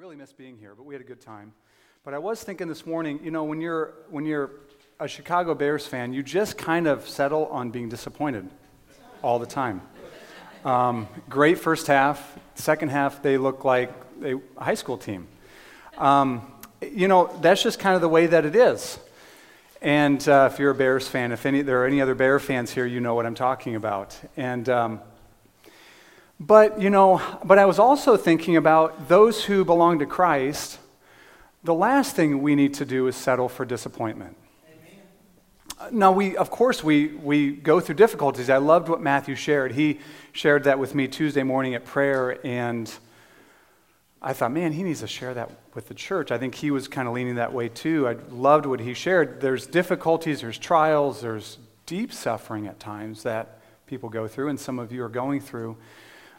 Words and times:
really 0.00 0.16
miss 0.16 0.32
being 0.32 0.56
here, 0.56 0.72
but 0.74 0.86
we 0.86 0.94
had 0.94 1.02
a 1.02 1.06
good 1.06 1.20
time. 1.20 1.52
But 2.06 2.14
I 2.14 2.18
was 2.18 2.42
thinking 2.42 2.68
this 2.68 2.86
morning, 2.86 3.20
you 3.22 3.30
know, 3.30 3.44
when 3.44 3.60
you're 3.60 3.92
when 4.08 4.24
you're 4.24 4.50
a 4.98 5.06
Chicago 5.06 5.54
Bears 5.54 5.86
fan, 5.86 6.14
you 6.14 6.22
just 6.22 6.56
kind 6.56 6.86
of 6.86 7.06
settle 7.06 7.48
on 7.48 7.70
being 7.70 7.90
disappointed 7.90 8.48
all 9.20 9.38
the 9.38 9.44
time. 9.44 9.82
Um, 10.64 11.06
great 11.28 11.58
first 11.58 11.86
half, 11.86 12.38
second 12.54 12.88
half 12.88 13.22
they 13.22 13.36
look 13.36 13.66
like 13.66 13.92
a 14.24 14.36
high 14.56 14.72
school 14.72 14.96
team. 14.96 15.28
Um, 15.98 16.50
you 16.80 17.06
know, 17.06 17.30
that's 17.42 17.62
just 17.62 17.78
kind 17.78 17.94
of 17.94 18.00
the 18.00 18.08
way 18.08 18.26
that 18.26 18.46
it 18.46 18.56
is. 18.56 18.98
And 19.82 20.26
uh, 20.26 20.48
if 20.50 20.58
you're 20.58 20.70
a 20.70 20.74
Bears 20.74 21.08
fan, 21.08 21.30
if 21.30 21.44
any, 21.44 21.60
there 21.60 21.82
are 21.82 21.86
any 21.86 22.00
other 22.00 22.14
Bear 22.14 22.38
fans 22.38 22.70
here, 22.70 22.86
you 22.86 23.00
know 23.00 23.14
what 23.14 23.26
I'm 23.26 23.34
talking 23.34 23.74
about. 23.74 24.18
And 24.38 24.66
um, 24.70 25.00
but, 26.40 26.80
you 26.80 26.88
know, 26.88 27.20
but 27.44 27.58
I 27.58 27.66
was 27.66 27.78
also 27.78 28.16
thinking 28.16 28.56
about 28.56 29.08
those 29.08 29.44
who 29.44 29.62
belong 29.62 29.98
to 29.98 30.06
Christ. 30.06 30.78
The 31.64 31.74
last 31.74 32.16
thing 32.16 32.40
we 32.40 32.54
need 32.54 32.72
to 32.74 32.86
do 32.86 33.06
is 33.08 33.14
settle 33.14 33.50
for 33.50 33.66
disappointment. 33.66 34.38
Amen. 35.78 35.98
Now, 35.98 36.12
we, 36.12 36.38
of 36.38 36.50
course, 36.50 36.82
we, 36.82 37.08
we 37.08 37.50
go 37.50 37.78
through 37.78 37.96
difficulties. 37.96 38.48
I 38.48 38.56
loved 38.56 38.88
what 38.88 39.02
Matthew 39.02 39.34
shared. 39.34 39.72
He 39.72 40.00
shared 40.32 40.64
that 40.64 40.78
with 40.78 40.94
me 40.94 41.08
Tuesday 41.08 41.42
morning 41.42 41.74
at 41.74 41.84
prayer, 41.84 42.38
and 42.42 42.90
I 44.22 44.32
thought, 44.32 44.50
man, 44.50 44.72
he 44.72 44.82
needs 44.82 45.00
to 45.00 45.06
share 45.06 45.34
that 45.34 45.50
with 45.74 45.88
the 45.88 45.94
church. 45.94 46.30
I 46.30 46.38
think 46.38 46.54
he 46.54 46.70
was 46.70 46.88
kind 46.88 47.06
of 47.06 47.12
leaning 47.12 47.34
that 47.34 47.52
way 47.52 47.68
too. 47.68 48.08
I 48.08 48.16
loved 48.30 48.64
what 48.64 48.80
he 48.80 48.94
shared. 48.94 49.42
There's 49.42 49.66
difficulties, 49.66 50.40
there's 50.40 50.58
trials, 50.58 51.20
there's 51.20 51.58
deep 51.84 52.14
suffering 52.14 52.66
at 52.66 52.80
times 52.80 53.24
that 53.24 53.60
people 53.86 54.08
go 54.08 54.26
through, 54.26 54.48
and 54.48 54.58
some 54.58 54.78
of 54.78 54.90
you 54.90 55.04
are 55.04 55.08
going 55.10 55.40
through 55.40 55.76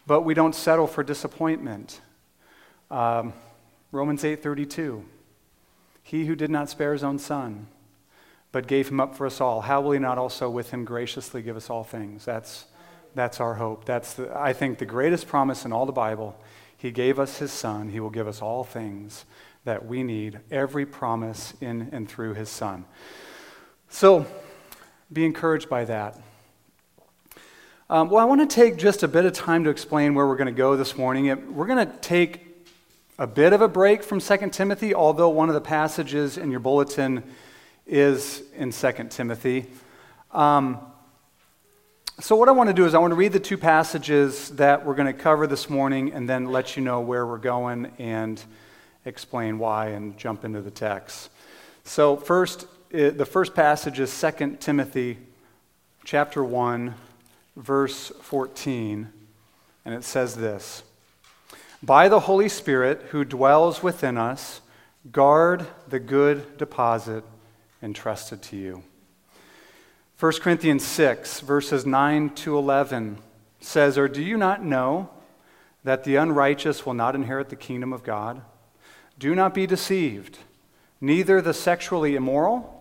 but 0.08 0.22
we 0.22 0.34
don't 0.34 0.56
settle 0.56 0.88
for 0.88 1.04
disappointment. 1.04 2.02
Um, 2.90 3.34
Romans 3.92 4.24
8:32. 4.24 5.04
He 6.04 6.26
who 6.26 6.36
did 6.36 6.50
not 6.50 6.70
spare 6.70 6.94
his 6.94 7.04
own 7.04 7.20
son, 7.20 7.68
but 8.52 8.68
gave 8.68 8.90
him 8.90 9.00
up 9.00 9.16
for 9.16 9.26
us 9.26 9.40
all, 9.40 9.62
how 9.62 9.82
will 9.82 9.92
he 9.92 10.00
not 10.00 10.18
also 10.18 10.50
with 10.50 10.72
him 10.72 10.84
graciously 10.84 11.42
give 11.42 11.56
us 11.56 11.70
all 11.70 11.84
things? 11.84 12.26
That's, 12.26 12.66
that's 13.16 13.40
our 13.40 13.56
hope. 13.56 13.86
That's, 13.86 14.16
the, 14.16 14.36
I 14.38 14.54
think, 14.54 14.78
the 14.78 14.86
greatest 14.86 15.28
promise 15.28 15.64
in 15.64 15.72
all 15.72 15.86
the 15.86 15.92
Bible. 15.92 16.38
He 16.76 16.92
gave 16.92 17.20
us 17.20 17.38
his 17.38 17.52
son. 17.52 17.90
He 17.90 18.00
will 18.00 18.10
give 18.10 18.28
us 18.28 18.42
all 18.42 18.64
things 18.64 19.26
that 19.64 19.86
we 19.86 20.04
need, 20.04 20.40
every 20.50 20.86
promise 20.86 21.54
in 21.62 21.90
and 21.92 22.10
through 22.10 22.34
his 22.34 22.50
son. 22.50 22.86
So 23.90 24.26
be 25.14 25.24
encouraged 25.26 25.70
by 25.70 25.86
that. 25.86 26.20
Um, 27.92 28.10
well, 28.10 28.22
I 28.22 28.24
want 28.24 28.50
to 28.50 28.56
take 28.56 28.78
just 28.78 29.04
a 29.04 29.08
bit 29.10 29.26
of 29.26 29.34
time 29.34 29.66
to 29.66 29.70
explain 29.70 30.14
where 30.16 30.26
we're 30.26 30.38
going 30.38 30.46
to 30.46 30.54
go 30.54 30.78
this 30.78 30.96
morning. 30.96 31.54
We're 31.54 31.68
going 31.68 31.86
to 31.86 31.94
take 31.98 32.40
a 33.20 33.28
bit 33.28 33.52
of 33.52 33.60
a 33.60 33.68
break 33.68 34.02
from 34.02 34.22
2 34.22 34.50
Timothy, 34.52 34.96
although 34.96 35.28
one 35.28 35.50
of 35.50 35.56
the 35.56 35.60
passages 35.60 36.38
in 36.38 36.52
your 36.52 36.62
bulletin 36.62 37.22
is 37.86 38.44
in 38.56 38.72
2 38.72 39.08
Timothy. 39.10 39.66
Um, 40.32 40.80
so, 42.22 42.38
what 42.38 42.48
I 42.48 42.54
want 42.54 42.70
to 42.70 42.74
do 42.74 42.86
is, 42.86 42.94
I 42.94 43.00
want 43.00 43.12
to 43.12 43.16
read 43.16 43.34
the 43.34 43.42
two 43.42 43.58
passages 43.58 44.52
that 44.52 44.86
we're 44.86 44.96
going 44.96 45.14
to 45.14 45.22
cover 45.22 45.46
this 45.46 45.70
morning 45.70 46.14
and 46.14 46.30
then 46.30 46.46
let 46.46 46.78
you 46.78 46.84
know 46.84 47.02
where 47.02 47.28
we're 47.28 47.40
going 47.40 47.92
and 48.00 48.42
explain 49.04 49.60
why 49.60 49.88
and 49.88 50.18
jump 50.18 50.46
into 50.46 50.62
the 50.62 50.72
text. 50.72 51.30
So, 51.84 52.16
first, 52.16 52.68
the 52.90 53.26
first 53.26 53.54
passage 53.54 54.00
is 54.00 54.18
2 54.18 54.60
Timothy 54.62 55.18
chapter 56.06 56.42
1 56.42 56.96
verse 57.56 58.12
14, 58.22 59.10
and 59.86 59.96
it 59.96 60.04
says 60.04 60.36
this 60.36 60.84
By 61.84 62.08
the 62.08 62.22
Holy 62.22 62.50
Spirit 62.50 63.02
who 63.10 63.26
dwells 63.26 63.84
within 63.84 64.18
us, 64.18 64.62
guard 65.12 65.66
the 65.88 66.00
good 66.00 66.58
deposit 66.58 67.24
entrusted 67.82 68.42
to 68.44 68.58
you. 68.58 68.84
1 70.20 70.34
Corinthians 70.34 70.86
6, 70.86 71.40
verses 71.40 71.86
9 71.86 72.30
to 72.36 72.56
11 72.56 73.18
says, 73.60 73.98
Or 73.98 74.08
do 74.08 74.22
you 74.22 74.38
not 74.38 74.64
know 74.64 75.10
that 75.84 76.04
the 76.04 76.16
unrighteous 76.16 76.86
will 76.86 76.94
not 76.94 77.16
inherit 77.16 77.50
the 77.50 77.56
kingdom 77.56 77.92
of 77.92 78.04
God? 78.04 78.42
Do 79.18 79.34
not 79.34 79.56
be 79.56 79.66
deceived. 79.66 80.38
Neither 81.00 81.42
the 81.42 81.56
sexually 81.56 82.16
immoral, 82.16 82.81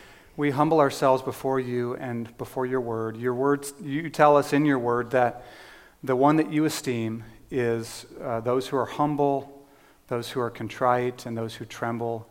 we 0.37 0.51
humble 0.51 0.79
ourselves 0.79 1.21
before 1.21 1.59
you 1.59 1.95
and 1.95 2.35
before 2.37 2.65
your 2.65 2.81
word. 2.81 3.17
Your 3.17 3.33
words, 3.33 3.73
you 3.81 4.09
tell 4.09 4.37
us 4.37 4.53
in 4.53 4.65
your 4.65 4.79
word 4.79 5.11
that 5.11 5.43
the 6.03 6.15
one 6.15 6.37
that 6.37 6.51
you 6.51 6.65
esteem 6.65 7.23
is 7.49 8.05
uh, 8.21 8.39
those 8.39 8.67
who 8.67 8.77
are 8.77 8.85
humble, 8.85 9.67
those 10.07 10.29
who 10.29 10.39
are 10.39 10.49
contrite, 10.49 11.25
and 11.25 11.37
those 11.37 11.55
who 11.55 11.65
tremble 11.65 12.27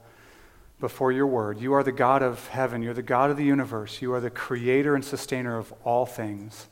before 0.81 1.13
your 1.13 1.27
word. 1.27 1.61
You 1.61 1.75
are 1.75 1.83
the 1.83 1.93
God 1.93 2.23
of 2.23 2.49
heaven. 2.49 2.83
You're 2.83 2.95
the 2.95 3.03
God 3.03 3.31
of 3.31 3.37
the 3.37 3.45
universe. 3.45 4.01
You 4.01 4.15
are 4.15 4.21
the 4.21 4.31
creator 4.31 4.95
and 4.95 5.05
sustainer 5.05 5.59
of 5.59 5.73
all 5.85 6.07
things. 6.07 6.69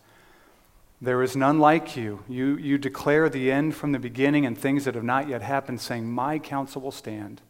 There 1.00 1.22
is 1.22 1.36
none 1.36 1.60
like 1.60 1.96
you. 1.96 2.24
You, 2.26 2.56
you 2.56 2.78
declare 2.78 3.28
the 3.28 3.52
end 3.52 3.76
from 3.76 3.92
the 3.92 3.98
beginning 3.98 4.46
and 4.46 4.58
things 4.58 4.86
that 4.86 4.94
have 4.94 5.04
not 5.04 5.28
yet 5.28 5.42
happened, 5.42 5.80
saying, 5.80 6.10
My 6.10 6.38
counsel 6.38 6.82
will 6.82 6.90
stand, 6.90 7.42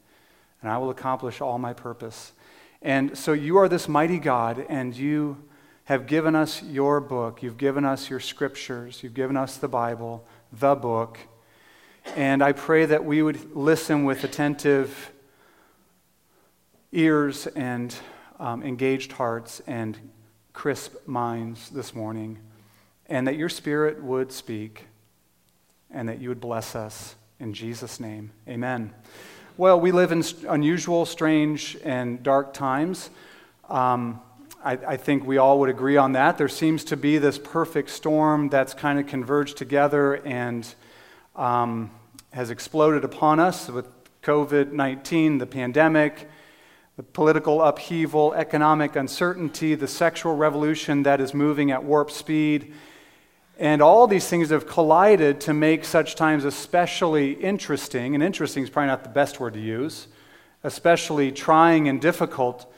and 0.61 0.71
I 0.71 0.79
will 0.79 0.91
accomplish 0.91 1.41
all 1.41 1.59
my 1.59 1.73
purpose. 1.73 2.33
And 2.81 3.19
so 3.19 3.33
you 3.33 3.57
are 3.59 3.69
this 3.69 3.89
mighty 3.89 4.19
God, 4.19 4.65
and 4.69 4.97
you 4.97 5.43
have 5.85 6.07
given 6.07 6.35
us 6.35 6.63
your 6.63 7.01
book. 7.01 7.43
You've 7.43 7.59
given 7.59 7.85
us 7.85 8.11
your 8.11 8.21
scriptures. 8.21 9.03
You've 9.03 9.15
given 9.15 9.37
us 9.37 9.57
the 9.57 9.69
Bible, 9.69 10.25
the 10.53 10.75
book. 10.75 11.19
And 12.17 12.43
I 12.43 12.53
pray 12.53 12.85
that 12.87 13.05
we 13.05 13.23
would 13.23 13.57
listen 13.57 14.05
with 14.05 14.23
attentive 14.25 15.13
ears 16.93 17.47
and 17.49 17.95
um, 18.39 18.63
engaged 18.63 19.13
hearts 19.13 19.61
and 19.67 19.99
crisp 20.53 20.95
minds 21.07 21.71
this 21.71 21.95
morning, 21.95 22.39
and 23.07 23.27
that 23.27 23.37
your 23.37 23.49
Spirit 23.49 24.03
would 24.03 24.33
speak 24.33 24.87
and 25.91 26.09
that 26.09 26.21
you 26.21 26.29
would 26.29 26.41
bless 26.41 26.75
us. 26.77 27.15
In 27.41 27.53
Jesus' 27.55 28.01
name, 28.01 28.31
amen. 28.49 28.93
Well, 29.59 29.81
we 29.81 29.91
live 29.91 30.13
in 30.13 30.23
unusual, 30.49 31.05
strange, 31.05 31.77
and 31.83 32.23
dark 32.23 32.55
times. 32.55 33.11
Um, 33.69 34.21
I, 34.63 34.75
I, 34.75 34.97
think 34.97 35.27
we 35.27 35.37
all 35.39 35.59
would 35.59 35.69
agree 35.69 35.97
on 35.97 36.13
that. 36.13 36.39
There 36.39 36.49
seems 36.49 36.85
to 36.85 36.97
be 36.97 37.19
this 37.19 37.41
perfect 37.41 37.91
storm 37.91 38.51
that's 38.51 38.73
kind 38.73 39.01
of 39.01 39.09
converged 39.09 39.57
together 39.57 40.25
and 40.25 40.73
um, 41.35 41.91
has 42.33 42.51
exploded 42.51 43.03
upon 43.03 43.41
us 43.41 43.69
with 43.69 43.89
COVID 44.23 44.71
19, 44.71 45.39
the 45.39 45.47
pandemic, 45.47 46.29
the 46.97 47.03
political 47.03 47.61
upheaval, 47.61 48.35
economic 48.35 48.95
uncertainty, 48.95 49.75
the 49.75 49.89
sexual 49.89 50.37
revolution 50.37 51.03
that 51.03 51.21
is 51.21 51.35
moving 51.35 51.73
at 51.73 51.83
warp 51.83 52.13
speed. 52.13 52.73
And 53.59 53.83
all 53.83 54.07
these 54.07 54.29
things 54.29 54.51
have 54.51 54.69
collided 54.69 55.41
to 55.43 55.53
make 55.53 55.85
such 55.85 56.15
times 56.15 56.45
especially 56.45 57.33
interesting, 57.33 58.15
and 58.15 58.23
interesting 58.23 58.63
is 58.63 58.71
probably 58.71 58.87
not 58.87 59.03
the 59.03 59.09
best 59.09 59.41
word 59.41 59.55
to 59.55 59.61
use, 59.61 60.07
especially 60.63 61.33
trying 61.33 61.89
and 61.89 62.01
difficult. 62.01 62.73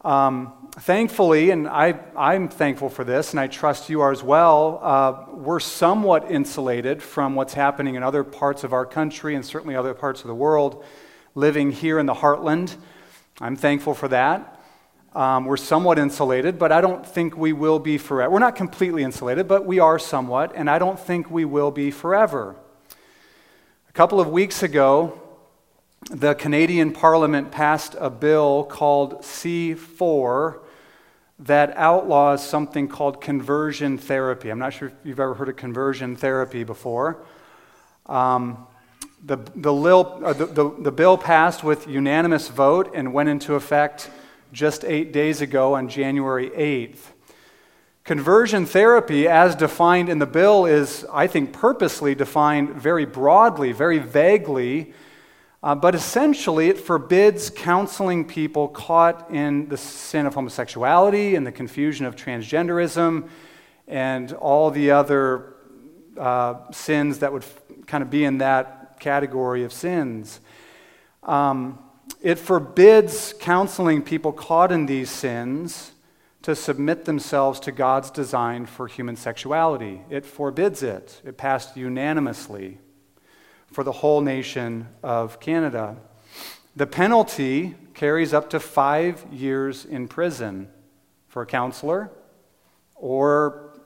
Um, 0.00 0.70
thankfully, 0.78 1.50
and 1.50 1.68
I, 1.68 2.00
I'm 2.16 2.48
thankful 2.48 2.88
for 2.88 3.04
this, 3.04 3.32
and 3.32 3.40
I 3.40 3.46
trust 3.46 3.90
you 3.90 4.00
are 4.00 4.10
as 4.10 4.22
well, 4.22 4.80
uh, 4.82 5.34
we're 5.34 5.60
somewhat 5.60 6.30
insulated 6.30 7.02
from 7.02 7.34
what's 7.34 7.52
happening 7.52 7.94
in 7.94 8.02
other 8.02 8.24
parts 8.24 8.64
of 8.64 8.72
our 8.72 8.86
country 8.86 9.34
and 9.34 9.44
certainly 9.44 9.76
other 9.76 9.92
parts 9.92 10.22
of 10.22 10.28
the 10.28 10.34
world, 10.34 10.82
living 11.34 11.72
here 11.72 11.98
in 11.98 12.06
the 12.06 12.14
heartland. 12.14 12.74
I'm 13.38 13.56
thankful 13.56 13.92
for 13.92 14.08
that. 14.08 14.55
Um, 15.16 15.46
we're 15.46 15.56
somewhat 15.56 15.98
insulated, 15.98 16.58
but 16.58 16.72
I 16.72 16.82
don't 16.82 17.06
think 17.06 17.38
we 17.38 17.54
will 17.54 17.78
be 17.78 17.96
forever. 17.96 18.30
We're 18.30 18.38
not 18.38 18.54
completely 18.54 19.02
insulated, 19.02 19.48
but 19.48 19.64
we 19.64 19.78
are 19.78 19.98
somewhat, 19.98 20.52
and 20.54 20.68
I 20.68 20.78
don't 20.78 21.00
think 21.00 21.30
we 21.30 21.46
will 21.46 21.70
be 21.70 21.90
forever. 21.90 22.54
A 23.88 23.92
couple 23.92 24.20
of 24.20 24.28
weeks 24.28 24.62
ago, 24.62 25.18
the 26.10 26.34
Canadian 26.34 26.92
Parliament 26.92 27.50
passed 27.50 27.96
a 27.98 28.10
bill 28.10 28.64
called 28.64 29.22
C4 29.22 30.58
that 31.38 31.74
outlaws 31.78 32.46
something 32.46 32.86
called 32.86 33.22
conversion 33.22 33.96
therapy. 33.96 34.50
I'm 34.50 34.58
not 34.58 34.74
sure 34.74 34.88
if 34.88 34.94
you've 35.02 35.18
ever 35.18 35.32
heard 35.32 35.48
of 35.48 35.56
conversion 35.56 36.14
therapy 36.16 36.62
before. 36.62 37.24
Um, 38.04 38.66
the, 39.24 39.38
the, 39.54 39.72
lil, 39.72 40.20
uh, 40.22 40.34
the, 40.34 40.44
the, 40.44 40.74
the 40.78 40.92
bill 40.92 41.16
passed 41.16 41.64
with 41.64 41.88
unanimous 41.88 42.48
vote 42.48 42.92
and 42.94 43.14
went 43.14 43.30
into 43.30 43.54
effect 43.54 44.10
just 44.52 44.84
eight 44.84 45.12
days 45.12 45.40
ago 45.40 45.74
on 45.74 45.88
January 45.88 46.50
8th. 46.50 47.12
Conversion 48.04 48.66
therapy, 48.66 49.26
as 49.26 49.56
defined 49.56 50.08
in 50.08 50.20
the 50.20 50.26
bill, 50.26 50.64
is, 50.64 51.04
I 51.12 51.26
think, 51.26 51.52
purposely 51.52 52.14
defined 52.14 52.70
very 52.70 53.04
broadly, 53.04 53.72
very 53.72 53.98
vaguely, 53.98 54.92
uh, 55.62 55.74
but 55.74 55.94
essentially 55.96 56.68
it 56.68 56.78
forbids 56.78 57.50
counseling 57.50 58.24
people 58.24 58.68
caught 58.68 59.30
in 59.32 59.68
the 59.68 59.76
sin 59.76 60.24
of 60.24 60.34
homosexuality 60.34 61.34
and 61.34 61.44
the 61.44 61.50
confusion 61.50 62.06
of 62.06 62.14
transgenderism 62.14 63.28
and 63.88 64.32
all 64.34 64.70
the 64.70 64.92
other 64.92 65.54
uh, 66.16 66.70
sins 66.70 67.18
that 67.18 67.32
would 67.32 67.42
f- 67.42 67.62
kind 67.86 68.02
of 68.02 68.10
be 68.10 68.24
in 68.24 68.38
that 68.38 69.00
category 69.00 69.64
of 69.64 69.72
sins. 69.72 70.40
Um, 71.22 71.78
it 72.26 72.40
forbids 72.40 73.32
counseling 73.38 74.02
people 74.02 74.32
caught 74.32 74.72
in 74.72 74.86
these 74.86 75.08
sins 75.08 75.92
to 76.42 76.56
submit 76.56 77.04
themselves 77.04 77.60
to 77.60 77.70
God's 77.70 78.10
design 78.10 78.66
for 78.66 78.88
human 78.88 79.14
sexuality. 79.14 80.00
It 80.10 80.26
forbids 80.26 80.82
it. 80.82 81.22
It 81.24 81.36
passed 81.36 81.76
unanimously 81.76 82.78
for 83.70 83.84
the 83.84 83.92
whole 83.92 84.22
nation 84.22 84.88
of 85.04 85.38
Canada. 85.38 85.98
The 86.74 86.88
penalty 86.88 87.76
carries 87.94 88.34
up 88.34 88.50
to 88.50 88.58
five 88.58 89.24
years 89.30 89.84
in 89.84 90.08
prison 90.08 90.68
for 91.28 91.42
a 91.42 91.46
counselor 91.46 92.10
or 92.96 93.78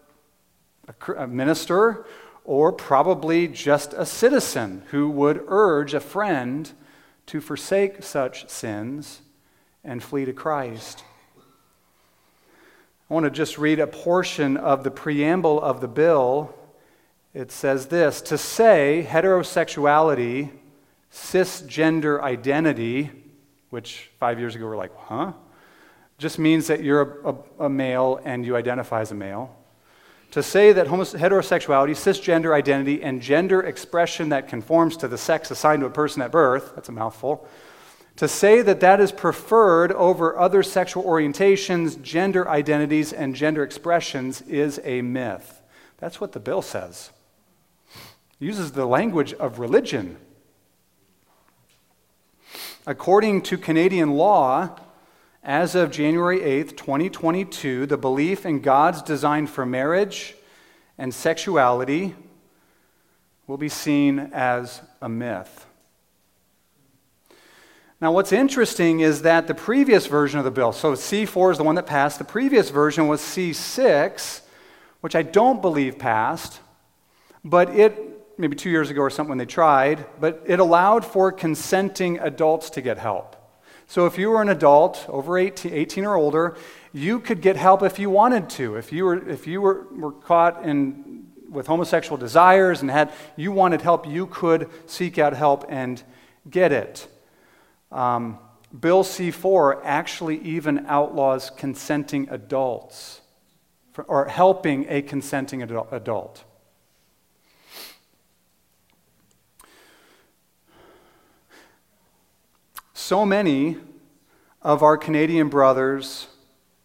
a 1.15 1.27
minister 1.27 2.07
or 2.45 2.73
probably 2.73 3.49
just 3.49 3.93
a 3.93 4.07
citizen 4.07 4.83
who 4.93 5.11
would 5.11 5.45
urge 5.47 5.93
a 5.93 6.01
friend 6.01 6.73
to 7.31 7.41
forsake 7.41 8.03
such 8.03 8.49
sins 8.49 9.21
and 9.85 10.03
flee 10.03 10.25
to 10.25 10.33
Christ. 10.33 11.05
I 13.09 13.15
want 13.15 13.23
to 13.23 13.31
just 13.31 13.57
read 13.57 13.79
a 13.79 13.87
portion 13.87 14.57
of 14.57 14.83
the 14.83 14.91
preamble 14.91 15.63
of 15.63 15.81
the 15.81 15.87
bill. 15.87 16.53
It 17.33 17.53
says 17.53 17.87
this 17.87 18.21
To 18.23 18.37
say 18.37 19.07
heterosexuality, 19.09 20.51
cisgender 21.13 22.21
identity, 22.21 23.13
which 23.71 24.11
five 24.19 24.41
years 24.41 24.57
ago 24.57 24.67
we're 24.67 24.77
like, 24.77 24.97
huh? 24.97 25.33
Just 26.19 26.37
means 26.37 26.67
that 26.67 26.83
you're 26.83 27.21
a, 27.23 27.29
a, 27.29 27.67
a 27.67 27.69
male 27.71 28.21
and 28.25 28.45
you 28.45 28.57
identify 28.57 29.03
as 29.03 29.13
a 29.13 29.15
male. 29.15 29.57
To 30.33 30.43
say 30.45 30.73
that 30.73 30.87
heterosexuality, 30.87 31.91
cisgender 31.91 32.55
identity, 32.55 33.03
and 33.03 33.21
gender 33.21 33.61
expression 33.63 34.29
that 34.29 34.47
conforms 34.47 34.97
to 34.99 35.09
the 35.09 35.19
sex 35.19 35.51
assigned 35.51 35.81
to 35.81 35.87
a 35.87 35.91
person 35.91 36.23
at 36.23 36.31
birth, 36.31 36.73
that's 36.77 36.89
a 36.89 36.93
mouthful, 36.93 37.49
to 38.17 38.29
say 38.29 38.63
that 38.63 38.81
that 38.81 39.01
is 39.01 39.13
preferred 39.13 39.93
over 39.93 40.39
other 40.39 40.63
sexual 40.63 41.03
orientations, 41.05 42.01
gender 42.01 42.49
identities, 42.49 43.13
and 43.13 43.35
gender 43.35 43.65
expressions 43.65 44.43
is 44.43 44.81
a 44.85 45.03
myth. 45.03 45.63
That's 45.99 46.21
what 46.21 46.33
the 46.33 46.41
bill 46.41 46.63
says. 46.63 47.11
It 48.41 48.45
uses 48.45 48.73
the 48.73 48.87
language 48.87 49.33
of 49.35 49.59
religion. 49.59 50.17
According 52.87 53.43
to 53.43 53.59
Canadian 53.59 54.13
law, 54.13 54.77
as 55.43 55.75
of 55.75 55.91
January 55.91 56.41
8th, 56.41 56.77
2022, 56.77 57.87
the 57.87 57.97
belief 57.97 58.45
in 58.45 58.61
God's 58.61 59.01
design 59.01 59.47
for 59.47 59.65
marriage 59.65 60.35
and 60.99 61.15
sexuality 61.15 62.15
will 63.47 63.57
be 63.57 63.69
seen 63.69 64.19
as 64.35 64.83
a 65.01 65.09
myth. 65.09 65.67
Now, 68.03 68.13
what's 68.13 68.33
interesting 68.33 69.01
is 69.01 69.23
that 69.23 69.47
the 69.47 69.55
previous 69.55 70.07
version 70.07 70.39
of 70.39 70.45
the 70.45 70.51
bill, 70.51 70.73
so 70.73 70.93
C4 70.93 71.53
is 71.53 71.59
the 71.59 71.65
one 71.65 71.75
that 71.75 71.87
passed, 71.87 72.19
the 72.19 72.25
previous 72.25 72.71
version 72.71 73.09
was 73.09 73.21
C6, 73.21 74.43
which 75.01 75.15
I 75.15 75.23
don't 75.23 75.63
believe 75.63 75.99
passed, 75.99 76.61
but 77.45 77.71
it, 77.71 78.39
maybe 78.39 78.57
two 78.57 78.71
years 78.71 78.91
ago 78.91 79.03
or 79.03 79.11
something 79.11 79.31
when 79.31 79.39
they 79.39 79.47
tried, 79.47 80.05
but 80.21 80.43
it 80.47 80.61
allowed 80.61 81.05
for 81.05 81.33
consenting 81.33 82.19
adults 82.19 82.71
to 82.71 82.83
get 82.83 82.99
help. 82.99 83.37
So 83.91 84.07
if 84.07 84.19
you 84.19 84.31
were 84.31 84.41
an 84.41 84.49
adult 84.49 85.05
over 85.09 85.37
18, 85.37 85.75
18 85.75 86.05
or 86.05 86.15
older, 86.15 86.57
you 86.93 87.19
could 87.19 87.41
get 87.41 87.57
help 87.57 87.83
if 87.83 87.99
you 87.99 88.09
wanted 88.09 88.49
to. 88.51 88.77
If 88.77 88.93
you 88.93 89.05
were, 89.05 89.29
if 89.29 89.49
you 89.49 89.61
were, 89.61 89.89
were 89.91 90.13
caught 90.13 90.65
in, 90.65 91.27
with 91.51 91.67
homosexual 91.67 92.17
desires 92.17 92.83
and 92.83 92.89
had, 92.89 93.13
you 93.35 93.51
wanted 93.51 93.83
help, 93.83 94.07
you 94.07 94.29
could 94.29 94.71
seek 94.87 95.19
out 95.19 95.33
help 95.33 95.65
and 95.69 96.01
get 96.49 96.71
it. 96.71 97.09
Um, 97.91 98.39
Bill 98.79 99.03
C 99.03 99.33
4 99.33 99.85
actually 99.85 100.39
even 100.43 100.87
outlaws 100.87 101.51
consenting 101.51 102.29
adults 102.31 103.23
for, 103.91 104.05
or 104.05 104.27
helping 104.27 104.87
a 104.89 105.03
consenting 105.03 105.63
adult. 105.63 106.45
So 113.11 113.27
many 113.27 113.77
of 114.63 114.85
our 114.85 114.97
Canadian 114.97 115.49
brothers 115.49 116.29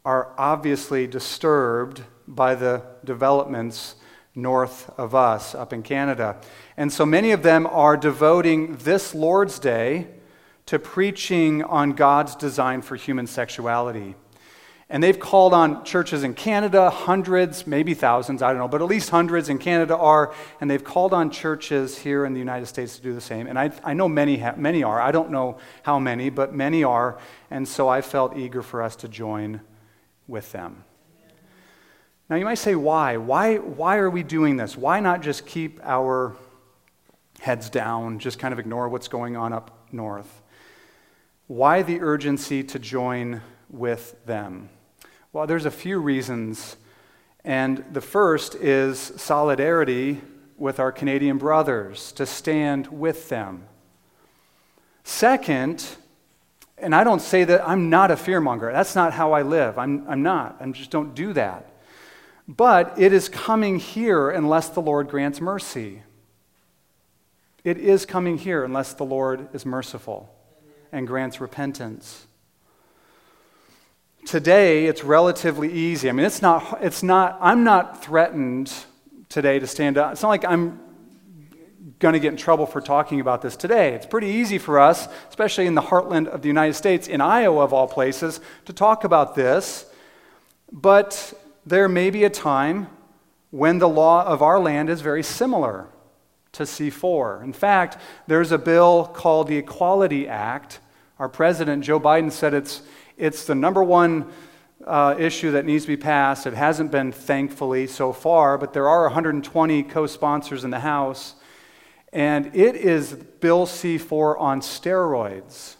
are 0.03 0.33
obviously 0.39 1.05
disturbed 1.05 2.01
by 2.27 2.55
the 2.55 2.81
developments 3.03 3.93
north 4.33 4.91
of 4.97 5.13
us 5.13 5.53
up 5.53 5.71
in 5.71 5.83
Canada. 5.83 6.41
And 6.77 6.91
so 6.91 7.05
many 7.05 7.29
of 7.29 7.43
them 7.43 7.67
are 7.67 7.95
devoting 7.95 8.75
this 8.77 9.13
Lord's 9.13 9.59
Day 9.59 10.07
to 10.65 10.79
preaching 10.79 11.61
on 11.61 11.91
God's 11.91 12.35
design 12.35 12.81
for 12.81 12.95
human 12.95 13.27
sexuality. 13.27 14.15
And 14.87 15.01
they've 15.01 15.19
called 15.19 15.53
on 15.53 15.83
churches 15.83 16.23
in 16.23 16.35
Canada, 16.35 16.91
hundreds, 16.91 17.65
maybe 17.65 17.95
thousands, 17.95 18.43
I 18.43 18.49
don't 18.49 18.59
know, 18.59 18.67
but 18.67 18.83
at 18.83 18.87
least 18.87 19.09
hundreds 19.09 19.49
in 19.49 19.57
Canada 19.57 19.97
are, 19.97 20.31
and 20.61 20.69
they've 20.69 20.83
called 20.83 21.11
on 21.11 21.31
churches 21.31 21.97
here 21.97 22.23
in 22.23 22.33
the 22.33 22.39
United 22.39 22.67
States 22.67 22.95
to 22.97 23.01
do 23.01 23.13
the 23.13 23.21
same. 23.21 23.47
And 23.47 23.57
I, 23.57 23.71
I 23.83 23.95
know 23.95 24.07
many, 24.07 24.37
ha- 24.37 24.53
many 24.55 24.83
are. 24.83 25.01
I 25.01 25.11
don't 25.11 25.31
know 25.31 25.57
how 25.81 25.97
many, 25.97 26.29
but 26.29 26.53
many 26.53 26.83
are. 26.83 27.17
And 27.49 27.67
so 27.67 27.89
I 27.89 28.01
felt 28.01 28.37
eager 28.37 28.61
for 28.61 28.83
us 28.83 28.95
to 28.97 29.07
join 29.07 29.61
with 30.27 30.51
them. 30.51 30.83
Now, 32.29 32.35
you 32.35 32.45
might 32.45 32.55
say, 32.55 32.75
why? 32.75 33.17
Why, 33.17 33.57
why 33.57 33.97
are 33.97 34.09
we 34.09 34.21
doing 34.21 34.57
this? 34.57 34.77
Why 34.77 34.99
not 34.99 35.21
just 35.21 35.47
keep 35.47 35.79
our 35.83 36.35
heads 37.39 37.71
down, 37.71 38.19
just 38.19 38.37
kind 38.37 38.51
of 38.51 38.59
ignore 38.59 38.87
what's 38.89 39.07
going 39.07 39.35
on 39.35 39.51
up 39.51 39.85
north? 39.91 40.43
Why 41.47 41.81
the 41.81 42.01
urgency 42.01 42.63
to 42.63 42.79
join 42.79 43.41
with 43.75 44.15
them? 44.25 44.69
Well, 45.33 45.47
there's 45.47 45.65
a 45.65 45.71
few 45.71 45.99
reasons. 45.99 46.77
And 47.43 47.83
the 47.91 48.01
first 48.01 48.55
is 48.55 48.99
solidarity 49.17 50.21
with 50.57 50.79
our 50.79 50.91
Canadian 50.91 51.37
brothers, 51.37 52.11
to 52.13 52.25
stand 52.25 52.87
with 52.87 53.29
them. 53.29 53.65
Second, 55.03 55.85
and 56.77 56.95
I 56.95 57.03
don't 57.03 57.21
say 57.21 57.43
that 57.43 57.67
I'm 57.67 57.89
not 57.89 58.11
a 58.11 58.15
fearmonger. 58.15 58.71
That's 58.71 58.95
not 58.95 59.13
how 59.13 59.33
I 59.33 59.43
live. 59.43 59.77
I'm, 59.77 60.05
I'm 60.07 60.23
not. 60.23 60.57
I 60.59 60.69
just 60.71 60.91
don't 60.91 61.13
do 61.13 61.33
that. 61.33 61.71
But 62.47 62.97
it 62.97 63.11
is 63.13 63.29
coming 63.29 63.79
here 63.79 64.29
unless 64.29 64.69
the 64.69 64.81
Lord 64.81 65.09
grants 65.09 65.41
mercy. 65.41 66.01
It 67.63 67.77
is 67.77 68.05
coming 68.05 68.37
here 68.37 68.63
unless 68.63 68.93
the 68.93 69.05
Lord 69.05 69.49
is 69.53 69.65
merciful 69.65 70.33
and 70.91 71.07
grants 71.07 71.41
repentance. 71.41 72.27
Today, 74.25 74.87
it's 74.87 75.03
relatively 75.03 75.71
easy. 75.71 76.09
I 76.09 76.11
mean, 76.11 76.25
it's 76.25 76.41
not, 76.41 76.79
it's 76.81 77.03
not, 77.03 77.37
I'm 77.41 77.63
not 77.63 78.03
threatened 78.03 78.73
today 79.29 79.59
to 79.59 79.67
stand 79.67 79.99
up. 79.99 80.13
It's 80.13 80.23
not 80.23 80.29
like 80.29 80.43
I'm 80.43 80.79
going 81.99 82.13
to 82.13 82.19
get 82.19 82.31
in 82.31 82.37
trouble 82.37 82.65
for 82.65 82.81
talking 82.81 83.19
about 83.19 83.43
this 83.43 83.55
today. 83.55 83.93
It's 83.93 84.07
pretty 84.07 84.29
easy 84.29 84.57
for 84.57 84.79
us, 84.79 85.07
especially 85.29 85.67
in 85.67 85.75
the 85.75 85.81
heartland 85.81 86.25
of 86.25 86.41
the 86.41 86.47
United 86.47 86.73
States, 86.73 87.07
in 87.07 87.21
Iowa 87.21 87.63
of 87.63 87.71
all 87.71 87.87
places, 87.87 88.39
to 88.65 88.73
talk 88.73 89.03
about 89.03 89.35
this. 89.35 89.85
But 90.71 91.31
there 91.63 91.87
may 91.87 92.09
be 92.09 92.23
a 92.23 92.29
time 92.31 92.87
when 93.51 93.77
the 93.77 93.87
law 93.87 94.25
of 94.25 94.41
our 94.41 94.59
land 94.59 94.89
is 94.89 95.01
very 95.01 95.21
similar 95.21 95.87
to 96.53 96.63
C4. 96.63 97.43
In 97.43 97.53
fact, 97.53 97.97
there's 98.25 98.51
a 98.51 98.57
bill 98.57 99.05
called 99.05 99.49
the 99.49 99.57
Equality 99.57 100.27
Act. 100.27 100.79
Our 101.19 101.29
president, 101.29 101.83
Joe 101.83 101.99
Biden, 101.99 102.31
said 102.31 102.55
it's, 102.55 102.81
it's 103.17 103.45
the 103.45 103.55
number 103.55 103.83
one 103.83 104.31
uh, 104.85 105.15
issue 105.17 105.51
that 105.51 105.65
needs 105.65 105.85
to 105.85 105.87
be 105.89 105.97
passed. 105.97 106.45
It 106.45 106.53
hasn't 106.53 106.91
been, 106.91 107.11
thankfully, 107.11 107.87
so 107.87 108.13
far, 108.13 108.57
but 108.57 108.73
there 108.73 108.87
are 108.87 109.03
120 109.03 109.83
co 109.83 110.05
sponsors 110.07 110.63
in 110.63 110.69
the 110.69 110.79
House. 110.79 111.35
And 112.13 112.55
it 112.55 112.75
is 112.75 113.13
Bill 113.13 113.65
C4 113.65 114.39
on 114.39 114.61
steroids. 114.61 115.75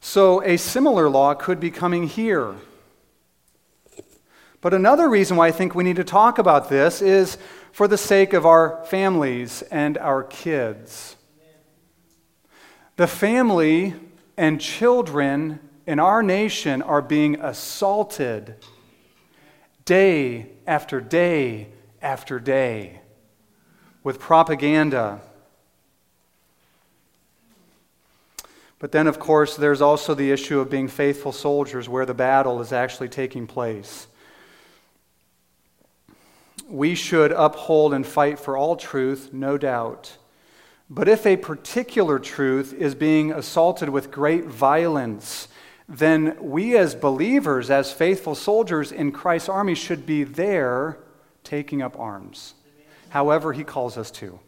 So, 0.00 0.42
a 0.44 0.56
similar 0.56 1.08
law 1.08 1.34
could 1.34 1.58
be 1.58 1.70
coming 1.70 2.06
here. 2.06 2.54
But 4.60 4.72
another 4.72 5.08
reason 5.08 5.36
why 5.36 5.48
I 5.48 5.52
think 5.52 5.74
we 5.74 5.84
need 5.84 5.96
to 5.96 6.04
talk 6.04 6.38
about 6.38 6.68
this 6.68 7.02
is 7.02 7.38
for 7.72 7.88
the 7.88 7.98
sake 7.98 8.32
of 8.32 8.46
our 8.46 8.84
families 8.86 9.62
and 9.62 9.98
our 9.98 10.22
kids. 10.22 11.15
The 12.96 13.06
family 13.06 13.94
and 14.38 14.58
children 14.58 15.60
in 15.86 15.98
our 15.98 16.22
nation 16.22 16.80
are 16.80 17.02
being 17.02 17.38
assaulted 17.40 18.56
day 19.84 20.46
after 20.66 21.00
day 21.00 21.68
after 22.00 22.40
day 22.40 23.00
with 24.02 24.18
propaganda. 24.18 25.20
But 28.78 28.92
then, 28.92 29.06
of 29.06 29.18
course, 29.18 29.56
there's 29.56 29.80
also 29.80 30.14
the 30.14 30.30
issue 30.30 30.60
of 30.60 30.70
being 30.70 30.88
faithful 30.88 31.32
soldiers 31.32 31.88
where 31.88 32.06
the 32.06 32.14
battle 32.14 32.60
is 32.60 32.72
actually 32.72 33.08
taking 33.08 33.46
place. 33.46 34.06
We 36.68 36.94
should 36.94 37.32
uphold 37.32 37.94
and 37.94 38.06
fight 38.06 38.38
for 38.38 38.56
all 38.56 38.76
truth, 38.76 39.30
no 39.32 39.58
doubt. 39.58 40.16
But 40.88 41.08
if 41.08 41.26
a 41.26 41.36
particular 41.36 42.18
truth 42.18 42.72
is 42.72 42.94
being 42.94 43.32
assaulted 43.32 43.88
with 43.88 44.10
great 44.10 44.44
violence, 44.44 45.48
then 45.88 46.36
we 46.40 46.76
as 46.76 46.94
believers, 46.94 47.70
as 47.70 47.92
faithful 47.92 48.34
soldiers 48.34 48.92
in 48.92 49.12
Christ's 49.12 49.48
army, 49.48 49.74
should 49.74 50.06
be 50.06 50.24
there 50.24 50.98
taking 51.42 51.82
up 51.82 51.98
arms, 51.98 52.54
however, 53.08 53.52
He 53.52 53.64
calls 53.64 53.96
us 53.96 54.10
to. 54.12 54.38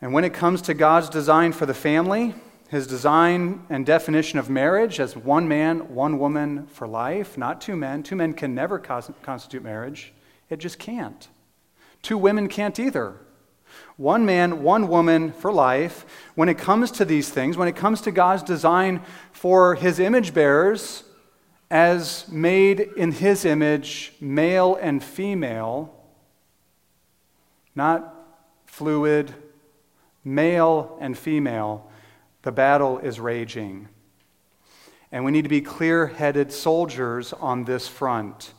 And 0.00 0.12
when 0.12 0.24
it 0.24 0.34
comes 0.34 0.62
to 0.62 0.74
God's 0.74 1.08
design 1.08 1.52
for 1.52 1.64
the 1.64 1.74
family, 1.74 2.34
his 2.68 2.86
design 2.86 3.66
and 3.68 3.86
definition 3.86 4.38
of 4.38 4.48
marriage 4.48 4.98
as 4.98 5.14
one 5.14 5.46
man, 5.46 5.94
one 5.94 6.18
woman 6.18 6.66
for 6.66 6.88
life, 6.88 7.36
not 7.36 7.60
two 7.60 7.76
men. 7.76 8.02
Two 8.02 8.16
men 8.16 8.32
can 8.32 8.54
never 8.54 8.78
constitute 8.78 9.62
marriage, 9.62 10.12
it 10.48 10.58
just 10.58 10.78
can't. 10.78 11.28
Two 12.02 12.18
women 12.18 12.48
can't 12.48 12.78
either. 12.78 13.16
One 13.96 14.26
man, 14.26 14.62
one 14.62 14.88
woman 14.88 15.32
for 15.32 15.52
life. 15.52 16.04
When 16.34 16.48
it 16.48 16.58
comes 16.58 16.90
to 16.92 17.04
these 17.04 17.30
things, 17.30 17.56
when 17.56 17.68
it 17.68 17.76
comes 17.76 18.00
to 18.02 18.10
God's 18.10 18.42
design 18.42 19.02
for 19.32 19.76
his 19.76 20.00
image 20.00 20.34
bearers 20.34 21.04
as 21.70 22.28
made 22.28 22.80
in 22.80 23.12
his 23.12 23.44
image, 23.44 24.12
male 24.20 24.76
and 24.80 25.02
female, 25.02 25.94
not 27.74 28.14
fluid, 28.66 29.32
male 30.24 30.98
and 31.00 31.16
female, 31.16 31.88
the 32.42 32.52
battle 32.52 32.98
is 32.98 33.20
raging. 33.20 33.88
And 35.12 35.24
we 35.24 35.30
need 35.30 35.42
to 35.42 35.48
be 35.48 35.60
clear 35.60 36.08
headed 36.08 36.52
soldiers 36.52 37.32
on 37.34 37.64
this 37.64 37.86
front. 37.86 38.52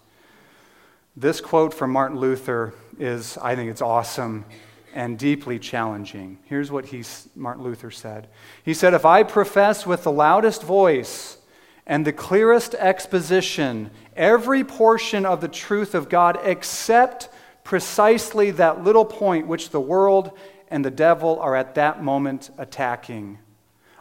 This 1.16 1.42
quote 1.42 1.74
from 1.74 1.92
Martin 1.92 2.18
Luther 2.18 2.74
is, 3.00 3.38
I 3.42 3.56
think 3.56 3.70
it's 3.70 3.82
awesome 3.82 4.46
and 4.94 5.18
deeply 5.18 5.60
challenging. 5.60 6.38
Here's 6.46 6.72
what 6.72 6.86
he, 6.86 7.04
Martin 7.36 7.64
Luther 7.64 7.92
said 7.92 8.28
He 8.64 8.74
said, 8.74 8.94
If 8.94 9.06
I 9.06 9.24
profess 9.24 9.86
with 9.86 10.04
the 10.04 10.12
loudest 10.12 10.64
voice 10.64 11.38
and 11.86 12.06
the 12.06 12.14
clearest 12.14 12.76
exposition 12.76 13.92
every 14.16 14.64
portion 14.64 15.26
of 15.26 15.42
the 15.42 15.48
truth 15.48 15.96
of 15.96 16.10
God 16.10 16.40
except 16.44 17.30
precisely 17.64 18.52
that 18.52 18.84
little 18.84 19.06
point 19.06 19.48
which 19.48 19.70
the 19.70 19.82
world 19.82 20.38
and 20.70 20.84
the 20.84 20.92
devil 20.92 21.40
are 21.40 21.56
at 21.56 21.76
that 21.76 22.04
moment 22.04 22.50
attacking. 22.58 23.40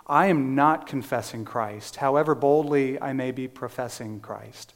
I 0.07 0.27
am 0.27 0.55
not 0.55 0.87
confessing 0.87 1.45
Christ, 1.45 1.97
however 1.97 2.35
boldly 2.35 3.01
I 3.01 3.13
may 3.13 3.31
be 3.31 3.49
professing 3.49 4.21
Christ. 4.21 4.75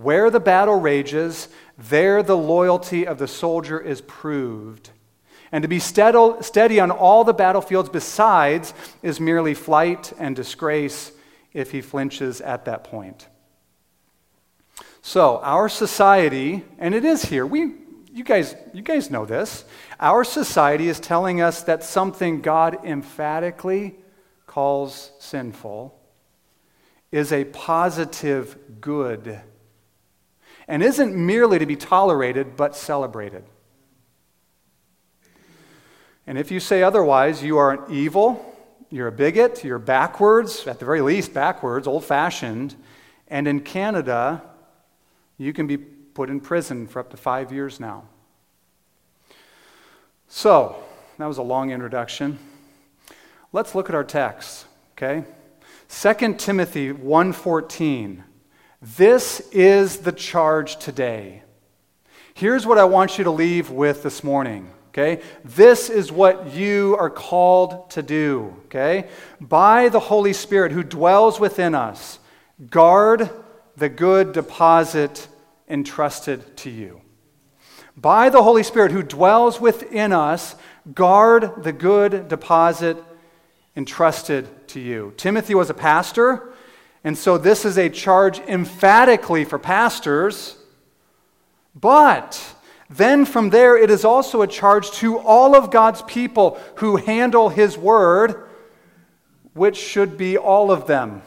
Where 0.00 0.30
the 0.30 0.40
battle 0.40 0.80
rages, 0.80 1.48
there 1.76 2.22
the 2.22 2.36
loyalty 2.36 3.06
of 3.06 3.18
the 3.18 3.28
soldier 3.28 3.78
is 3.78 4.00
proved. 4.00 4.88
And 5.52 5.60
to 5.62 5.68
be 5.68 5.78
steady 5.78 6.80
on 6.80 6.90
all 6.90 7.24
the 7.24 7.34
battlefields 7.34 7.90
besides 7.90 8.72
is 9.02 9.20
merely 9.20 9.52
flight 9.52 10.12
and 10.18 10.34
disgrace 10.34 11.12
if 11.52 11.72
he 11.72 11.82
flinches 11.82 12.40
at 12.40 12.64
that 12.64 12.84
point. 12.84 13.28
So, 15.02 15.38
our 15.42 15.68
society, 15.68 16.64
and 16.78 16.94
it 16.94 17.04
is 17.04 17.24
here, 17.24 17.44
we, 17.44 17.74
you, 18.12 18.24
guys, 18.24 18.54
you 18.72 18.82
guys 18.82 19.10
know 19.10 19.26
this. 19.26 19.64
Our 19.98 20.24
society 20.24 20.88
is 20.88 20.98
telling 21.00 21.42
us 21.42 21.62
that 21.64 21.84
something 21.84 22.40
God 22.40 22.86
emphatically 22.86 23.96
calls 24.46 25.10
sinful 25.18 25.98
is 27.12 27.32
a 27.32 27.44
positive 27.44 28.56
good 28.80 29.40
and 30.70 30.84
isn't 30.84 31.16
merely 31.16 31.58
to 31.58 31.66
be 31.66 31.74
tolerated 31.74 32.56
but 32.56 32.76
celebrated. 32.76 33.42
And 36.28 36.38
if 36.38 36.52
you 36.52 36.60
say 36.60 36.84
otherwise, 36.84 37.42
you 37.42 37.58
are 37.58 37.72
an 37.72 37.92
evil, 37.92 38.54
you're 38.88 39.08
a 39.08 39.12
bigot, 39.12 39.64
you're 39.64 39.80
backwards, 39.80 40.68
at 40.68 40.78
the 40.78 40.84
very 40.84 41.00
least, 41.00 41.34
backwards, 41.34 41.88
old 41.88 42.04
fashioned. 42.04 42.76
And 43.26 43.48
in 43.48 43.60
Canada, 43.60 44.42
you 45.38 45.52
can 45.52 45.66
be 45.66 45.76
put 45.76 46.30
in 46.30 46.38
prison 46.38 46.86
for 46.86 47.00
up 47.00 47.10
to 47.10 47.16
five 47.16 47.50
years 47.50 47.80
now. 47.80 48.04
So, 50.28 50.76
that 51.18 51.26
was 51.26 51.38
a 51.38 51.42
long 51.42 51.72
introduction. 51.72 52.38
Let's 53.52 53.74
look 53.74 53.88
at 53.88 53.96
our 53.96 54.04
text, 54.04 54.66
okay? 54.92 55.24
2 55.88 56.38
Timothy 56.38 56.92
1:14. 56.92 58.22
This 58.82 59.40
is 59.52 59.98
the 59.98 60.12
charge 60.12 60.78
today. 60.78 61.42
Here's 62.34 62.66
what 62.66 62.78
I 62.78 62.84
want 62.84 63.18
you 63.18 63.24
to 63.24 63.30
leave 63.30 63.70
with 63.70 64.02
this 64.02 64.24
morning, 64.24 64.70
okay? 64.88 65.22
This 65.44 65.90
is 65.90 66.10
what 66.10 66.54
you 66.54 66.96
are 66.98 67.10
called 67.10 67.90
to 67.90 68.02
do, 68.02 68.56
okay? 68.66 69.08
By 69.40 69.88
the 69.88 70.00
Holy 70.00 70.32
Spirit 70.32 70.72
who 70.72 70.82
dwells 70.82 71.38
within 71.38 71.74
us, 71.74 72.18
guard 72.70 73.28
the 73.76 73.88
good 73.88 74.32
deposit 74.32 75.28
entrusted 75.68 76.56
to 76.58 76.70
you 76.70 77.02
by 78.00 78.30
the 78.30 78.42
Holy 78.42 78.62
Spirit 78.62 78.92
who 78.92 79.02
dwells 79.02 79.60
within 79.60 80.12
us, 80.12 80.54
guard 80.94 81.62
the 81.62 81.72
good 81.72 82.28
deposit 82.28 82.96
entrusted 83.76 84.68
to 84.68 84.80
you. 84.80 85.12
Timothy 85.16 85.54
was 85.54 85.70
a 85.70 85.74
pastor, 85.74 86.54
and 87.02 87.16
so 87.16 87.38
this 87.38 87.64
is 87.64 87.78
a 87.78 87.88
charge 87.88 88.38
emphatically 88.40 89.44
for 89.44 89.58
pastors. 89.58 90.56
But 91.74 92.54
then 92.90 93.24
from 93.24 93.50
there, 93.50 93.78
it 93.78 93.90
is 93.90 94.04
also 94.04 94.42
a 94.42 94.46
charge 94.46 94.90
to 94.92 95.18
all 95.18 95.54
of 95.54 95.70
God's 95.70 96.02
people 96.02 96.60
who 96.76 96.96
handle 96.96 97.48
his 97.48 97.78
word, 97.78 98.48
which 99.54 99.76
should 99.76 100.18
be 100.18 100.36
all 100.36 100.70
of 100.70 100.86
them. 100.86 101.22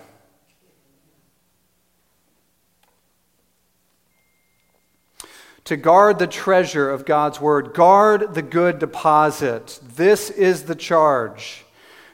to 5.66 5.78
guard 5.78 6.20
the 6.20 6.28
treasure 6.28 6.90
of 6.90 7.06
God's 7.06 7.40
word, 7.40 7.74
guard 7.74 8.34
the 8.34 8.42
good 8.42 8.80
deposit. 8.80 9.80
This 9.96 10.30
is 10.30 10.64
the 10.64 10.76
charge. 10.76 11.66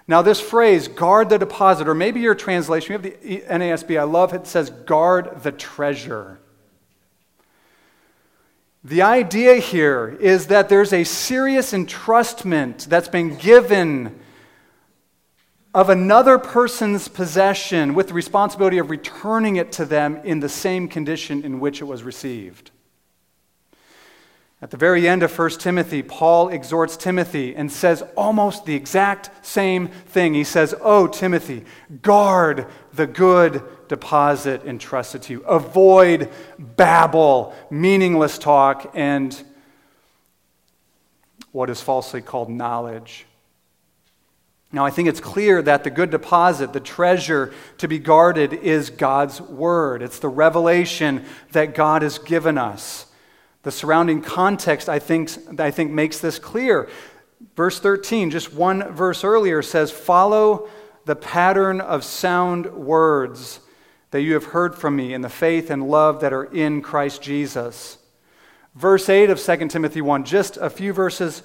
Now, 0.09 0.23
this 0.23 0.41
phrase, 0.41 0.87
guard 0.87 1.29
the 1.29 1.37
deposit, 1.37 1.87
or 1.87 1.93
maybe 1.93 2.19
your 2.19 2.33
translation, 2.33 2.93
you 2.93 2.93
have 2.93 3.03
the 3.03 3.43
NASB, 3.47 3.99
I 3.99 4.05
love 4.05 4.33
it, 4.33 4.47
says 4.47 4.71
guard 4.71 5.43
the 5.43 5.51
treasure. 5.51 6.39
The 8.83 9.03
idea 9.03 9.57
here 9.57 10.17
is 10.19 10.47
that 10.47 10.67
there's 10.67 10.93
a 10.93 11.03
serious 11.03 11.73
entrustment 11.73 12.85
that's 12.85 13.07
been 13.07 13.35
given 13.35 14.19
of 15.75 15.91
another 15.91 16.39
person's 16.39 17.07
possession 17.07 17.93
with 17.93 18.07
the 18.07 18.15
responsibility 18.15 18.79
of 18.79 18.89
returning 18.89 19.57
it 19.57 19.71
to 19.73 19.85
them 19.85 20.15
in 20.23 20.39
the 20.39 20.49
same 20.49 20.87
condition 20.87 21.45
in 21.45 21.59
which 21.59 21.81
it 21.81 21.85
was 21.85 22.01
received. 22.01 22.71
At 24.61 24.71
the 24.71 24.77
very 24.77 25.07
end 25.07 25.23
of 25.23 25.37
1 25.37 25.51
Timothy, 25.51 26.03
Paul 26.03 26.49
exhorts 26.49 26.97
Timothy 26.97 27.55
and 27.55 27.71
says 27.71 28.03
almost 28.17 28.65
the 28.65 28.75
exact 28.75 29.45
same 29.45 29.87
thing. 29.87 30.33
He 30.33 30.43
says, 30.43 30.75
Oh, 30.81 31.07
Timothy, 31.07 31.63
guard 32.01 32.67
the 32.93 33.07
good 33.07 33.63
deposit 33.87 34.65
entrusted 34.65 35.21
to 35.23 35.33
you. 35.33 35.39
Avoid 35.43 36.29
babble, 36.57 37.55
meaningless 37.69 38.37
talk, 38.37 38.91
and 38.93 39.41
what 41.53 41.69
is 41.69 41.81
falsely 41.81 42.21
called 42.21 42.49
knowledge. 42.49 43.25
Now, 44.71 44.85
I 44.85 44.91
think 44.91 45.07
it's 45.07 45.21
clear 45.21 45.61
that 45.63 45.83
the 45.83 45.89
good 45.89 46.11
deposit, 46.11 46.73
the 46.73 46.79
treasure 46.79 47.53
to 47.79 47.87
be 47.87 47.97
guarded, 47.97 48.53
is 48.53 48.89
God's 48.91 49.41
Word. 49.41 50.03
It's 50.03 50.19
the 50.19 50.27
revelation 50.27 51.25
that 51.53 51.73
God 51.73 52.03
has 52.03 52.19
given 52.19 52.57
us. 52.57 53.07
The 53.63 53.71
surrounding 53.71 54.21
context, 54.21 54.87
I 54.87 54.99
think, 54.99 55.31
I 55.59 55.71
think 55.71 55.91
makes 55.91 56.19
this 56.19 56.39
clear. 56.39 56.89
Verse 57.55 57.79
13, 57.79 58.31
just 58.31 58.53
one 58.53 58.93
verse 58.93 59.23
earlier, 59.23 59.61
says, 59.61 59.91
Follow 59.91 60.69
the 61.05 61.15
pattern 61.15 61.81
of 61.81 62.03
sound 62.03 62.73
words 62.73 63.59
that 64.11 64.21
you 64.21 64.33
have 64.33 64.45
heard 64.45 64.75
from 64.75 64.95
me 64.95 65.13
in 65.13 65.21
the 65.21 65.29
faith 65.29 65.69
and 65.69 65.89
love 65.89 66.21
that 66.21 66.33
are 66.33 66.45
in 66.45 66.81
Christ 66.81 67.21
Jesus. 67.21 67.97
Verse 68.75 69.09
8 69.09 69.29
of 69.29 69.41
2 69.41 69.67
Timothy 69.67 70.01
1, 70.01 70.23
just 70.23 70.57
a 70.57 70.69
few 70.69 70.93
verses 70.93 71.43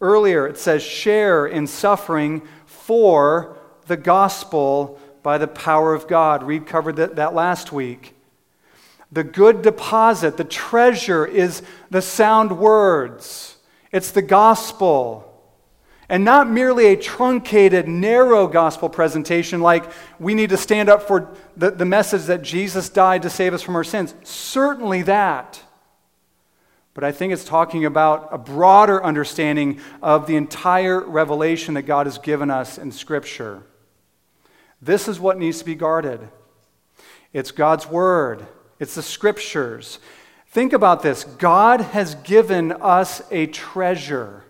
earlier, 0.00 0.46
it 0.46 0.58
says, 0.58 0.82
Share 0.82 1.46
in 1.46 1.66
suffering 1.66 2.42
for 2.64 3.58
the 3.86 3.96
gospel 3.96 4.98
by 5.22 5.38
the 5.38 5.48
power 5.48 5.94
of 5.94 6.08
God. 6.08 6.42
Reed 6.42 6.66
covered 6.66 6.96
that, 6.96 7.16
that 7.16 7.34
last 7.34 7.72
week. 7.72 8.14
The 9.12 9.24
good 9.24 9.62
deposit, 9.62 10.36
the 10.36 10.44
treasure 10.44 11.26
is 11.26 11.62
the 11.90 12.02
sound 12.02 12.58
words, 12.58 13.56
it's 13.92 14.12
the 14.12 14.22
gospel. 14.22 15.26
And 16.08 16.24
not 16.24 16.50
merely 16.50 16.86
a 16.86 16.96
truncated, 16.96 17.86
narrow 17.86 18.48
gospel 18.48 18.88
presentation 18.88 19.60
like 19.60 19.84
we 20.18 20.34
need 20.34 20.50
to 20.50 20.56
stand 20.56 20.88
up 20.88 21.04
for 21.04 21.36
the, 21.56 21.70
the 21.70 21.84
message 21.84 22.24
that 22.24 22.42
Jesus 22.42 22.88
died 22.88 23.22
to 23.22 23.30
save 23.30 23.54
us 23.54 23.62
from 23.62 23.76
our 23.76 23.84
sins. 23.84 24.12
Certainly 24.24 25.02
that. 25.02 25.62
But 26.94 27.04
I 27.04 27.12
think 27.12 27.32
it's 27.32 27.44
talking 27.44 27.84
about 27.84 28.28
a 28.32 28.38
broader 28.38 29.02
understanding 29.02 29.80
of 30.02 30.26
the 30.26 30.34
entire 30.34 31.00
revelation 31.00 31.74
that 31.74 31.82
God 31.82 32.06
has 32.06 32.18
given 32.18 32.50
us 32.50 32.76
in 32.76 32.90
Scripture. 32.90 33.62
This 34.82 35.06
is 35.06 35.20
what 35.20 35.38
needs 35.38 35.60
to 35.60 35.64
be 35.64 35.74
guarded 35.74 36.28
it's 37.32 37.52
God's 37.52 37.86
Word, 37.86 38.44
it's 38.80 38.96
the 38.96 39.02
Scriptures. 39.02 40.00
Think 40.48 40.72
about 40.72 41.02
this 41.02 41.22
God 41.22 41.80
has 41.80 42.16
given 42.16 42.72
us 42.72 43.22
a 43.30 43.46
treasure, 43.46 44.42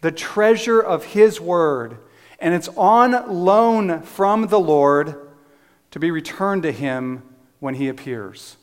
the 0.00 0.12
treasure 0.12 0.80
of 0.80 1.04
His 1.04 1.38
Word, 1.38 1.98
and 2.38 2.54
it's 2.54 2.68
on 2.76 3.44
loan 3.44 4.00
from 4.00 4.46
the 4.46 4.60
Lord 4.60 5.28
to 5.90 5.98
be 5.98 6.10
returned 6.10 6.62
to 6.62 6.72
Him 6.72 7.22
when 7.60 7.74
He 7.74 7.88
appears. 7.88 8.56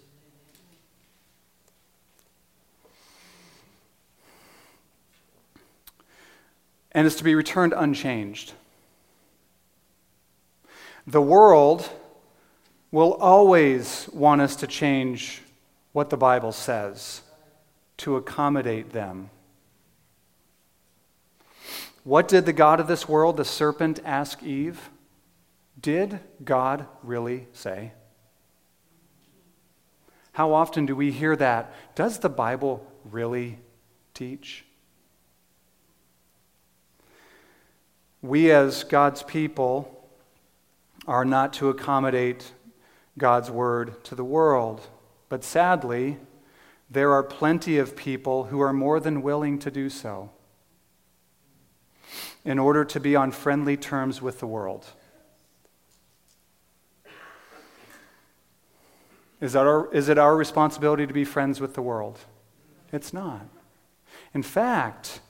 and 6.95 7.05
is 7.05 7.17
to 7.17 7.25
be 7.25 7.35
returned 7.35 7.73
unchanged. 7.75 8.53
The 11.05 11.21
world 11.21 11.89
will 12.95 13.15
always 13.15 14.07
want 14.13 14.39
us 14.39 14.55
to 14.55 14.65
change 14.65 15.41
what 15.91 16.09
the 16.09 16.15
Bible 16.15 16.53
says 16.53 17.23
to 17.97 18.15
accommodate 18.15 18.93
them. 18.93 19.29
What 22.05 22.29
did 22.29 22.45
the 22.45 22.53
God 22.53 22.79
of 22.79 22.87
this 22.87 23.05
world, 23.09 23.35
the 23.35 23.43
serpent, 23.43 23.99
ask 24.05 24.41
Eve? 24.41 24.89
Did 25.77 26.21
God 26.41 26.87
really 27.03 27.47
say? 27.51 27.91
How 30.31 30.53
often 30.53 30.85
do 30.85 30.95
we 30.95 31.11
hear 31.11 31.35
that? 31.35 31.73
Does 31.95 32.19
the 32.19 32.29
Bible 32.29 32.89
really 33.03 33.59
teach? 34.13 34.63
We, 38.21 38.51
as 38.51 38.85
God's 38.85 39.21
people, 39.21 40.07
are 41.05 41.25
not 41.25 41.51
to 41.55 41.67
accommodate 41.67 42.53
God's 43.17 43.49
word 43.49 44.03
to 44.05 44.15
the 44.15 44.23
world. 44.23 44.87
But 45.29 45.43
sadly, 45.43 46.17
there 46.89 47.11
are 47.13 47.23
plenty 47.23 47.77
of 47.77 47.95
people 47.95 48.45
who 48.45 48.59
are 48.59 48.73
more 48.73 48.99
than 48.99 49.21
willing 49.21 49.59
to 49.59 49.71
do 49.71 49.89
so 49.89 50.31
in 52.43 52.59
order 52.59 52.85
to 52.85 52.99
be 52.99 53.15
on 53.15 53.31
friendly 53.31 53.75
terms 53.75 54.21
with 54.21 54.39
the 54.39 54.47
world. 54.47 54.85
Is, 59.41 59.53
that 59.53 59.65
our, 59.65 59.93
is 59.93 60.09
it 60.09 60.17
our 60.17 60.35
responsibility 60.35 61.05
to 61.05 61.13
be 61.13 61.25
friends 61.25 61.59
with 61.59 61.73
the 61.73 61.81
world? 61.81 62.19
It's 62.93 63.13
not. 63.13 63.47
In 64.33 64.43
fact, 64.43 65.21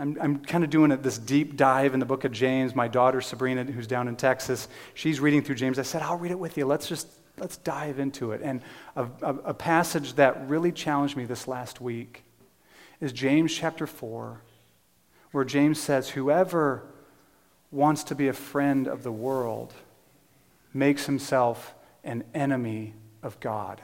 I'm, 0.00 0.16
I'm 0.18 0.38
kind 0.38 0.64
of 0.64 0.70
doing 0.70 0.90
this 1.02 1.18
deep 1.18 1.58
dive 1.58 1.92
in 1.92 2.00
the 2.00 2.06
book 2.06 2.24
of 2.24 2.32
James. 2.32 2.74
My 2.74 2.88
daughter, 2.88 3.20
Sabrina, 3.20 3.64
who's 3.64 3.86
down 3.86 4.08
in 4.08 4.16
Texas, 4.16 4.66
she's 4.94 5.20
reading 5.20 5.42
through 5.42 5.56
James. 5.56 5.78
I 5.78 5.82
said, 5.82 6.00
I'll 6.00 6.16
read 6.16 6.30
it 6.30 6.38
with 6.38 6.56
you. 6.56 6.64
Let's 6.64 6.88
just 6.88 7.06
let's 7.36 7.58
dive 7.58 7.98
into 7.98 8.32
it. 8.32 8.40
And 8.42 8.62
a, 8.96 9.04
a, 9.22 9.34
a 9.34 9.54
passage 9.54 10.14
that 10.14 10.48
really 10.48 10.72
challenged 10.72 11.18
me 11.18 11.26
this 11.26 11.46
last 11.46 11.82
week 11.82 12.24
is 12.98 13.12
James 13.12 13.54
chapter 13.54 13.86
4, 13.86 14.40
where 15.32 15.44
James 15.44 15.78
says, 15.78 16.08
Whoever 16.08 16.82
wants 17.70 18.02
to 18.04 18.14
be 18.14 18.28
a 18.28 18.32
friend 18.32 18.88
of 18.88 19.02
the 19.02 19.12
world 19.12 19.74
makes 20.72 21.04
himself 21.04 21.74
an 22.04 22.24
enemy 22.34 22.94
of 23.22 23.38
God. 23.38 23.82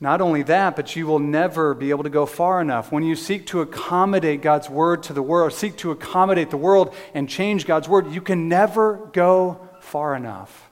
Not 0.00 0.20
only 0.20 0.42
that, 0.42 0.76
but 0.76 0.96
you 0.96 1.06
will 1.06 1.18
never 1.18 1.72
be 1.72 1.90
able 1.90 2.02
to 2.02 2.10
go 2.10 2.26
far 2.26 2.60
enough. 2.60 2.92
When 2.92 3.04
you 3.04 3.16
seek 3.16 3.46
to 3.46 3.60
accommodate 3.60 4.42
God's 4.42 4.68
word 4.68 5.04
to 5.04 5.12
the 5.12 5.22
world, 5.22 5.52
seek 5.52 5.76
to 5.78 5.92
accommodate 5.92 6.50
the 6.50 6.56
world 6.56 6.94
and 7.14 7.28
change 7.28 7.66
God's 7.66 7.88
word, 7.88 8.12
you 8.12 8.20
can 8.20 8.48
never 8.48 8.96
go 9.12 9.68
far 9.80 10.14
enough. 10.14 10.70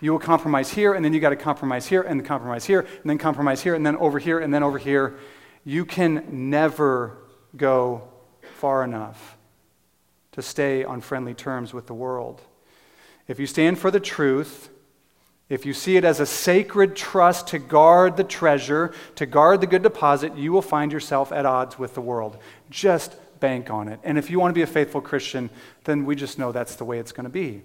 You 0.00 0.12
will 0.12 0.18
compromise 0.18 0.70
here, 0.70 0.92
and 0.92 1.04
then 1.04 1.14
you 1.14 1.20
got 1.20 1.30
to 1.30 1.36
compromise 1.36 1.86
here, 1.86 2.02
and 2.02 2.24
compromise 2.24 2.66
here, 2.66 2.80
and 2.80 3.10
then 3.10 3.18
compromise 3.18 3.62
here, 3.62 3.74
and 3.74 3.84
then 3.84 3.96
over 3.96 4.18
here, 4.18 4.38
and 4.38 4.52
then 4.52 4.62
over 4.62 4.78
here. 4.78 5.16
You 5.64 5.84
can 5.84 6.50
never 6.50 7.16
go 7.56 8.08
far 8.58 8.84
enough 8.84 9.36
to 10.32 10.42
stay 10.42 10.84
on 10.84 11.00
friendly 11.00 11.34
terms 11.34 11.72
with 11.72 11.86
the 11.86 11.94
world. 11.94 12.42
If 13.26 13.40
you 13.40 13.46
stand 13.46 13.78
for 13.78 13.90
the 13.90 13.98
truth, 13.98 14.68
if 15.48 15.64
you 15.64 15.72
see 15.72 15.96
it 15.96 16.04
as 16.04 16.18
a 16.18 16.26
sacred 16.26 16.96
trust 16.96 17.48
to 17.48 17.58
guard 17.58 18.16
the 18.16 18.24
treasure, 18.24 18.92
to 19.14 19.26
guard 19.26 19.60
the 19.60 19.66
good 19.66 19.82
deposit, 19.82 20.36
you 20.36 20.52
will 20.52 20.62
find 20.62 20.90
yourself 20.90 21.30
at 21.30 21.46
odds 21.46 21.78
with 21.78 21.94
the 21.94 22.00
world. 22.00 22.36
Just 22.68 23.16
bank 23.38 23.70
on 23.70 23.88
it. 23.88 24.00
And 24.02 24.18
if 24.18 24.28
you 24.28 24.40
want 24.40 24.50
to 24.50 24.54
be 24.54 24.62
a 24.62 24.66
faithful 24.66 25.00
Christian, 25.00 25.50
then 25.84 26.04
we 26.04 26.16
just 26.16 26.38
know 26.38 26.50
that's 26.50 26.74
the 26.74 26.84
way 26.84 26.98
it's 26.98 27.12
going 27.12 27.24
to 27.24 27.30
be. 27.30 27.62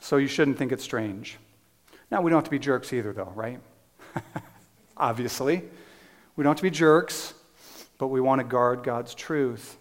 So 0.00 0.18
you 0.18 0.26
shouldn't 0.26 0.58
think 0.58 0.72
it's 0.72 0.84
strange. 0.84 1.38
Now, 2.10 2.20
we 2.20 2.30
don't 2.30 2.36
have 2.36 2.44
to 2.44 2.50
be 2.50 2.58
jerks 2.58 2.92
either, 2.92 3.14
though, 3.14 3.32
right? 3.34 3.58
Obviously. 4.98 5.62
We 6.36 6.44
don't 6.44 6.50
have 6.50 6.58
to 6.58 6.62
be 6.62 6.70
jerks, 6.70 7.32
but 7.96 8.08
we 8.08 8.20
want 8.20 8.40
to 8.40 8.44
guard 8.44 8.82
God's 8.82 9.14
truth. 9.14 9.78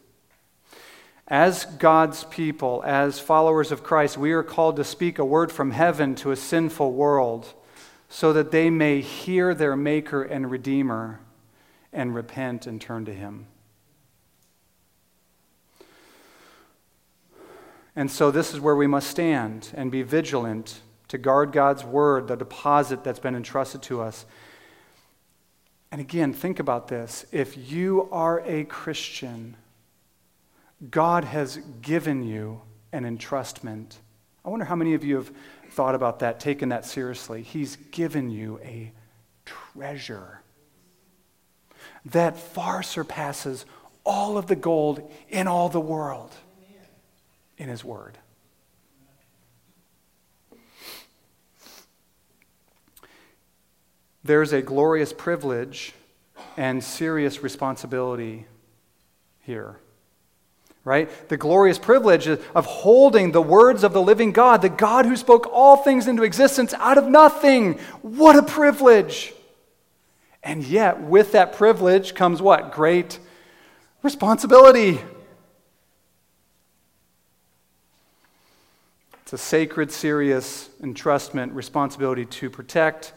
As 1.27 1.65
God's 1.65 2.25
people, 2.25 2.83
as 2.85 3.19
followers 3.19 3.71
of 3.71 3.83
Christ, 3.83 4.17
we 4.17 4.33
are 4.33 4.43
called 4.43 4.75
to 4.75 4.83
speak 4.83 5.19
a 5.19 5.25
word 5.25 5.51
from 5.51 5.71
heaven 5.71 6.15
to 6.15 6.31
a 6.31 6.35
sinful 6.35 6.91
world 6.91 7.53
so 8.09 8.33
that 8.33 8.51
they 8.51 8.69
may 8.69 9.01
hear 9.01 9.55
their 9.55 9.75
Maker 9.75 10.21
and 10.21 10.51
Redeemer 10.51 11.21
and 11.93 12.13
repent 12.13 12.67
and 12.67 12.79
turn 12.79 13.05
to 13.05 13.13
Him. 13.13 13.47
And 17.95 18.11
so, 18.11 18.29
this 18.29 18.53
is 18.53 18.59
where 18.59 18.75
we 18.75 18.87
must 18.87 19.09
stand 19.09 19.69
and 19.75 19.91
be 19.91 20.01
vigilant 20.01 20.81
to 21.07 21.17
guard 21.17 21.51
God's 21.51 21.83
word, 21.83 22.27
the 22.27 22.35
deposit 22.35 23.03
that's 23.03 23.19
been 23.19 23.35
entrusted 23.35 23.83
to 23.83 24.01
us. 24.01 24.25
And 25.91 26.01
again, 26.01 26.33
think 26.33 26.59
about 26.59 26.87
this. 26.87 27.25
If 27.31 27.71
you 27.71 28.09
are 28.11 28.41
a 28.45 28.63
Christian, 28.63 29.55
God 30.89 31.23
has 31.23 31.57
given 31.81 32.23
you 32.23 32.61
an 32.91 33.03
entrustment. 33.03 33.95
I 34.43 34.49
wonder 34.49 34.65
how 34.65 34.75
many 34.75 34.93
of 34.93 35.03
you 35.03 35.15
have 35.15 35.31
thought 35.71 35.95
about 35.95 36.19
that, 36.19 36.39
taken 36.39 36.69
that 36.69 36.85
seriously. 36.85 37.41
He's 37.41 37.77
given 37.91 38.29
you 38.29 38.59
a 38.63 38.91
treasure 39.45 40.41
that 42.05 42.37
far 42.37 42.83
surpasses 42.83 43.65
all 44.05 44.37
of 44.37 44.47
the 44.47 44.55
gold 44.55 45.09
in 45.29 45.47
all 45.47 45.69
the 45.69 45.79
world 45.79 46.31
in 47.57 47.69
His 47.69 47.83
Word. 47.83 48.17
There's 54.25 54.53
a 54.53 54.61
glorious 54.61 55.13
privilege 55.13 55.93
and 56.57 56.83
serious 56.83 57.43
responsibility 57.43 58.45
here 59.41 59.77
right? 60.85 61.09
The 61.29 61.37
glorious 61.37 61.79
privilege 61.79 62.27
of 62.27 62.65
holding 62.65 63.31
the 63.31 63.41
words 63.41 63.83
of 63.83 63.93
the 63.93 64.01
living 64.01 64.31
God, 64.31 64.61
the 64.61 64.69
God 64.69 65.05
who 65.05 65.15
spoke 65.15 65.47
all 65.51 65.77
things 65.77 66.07
into 66.07 66.23
existence 66.23 66.73
out 66.75 66.97
of 66.97 67.07
nothing. 67.07 67.79
What 68.01 68.35
a 68.35 68.43
privilege! 68.43 69.33
And 70.43 70.63
yet, 70.63 71.01
with 71.01 71.31
that 71.31 71.53
privilege 71.53 72.15
comes 72.15 72.41
what? 72.41 72.73
Great 72.73 73.17
responsibility. 74.01 74.99
It's 79.21 79.31
a 79.31 79.37
sacred, 79.37 79.89
serious 79.89 80.69
entrustment, 80.81 81.55
responsibility 81.55 82.25
to 82.25 82.49
protect 82.49 83.13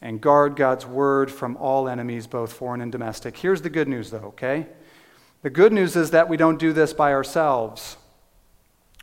and 0.00 0.20
guard 0.20 0.56
God's 0.56 0.86
word 0.86 1.30
from 1.30 1.56
all 1.58 1.86
enemies, 1.86 2.26
both 2.26 2.52
foreign 2.52 2.80
and 2.80 2.90
domestic. 2.90 3.36
Here's 3.36 3.60
the 3.60 3.70
good 3.70 3.86
news, 3.86 4.10
though, 4.10 4.18
okay? 4.18 4.66
The 5.42 5.50
good 5.50 5.72
news 5.72 5.96
is 5.96 6.12
that 6.12 6.28
we 6.28 6.36
don't 6.36 6.58
do 6.58 6.72
this 6.72 6.92
by 6.92 7.12
ourselves 7.12 7.96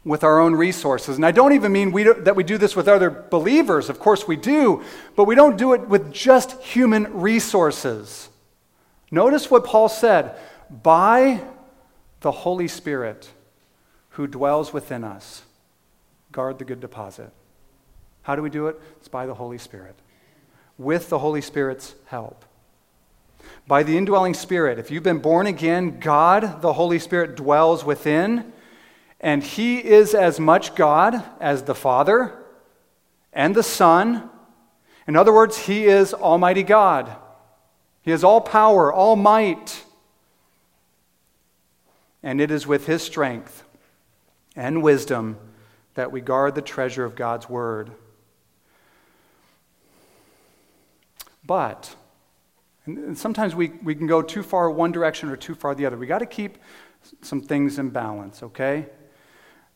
with 0.05 0.23
our 0.23 0.39
own 0.39 0.55
resources. 0.55 1.17
And 1.17 1.25
I 1.25 1.31
don't 1.31 1.53
even 1.53 1.71
mean 1.71 1.91
we 1.91 2.03
that 2.03 2.35
we 2.35 2.43
do 2.43 2.57
this 2.57 2.75
with 2.75 2.87
other 2.87 3.09
believers. 3.09 3.89
Of 3.89 3.99
course 3.99 4.27
we 4.27 4.37
do, 4.37 4.81
but 5.15 5.25
we 5.25 5.35
don't 5.35 5.57
do 5.57 5.73
it 5.73 5.87
with 5.87 6.13
just 6.13 6.61
human 6.61 7.19
resources. 7.19 8.29
Notice 9.11 9.51
what 9.51 9.65
Paul 9.65 9.89
said 9.89 10.37
by 10.69 11.41
the 12.21 12.31
Holy 12.31 12.67
Spirit 12.67 13.29
who 14.11 14.27
dwells 14.27 14.71
within 14.73 15.03
us. 15.03 15.43
Guard 16.31 16.59
the 16.59 16.65
good 16.65 16.79
deposit. 16.79 17.31
How 18.21 18.35
do 18.35 18.41
we 18.41 18.49
do 18.49 18.67
it? 18.67 18.79
It's 18.97 19.07
by 19.07 19.25
the 19.25 19.33
Holy 19.33 19.57
Spirit, 19.57 19.95
with 20.77 21.09
the 21.09 21.19
Holy 21.19 21.41
Spirit's 21.41 21.95
help. 22.05 22.45
By 23.69 23.83
the 23.83 23.95
indwelling 23.95 24.33
Spirit. 24.33 24.79
If 24.79 24.89
you've 24.89 25.03
been 25.03 25.19
born 25.19 25.45
again, 25.45 25.99
God, 25.99 26.63
the 26.63 26.73
Holy 26.73 26.97
Spirit, 26.97 27.35
dwells 27.35 27.85
within, 27.85 28.51
and 29.19 29.43
He 29.43 29.77
is 29.77 30.15
as 30.15 30.39
much 30.39 30.73
God 30.73 31.23
as 31.39 31.61
the 31.61 31.75
Father 31.75 32.33
and 33.31 33.53
the 33.53 33.61
Son. 33.61 34.27
In 35.07 35.15
other 35.15 35.31
words, 35.31 35.67
He 35.67 35.85
is 35.85 36.15
Almighty 36.15 36.63
God. 36.63 37.15
He 38.01 38.09
has 38.09 38.23
all 38.23 38.41
power, 38.41 38.91
all 38.91 39.15
might. 39.15 39.85
And 42.23 42.41
it 42.41 42.49
is 42.49 42.65
with 42.65 42.87
His 42.87 43.03
strength 43.03 43.63
and 44.55 44.81
wisdom 44.81 45.37
that 45.93 46.11
we 46.11 46.21
guard 46.21 46.55
the 46.55 46.63
treasure 46.63 47.05
of 47.05 47.15
God's 47.15 47.47
Word. 47.47 47.91
But, 51.45 51.95
and 52.97 53.17
sometimes 53.17 53.55
we, 53.55 53.69
we 53.83 53.93
can 53.95 54.07
go 54.07 54.21
too 54.21 54.43
far 54.43 54.69
one 54.69 54.91
direction 54.91 55.29
or 55.29 55.35
too 55.35 55.55
far 55.55 55.75
the 55.75 55.85
other. 55.85 55.97
We 55.97 56.07
got 56.07 56.19
to 56.19 56.25
keep 56.25 56.57
some 57.21 57.41
things 57.41 57.79
in 57.79 57.89
balance, 57.89 58.43
okay? 58.43 58.87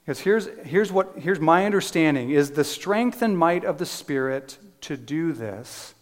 Because 0.03 0.19
here's, 0.19 0.47
here's, 0.65 0.91
what, 0.91 1.17
here's 1.17 1.39
my 1.39 1.65
understanding 1.65 2.31
is 2.31 2.51
the 2.51 2.63
strength 2.63 3.21
and 3.21 3.37
might 3.37 3.63
of 3.63 3.77
the 3.77 3.85
Spirit 3.85 4.57
to 4.81 4.97
do 4.97 5.31
this 5.31 5.95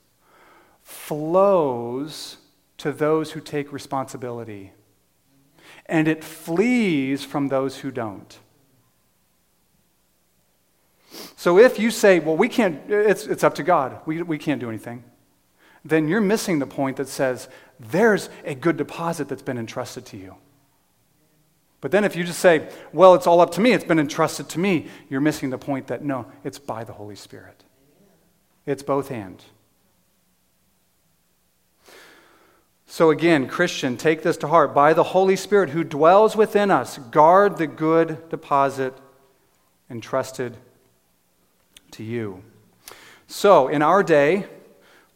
flows 0.81 2.37
to 2.77 2.91
those 2.91 3.31
who 3.31 3.39
take 3.39 3.71
responsibility. 3.71 4.73
And 5.85 6.07
it 6.07 6.23
flees 6.23 7.23
from 7.23 7.49
those 7.49 7.77
who 7.77 7.91
don't. 7.91 8.39
So 11.35 11.59
if 11.59 11.77
you 11.77 11.91
say, 11.91 12.19
well, 12.19 12.37
we 12.37 12.49
can't, 12.49 12.89
it's, 12.89 13.25
it's 13.25 13.43
up 13.43 13.55
to 13.55 13.63
God, 13.63 13.99
we, 14.05 14.21
we 14.21 14.37
can't 14.37 14.59
do 14.59 14.69
anything, 14.69 15.03
then 15.83 16.07
you're 16.07 16.21
missing 16.21 16.59
the 16.59 16.67
point 16.67 16.97
that 16.97 17.07
says 17.07 17.49
there's 17.79 18.29
a 18.45 18.53
good 18.53 18.77
deposit 18.77 19.27
that's 19.27 19.41
been 19.41 19.57
entrusted 19.57 20.05
to 20.07 20.17
you. 20.17 20.35
But 21.81 21.89
then 21.89 22.03
if 22.03 22.15
you 22.15 22.23
just 22.23 22.39
say, 22.39 22.69
well, 22.93 23.15
it's 23.15 23.25
all 23.25 23.41
up 23.41 23.51
to 23.53 23.61
me, 23.61 23.73
it's 23.73 23.83
been 23.83 23.99
entrusted 23.99 24.47
to 24.49 24.59
me, 24.59 24.87
you're 25.09 25.21
missing 25.21 25.49
the 25.49 25.57
point 25.57 25.87
that 25.87 26.03
no, 26.03 26.27
it's 26.43 26.59
by 26.59 26.83
the 26.83 26.93
Holy 26.93 27.15
Spirit. 27.15 27.63
It's 28.67 28.83
both 28.83 29.09
hands. 29.09 29.43
So 32.85 33.09
again, 33.09 33.47
Christian, 33.47 33.97
take 33.97 34.21
this 34.21 34.37
to 34.37 34.47
heart. 34.47 34.75
By 34.75 34.93
the 34.93 35.03
Holy 35.03 35.35
Spirit 35.35 35.69
who 35.69 35.83
dwells 35.83 36.35
within 36.35 36.69
us, 36.69 36.97
guard 36.97 37.57
the 37.57 37.65
good 37.65 38.29
deposit 38.29 38.93
entrusted 39.89 40.57
to 41.91 42.03
you. 42.03 42.43
So, 43.27 43.69
in 43.69 43.81
our 43.81 44.03
day, 44.03 44.45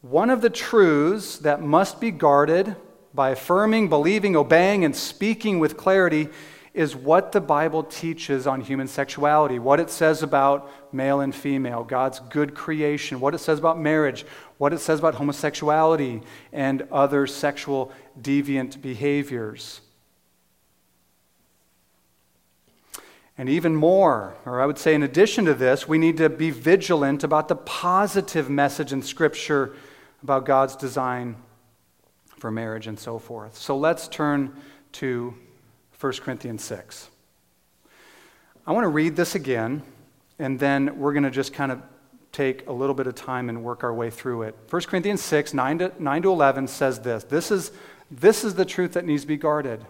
one 0.10 0.30
of 0.30 0.42
the 0.42 0.52
truths 0.52 1.40
that 1.40 1.64
must 1.64 2.00
be 2.00 2.12
guarded 2.12 2.76
by 3.16 3.32
affirming, 3.32 3.90
believing, 3.90 4.36
obeying, 4.36 4.86
and 4.86 4.96
speaking 4.96 5.58
with 5.58 5.78
clarity 5.78 6.30
is 6.76 6.96
what 6.96 7.32
the 7.32 7.42
Bible 7.42 7.82
teaches 7.82 8.46
on 8.46 8.62
human 8.62 8.88
sexuality, 8.88 9.58
what 9.58 9.80
it 9.80 9.90
says 9.90 10.22
about 10.22 10.70
male 10.94 11.22
and 11.22 11.34
female, 11.34 11.84
God's 11.84 12.20
good 12.30 12.54
creation, 12.54 13.20
what 13.20 13.34
it 13.34 13.40
says 13.40 13.58
about 13.58 13.80
marriage, 13.80 14.28
what 14.60 14.74
it 14.74 14.80
says 14.80 15.00
about 15.00 15.16
homosexuality 15.16 16.22
and 16.54 16.88
other 16.92 17.26
sexual 17.26 17.92
deviant 18.22 18.84
behaviors. 18.84 19.82
And 23.40 23.50
even 23.50 23.76
more, 23.76 24.36
or 24.46 24.62
I 24.62 24.68
would 24.68 24.78
say 24.78 24.94
in 24.94 25.02
addition 25.02 25.46
to 25.46 25.56
this, 25.56 25.88
we 25.88 25.98
need 25.98 26.18
to 26.18 26.30
be 26.30 26.52
vigilant 26.52 27.24
about 27.24 27.48
the 27.48 27.56
positive 27.56 28.52
message 28.52 28.94
in 28.94 29.02
Scripture 29.02 29.76
about 30.26 30.44
God's 30.44 30.76
design 30.76 31.36
for 32.40 32.50
marriage 32.50 32.88
and 32.88 33.00
so 33.00 33.20
forth. 33.20 33.56
So 33.56 33.78
let's 33.78 34.08
turn 34.08 34.60
to 34.94 35.36
1 36.00 36.14
Corinthians 36.14 36.64
6. 36.64 37.12
I 38.66 38.72
want 38.72 38.86
to 38.86 38.90
read 38.90 39.16
this 39.16 39.36
again, 39.36 39.84
and 40.40 40.60
then 40.60 40.98
we're 40.98 41.14
going 41.14 41.26
to 41.26 41.30
just 41.30 41.54
kind 41.54 41.72
of 41.72 41.80
take 42.32 42.68
a 42.68 42.72
little 42.72 42.96
bit 42.96 43.06
of 43.06 43.14
time 43.14 43.50
and 43.50 43.64
work 43.64 43.84
our 43.84 43.94
way 43.94 44.10
through 44.10 44.42
it. 44.42 44.56
1 44.68 44.82
Corinthians 44.82 45.22
6, 45.22 45.54
9 45.54 45.78
to, 45.78 45.92
9 46.00 46.22
to 46.24 46.32
11 46.32 46.70
says 46.70 47.02
this 47.02 47.24
this 47.26 47.52
is, 47.52 47.72
this 48.10 48.44
is 48.44 48.56
the 48.56 48.66
truth 48.66 48.94
that 48.94 49.06
needs 49.06 49.22
to 49.22 49.28
be 49.28 49.38
guarded, 49.38 49.86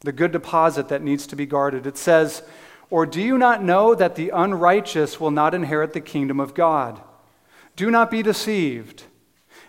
the 0.00 0.12
good 0.12 0.32
deposit 0.32 0.88
that 0.88 1.02
needs 1.02 1.26
to 1.26 1.36
be 1.36 1.44
guarded. 1.44 1.86
It 1.86 1.98
says, 1.98 2.42
Or 2.88 3.04
do 3.04 3.20
you 3.20 3.36
not 3.36 3.62
know 3.62 3.94
that 3.94 4.14
the 4.14 4.30
unrighteous 4.30 5.20
will 5.20 5.30
not 5.30 5.52
inherit 5.52 5.92
the 5.92 6.00
kingdom 6.00 6.40
of 6.40 6.54
God? 6.54 7.02
Do 7.76 7.90
not 7.90 8.10
be 8.10 8.22
deceived. 8.22 9.02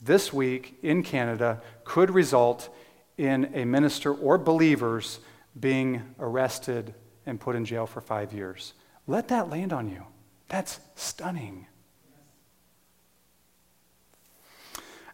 this 0.00 0.32
week 0.32 0.78
in 0.82 1.02
Canada, 1.02 1.60
could 1.84 2.10
result 2.10 2.68
in 3.16 3.50
a 3.54 3.64
minister 3.64 4.14
or 4.14 4.38
believers 4.38 5.18
being 5.58 6.14
arrested 6.20 6.94
and 7.26 7.40
put 7.40 7.56
in 7.56 7.64
jail 7.64 7.86
for 7.86 8.00
five 8.00 8.32
years. 8.32 8.74
Let 9.06 9.28
that 9.28 9.50
land 9.50 9.72
on 9.72 9.88
you. 9.88 10.04
That's 10.48 10.80
stunning. 10.94 11.66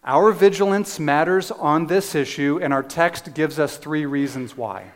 Our 0.05 0.33
vigilance 0.33 1.01
matters 1.01 1.51
on 1.51 1.87
this 1.87 2.15
issue, 2.15 2.61
and 2.63 2.75
our 2.75 2.83
text 2.83 3.33
gives 3.33 3.59
us 3.59 3.79
three 3.79 4.05
reasons 4.05 4.55
why. 4.55 4.93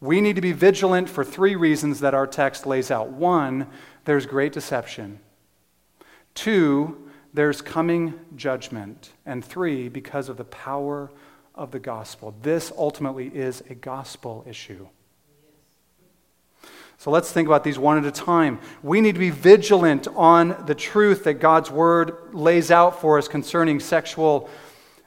We 0.00 0.20
need 0.20 0.36
to 0.36 0.40
be 0.40 0.52
vigilant 0.52 1.08
for 1.08 1.24
three 1.24 1.56
reasons 1.56 1.98
that 2.00 2.14
our 2.14 2.26
text 2.26 2.64
lays 2.64 2.92
out. 2.92 3.10
One, 3.10 3.66
there's 4.04 4.24
great 4.24 4.52
deception. 4.52 5.18
Two, 6.34 7.07
there's 7.38 7.62
coming 7.62 8.14
judgment. 8.34 9.12
And 9.24 9.44
three, 9.44 9.88
because 9.88 10.28
of 10.28 10.36
the 10.36 10.44
power 10.44 11.08
of 11.54 11.70
the 11.70 11.78
gospel. 11.78 12.34
This 12.42 12.72
ultimately 12.76 13.28
is 13.28 13.62
a 13.70 13.76
gospel 13.76 14.44
issue. 14.44 14.88
So 16.96 17.12
let's 17.12 17.30
think 17.30 17.46
about 17.46 17.62
these 17.62 17.78
one 17.78 17.96
at 17.96 18.04
a 18.04 18.10
time. 18.10 18.58
We 18.82 19.00
need 19.00 19.12
to 19.12 19.20
be 19.20 19.30
vigilant 19.30 20.08
on 20.16 20.64
the 20.66 20.74
truth 20.74 21.22
that 21.24 21.34
God's 21.34 21.70
word 21.70 22.34
lays 22.34 22.72
out 22.72 23.00
for 23.00 23.18
us 23.18 23.28
concerning 23.28 23.78
sexual 23.78 24.50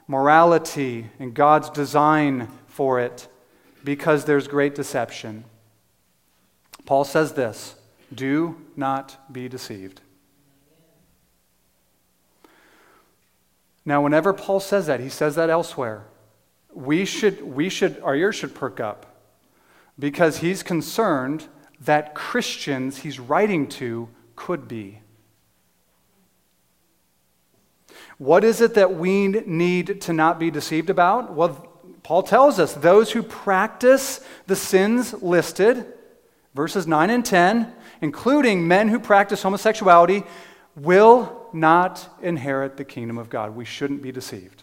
morality 0.08 1.10
and 1.18 1.34
God's 1.34 1.68
design 1.68 2.48
for 2.66 2.98
it 2.98 3.28
because 3.84 4.24
there's 4.24 4.48
great 4.48 4.74
deception. 4.74 5.44
Paul 6.86 7.04
says 7.04 7.34
this 7.34 7.74
do 8.14 8.56
not 8.74 9.18
be 9.30 9.50
deceived. 9.50 10.00
Now, 13.84 14.02
whenever 14.02 14.32
Paul 14.32 14.60
says 14.60 14.86
that, 14.86 15.00
he 15.00 15.08
says 15.08 15.34
that 15.34 15.50
elsewhere 15.50 16.06
we 16.74 17.04
should, 17.04 17.42
we 17.42 17.68
should, 17.68 18.00
our 18.02 18.14
ears 18.14 18.36
should 18.36 18.54
perk 18.54 18.80
up 18.80 19.06
because 19.98 20.38
he's 20.38 20.62
concerned 20.62 21.46
that 21.80 22.14
Christians 22.14 22.98
he's 22.98 23.20
writing 23.20 23.68
to 23.68 24.08
could 24.36 24.68
be. 24.68 25.00
What 28.18 28.44
is 28.44 28.60
it 28.60 28.74
that 28.74 28.94
we 28.94 29.28
need 29.28 30.00
to 30.02 30.12
not 30.12 30.38
be 30.38 30.50
deceived 30.50 30.90
about? 30.90 31.34
Well, 31.34 31.68
Paul 32.02 32.22
tells 32.22 32.58
us 32.58 32.72
those 32.72 33.12
who 33.12 33.22
practice 33.22 34.20
the 34.46 34.56
sins 34.56 35.12
listed, 35.22 35.86
verses 36.54 36.86
9 36.86 37.10
and 37.10 37.24
10, 37.24 37.72
including 38.00 38.66
men 38.66 38.88
who 38.88 38.98
practice 38.98 39.42
homosexuality, 39.42 40.24
will 40.76 41.41
not 41.54 42.08
inherit 42.22 42.76
the 42.76 42.84
kingdom 42.84 43.18
of 43.18 43.30
God. 43.30 43.54
We 43.54 43.64
shouldn't 43.64 44.02
be 44.02 44.12
deceived. 44.12 44.62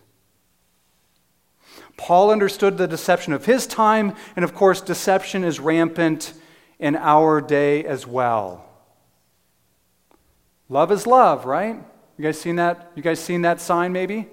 Paul 1.98 2.32
understood 2.32 2.78
the 2.78 2.88
deception 2.88 3.34
of 3.34 3.46
his 3.46 3.68
time, 3.68 4.16
and 4.36 4.46
of 4.46 4.54
course, 4.54 4.82
deception 4.82 5.44
is 5.44 5.60
rampant 5.60 6.34
in 6.80 6.96
our 6.96 7.42
day 7.42 7.84
as 7.84 8.08
well. 8.08 8.66
Love 10.70 10.92
is 10.92 11.06
love, 11.06 11.46
right? 11.46 11.76
You 12.18 12.24
guys 12.24 12.40
seen 12.40 12.56
that? 12.58 12.92
You 12.96 13.04
guys 13.04 13.20
seen 13.20 13.42
that 13.42 13.60
sign 13.60 13.92
maybe? 13.92 14.28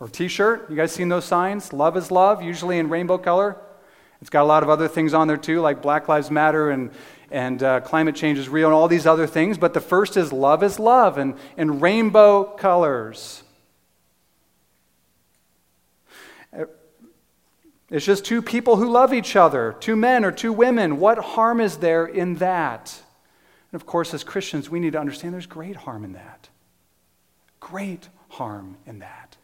Or 0.00 0.08
t-shirt? 0.08 0.70
You 0.70 0.76
guys 0.76 0.92
seen 0.92 1.08
those 1.08 1.24
signs? 1.24 1.72
Love 1.72 1.96
is 1.96 2.10
love, 2.10 2.42
usually 2.42 2.78
in 2.78 2.88
rainbow 2.88 3.18
color. 3.18 3.56
It's 4.20 4.30
got 4.30 4.42
a 4.42 4.46
lot 4.46 4.62
of 4.62 4.68
other 4.68 4.88
things 4.88 5.14
on 5.14 5.28
there 5.28 5.36
too, 5.36 5.60
like 5.60 5.82
Black 5.82 6.08
Lives 6.08 6.30
Matter 6.30 6.70
and, 6.70 6.90
and 7.30 7.62
uh, 7.62 7.80
climate 7.80 8.14
change 8.14 8.38
is 8.38 8.48
real 8.48 8.68
and 8.68 8.74
all 8.74 8.88
these 8.88 9.06
other 9.06 9.26
things. 9.26 9.58
But 9.58 9.74
the 9.74 9.80
first 9.80 10.16
is 10.16 10.32
love 10.32 10.62
is 10.62 10.78
love 10.78 11.18
and 11.18 11.34
in 11.56 11.80
rainbow 11.80 12.44
colors. 12.44 13.42
It's 17.90 18.04
just 18.04 18.24
two 18.24 18.42
people 18.42 18.76
who 18.76 18.90
love 18.90 19.14
each 19.14 19.34
other, 19.34 19.74
two 19.80 19.96
men 19.96 20.24
or 20.24 20.30
two 20.30 20.52
women. 20.52 20.98
What 21.00 21.18
harm 21.18 21.60
is 21.60 21.78
there 21.78 22.04
in 22.04 22.34
that? 22.36 23.00
And 23.72 23.80
of 23.80 23.86
course, 23.86 24.12
as 24.12 24.24
Christians, 24.24 24.68
we 24.68 24.78
need 24.78 24.92
to 24.92 25.00
understand 25.00 25.32
there's 25.32 25.46
great 25.46 25.76
harm 25.76 26.04
in 26.04 26.12
that. 26.12 26.48
Great 27.60 28.08
harm 28.28 28.76
in 28.86 28.98
that. 28.98 29.36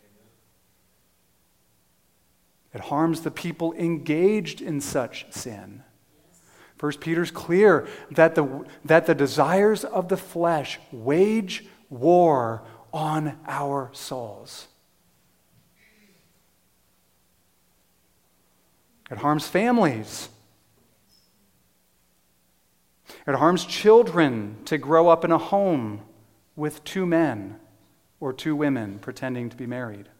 It 2.75 2.81
harms 2.81 3.23
the 3.23 3.31
people 3.31 3.73
engaged 3.75 4.61
in 4.61 4.81
such 4.81 5.27
sin. 5.31 5.83
First 6.85 7.01
Peter's 7.01 7.31
clear 7.31 7.89
that 8.11 8.35
the, 8.35 8.67
that 8.85 9.07
the 9.07 9.15
desires 9.15 9.85
of 9.85 10.11
the 10.11 10.19
flesh 10.19 10.79
wage 10.93 11.65
war 11.89 12.63
on 12.93 13.39
our 13.47 13.89
souls. 13.95 14.67
It 19.11 19.17
harms 19.17 19.49
families. 19.49 20.29
It 23.27 23.35
harms 23.35 23.65
children 23.65 24.59
to 24.67 24.77
grow 24.77 25.09
up 25.09 25.25
in 25.25 25.33
a 25.33 25.39
home 25.39 26.03
with 26.55 26.85
two 26.85 27.07
men 27.07 27.59
or 28.21 28.35
two 28.35 28.55
women 28.55 28.99
pretending 28.99 29.49
to 29.49 29.57
be 29.57 29.67
married. 29.67 30.11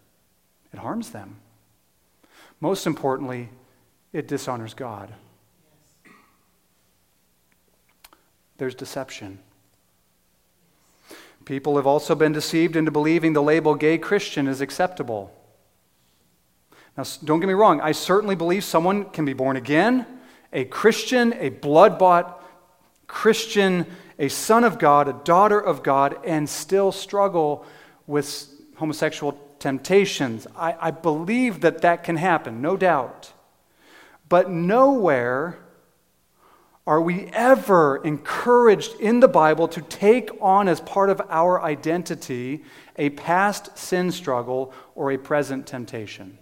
It 0.73 0.79
harms 0.79 1.11
them. 1.11 1.41
Most 2.59 2.87
importantly, 2.87 3.51
it 4.15 4.27
dishonors 4.27 4.73
God. 4.73 5.13
There's 8.59 8.75
deception. 8.75 9.39
People 11.45 11.77
have 11.77 11.87
also 11.87 12.15
been 12.15 12.33
deceived 12.33 12.77
into 12.77 12.91
believing 12.91 13.33
the 13.33 13.43
label 13.43 13.75
gay 13.75 13.99
Christian 13.99 14.47
is 14.47 14.61
acceptable. 14.61 15.33
Now, 16.97 17.05
don't 17.25 17.41
get 17.41 17.49
me 17.49 17.55
wrong, 17.55 17.81
I 17.81 17.93
certainly 17.93 18.37
believe 18.37 18.65
someone 18.65 19.07
can 19.07 19.25
be 19.25 19.33
born 19.33 19.57
again, 19.57 20.07
a 20.53 20.65
Christian, 20.65 21.33
a 21.35 21.49
blood 21.49 21.99
bought 21.99 22.43
Christian, 23.09 23.87
a 24.19 24.29
son 24.29 24.63
of 24.65 24.79
God, 24.79 25.09
a 25.09 25.21
daughter 25.25 25.61
of 25.61 25.83
God, 25.83 26.17
and 26.25 26.49
still 26.49 26.93
struggle 26.93 27.67
with 28.07 28.49
homosexual 28.77 29.39
temptations. 29.59 30.47
I, 30.57 30.77
I 30.81 30.91
believe 30.93 31.61
that 31.63 31.83
that 31.83 32.05
can 32.05 32.17
happen, 32.17 32.63
no 32.63 32.77
doubt. 32.77 33.33
But 34.29 34.51
nowhere 34.51 35.59
are 36.87 37.01
we 37.01 37.27
ever 37.33 37.97
encouraged 38.05 39.01
in 39.01 39.21
the 39.21 39.29
Bible 39.29 39.69
to 39.69 39.81
take 39.81 40.31
on 40.41 40.69
as 40.69 40.81
part 40.81 41.09
of 41.09 41.23
our 41.31 41.63
identity 41.63 42.63
a 42.97 43.11
past 43.11 43.77
sin 43.79 44.13
struggle 44.13 44.73
or 44.95 45.11
a 45.11 45.19
present 45.19 45.67
temptation 45.67 46.39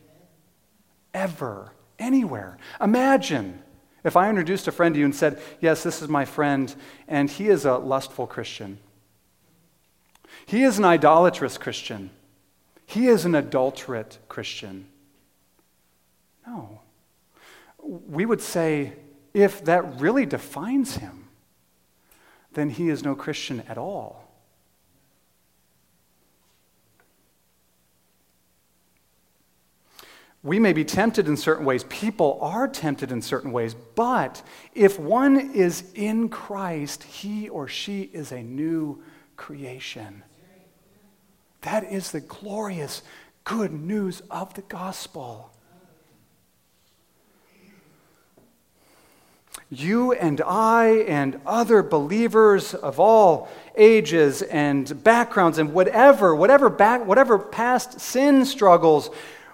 ever, 1.14 1.72
anywhere. 1.98 2.58
Imagine 2.80 3.62
if 4.04 4.16
I 4.16 4.28
introduced 4.28 4.66
a 4.68 4.72
friend 4.72 4.94
to 4.94 4.98
you 4.98 5.04
and 5.04 5.14
said, 5.14 5.40
Yes, 5.60 5.82
this 5.82 6.02
is 6.02 6.08
my 6.08 6.24
friend, 6.24 6.74
and 7.06 7.30
he 7.30 7.48
is 7.48 7.64
a 7.64 7.76
lustful 7.76 8.26
Christian. 8.26 8.78
He 10.46 10.64
is 10.64 10.78
an 10.78 10.84
idolatrous 10.84 11.58
Christian. 11.58 12.10
He 12.86 13.06
is 13.06 13.24
an 13.24 13.34
adulterate 13.34 14.18
Christian. 14.28 14.86
No. 16.46 16.80
We 17.78 18.26
would 18.26 18.40
say, 18.40 18.94
if 19.34 19.64
that 19.64 20.00
really 20.00 20.26
defines 20.26 20.96
him, 20.96 21.28
then 22.52 22.70
he 22.70 22.88
is 22.88 23.02
no 23.02 23.14
Christian 23.14 23.60
at 23.68 23.78
all. 23.78 24.22
We 30.44 30.58
may 30.58 30.72
be 30.72 30.84
tempted 30.84 31.28
in 31.28 31.36
certain 31.36 31.64
ways. 31.64 31.84
People 31.84 32.38
are 32.42 32.66
tempted 32.66 33.12
in 33.12 33.22
certain 33.22 33.52
ways. 33.52 33.74
But 33.74 34.42
if 34.74 34.98
one 34.98 35.52
is 35.54 35.84
in 35.94 36.28
Christ, 36.28 37.04
he 37.04 37.48
or 37.48 37.68
she 37.68 38.02
is 38.02 38.32
a 38.32 38.42
new 38.42 39.02
creation. 39.36 40.24
That 41.60 41.84
is 41.84 42.10
the 42.10 42.20
glorious 42.20 43.02
good 43.44 43.72
news 43.72 44.20
of 44.30 44.52
the 44.54 44.62
gospel. 44.62 45.51
You 49.70 50.12
and 50.12 50.40
I 50.44 51.04
and 51.08 51.40
other 51.46 51.82
believers 51.82 52.74
of 52.74 53.00
all 53.00 53.48
ages 53.76 54.42
and 54.42 55.02
backgrounds 55.02 55.58
and 55.58 55.72
whatever, 55.72 56.34
whatever, 56.34 56.68
back, 56.68 57.06
whatever 57.06 57.38
past 57.38 58.00
sin 58.00 58.44
struggles, 58.44 59.08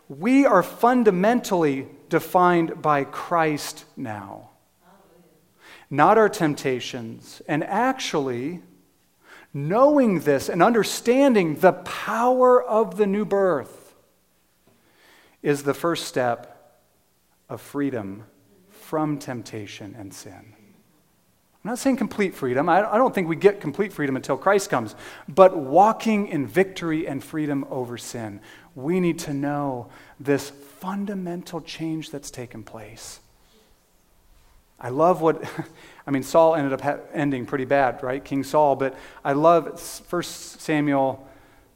we 0.08 0.44
are 0.44 0.62
fundamentally 0.62 1.86
defined 2.08 2.82
by 2.82 3.04
Christ 3.04 3.84
now. 3.96 4.50
Not 5.90 6.18
our 6.18 6.28
temptations. 6.28 7.40
And 7.46 7.62
actually, 7.62 8.62
knowing 9.54 10.20
this 10.20 10.48
and 10.48 10.62
understanding 10.62 11.56
the 11.56 11.72
power 11.72 12.62
of 12.62 12.96
the 12.96 13.06
new 13.06 13.24
birth 13.24 13.94
is 15.42 15.62
the 15.62 15.74
first 15.74 16.06
step 16.06 16.82
of 17.48 17.60
freedom 17.60 18.24
from 18.88 19.18
temptation 19.18 19.94
and 19.98 20.12
sin. 20.12 20.32
I'm 20.32 21.72
not 21.72 21.78
saying 21.78 21.96
complete 21.96 22.34
freedom. 22.34 22.68
I 22.68 22.80
don't 22.80 23.14
think 23.14 23.28
we 23.28 23.36
get 23.36 23.60
complete 23.60 23.92
freedom 23.92 24.16
until 24.16 24.36
Christ 24.36 24.70
comes. 24.70 24.94
But 25.28 25.56
walking 25.56 26.28
in 26.28 26.46
victory 26.46 27.06
and 27.06 27.22
freedom 27.22 27.66
over 27.68 27.98
sin 27.98 28.40
we 28.78 29.00
need 29.00 29.18
to 29.18 29.34
know 29.34 29.88
this 30.20 30.50
fundamental 30.50 31.60
change 31.60 32.10
that's 32.10 32.30
taken 32.30 32.62
place. 32.62 33.18
I 34.78 34.90
love 34.90 35.20
what, 35.20 35.42
I 36.06 36.12
mean, 36.12 36.22
Saul 36.22 36.54
ended 36.54 36.72
up 36.80 37.08
ending 37.12 37.44
pretty 37.44 37.64
bad, 37.64 38.00
right? 38.04 38.24
King 38.24 38.44
Saul, 38.44 38.76
but 38.76 38.96
I 39.24 39.32
love 39.32 39.80
1 40.08 40.22
Samuel 40.22 41.28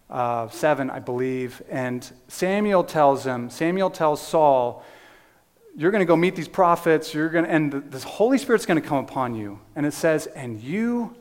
uh, 0.08 0.48
7, 0.48 0.90
I 0.90 1.00
believe, 1.00 1.60
and 1.68 2.08
Samuel 2.28 2.84
tells 2.84 3.24
him, 3.24 3.50
Samuel 3.50 3.90
tells 3.90 4.24
Saul, 4.24 4.84
you're 5.76 5.90
going 5.90 6.00
to 6.00 6.06
go 6.06 6.16
meet 6.16 6.36
these 6.36 6.48
prophets, 6.48 7.14
you're 7.14 7.28
going 7.28 7.44
to, 7.44 7.50
and 7.50 7.90
the 7.90 7.98
Holy 8.00 8.38
Spirit's 8.38 8.66
going 8.66 8.80
to 8.80 8.86
come 8.86 8.98
upon 8.98 9.34
you. 9.34 9.60
And 9.74 9.86
it 9.86 9.94
says, 9.94 10.26
and 10.26 10.60
you 10.60 11.16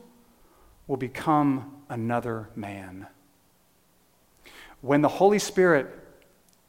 will 0.86 0.96
become 0.96 1.82
another 1.88 2.50
man. 2.54 3.06
When 4.80 5.00
the 5.00 5.08
Holy 5.08 5.38
Spirit 5.38 5.86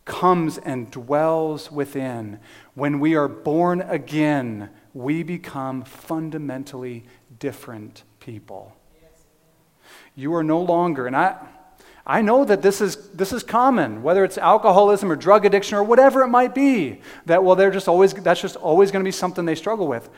comes 0.05 0.57
and 0.57 0.91
dwells 0.91 1.71
within, 1.71 2.39
when 2.73 2.99
we 2.99 3.15
are 3.15 3.27
born 3.27 3.81
again, 3.81 4.69
we 4.93 5.23
become 5.23 5.83
fundamentally 5.83 7.05
different 7.39 8.03
people. 8.19 8.75
You 10.15 10.35
are 10.35 10.43
no 10.43 10.61
longer, 10.61 11.07
and 11.07 11.15
I, 11.15 11.37
I 12.05 12.21
know 12.21 12.43
that 12.43 12.61
this 12.61 12.81
is, 12.81 12.97
this 13.11 13.31
is 13.31 13.43
common, 13.43 14.03
whether 14.03 14.25
it's 14.25 14.37
alcoholism 14.37 15.11
or 15.11 15.15
drug 15.15 15.45
addiction 15.45 15.77
or 15.77 15.83
whatever 15.83 16.21
it 16.21 16.27
might 16.27 16.53
be, 16.53 16.99
that, 17.25 17.43
well, 17.43 17.55
they're 17.55 17.71
just 17.71 17.87
always, 17.87 18.13
that's 18.13 18.41
just 18.41 18.57
always 18.57 18.91
going 18.91 19.03
to 19.03 19.07
be 19.07 19.11
something 19.11 19.45
they 19.45 19.55
struggle 19.55 19.87
with. 19.87 20.09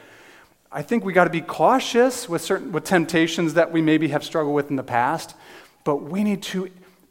I 0.71 0.82
think 0.82 1.06
we 1.06 1.13
got 1.13 1.26
to 1.26 1.30
be 1.30 1.41
cautious 1.41 2.28
with 2.28 2.41
certain 2.41 2.71
with 2.71 2.84
temptations 2.84 3.54
that 3.54 3.71
we 3.71 3.82
maybe 3.82 4.10
have 4.10 4.24
struggled 4.24 4.56
with 4.56 4.69
in 4.69 4.76
the 4.76 4.84
past, 4.84 5.36
but 5.84 5.98
we 5.98 6.24
need 6.24 6.41
to 6.43 6.69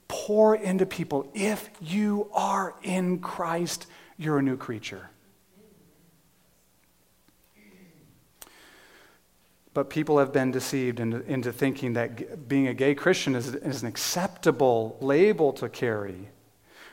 pour 0.08 0.56
into 0.56 0.84
people. 0.84 1.30
If 1.34 1.70
you 1.80 2.28
are 2.34 2.74
in 2.82 3.20
Christ, 3.20 3.87
you're 4.18 4.38
a 4.38 4.42
new 4.42 4.56
creature. 4.56 5.08
But 9.74 9.90
people 9.90 10.18
have 10.18 10.32
been 10.32 10.52
deceived 10.52 11.00
into, 11.00 11.20
into 11.30 11.52
thinking 11.52 11.94
that 11.94 12.48
being 12.48 12.68
a 12.68 12.74
gay 12.74 12.94
Christian 12.94 13.34
is, 13.34 13.54
is 13.54 13.82
an 13.82 13.88
acceptable 13.88 14.96
label 15.00 15.52
to 15.54 15.68
carry. 15.68 16.28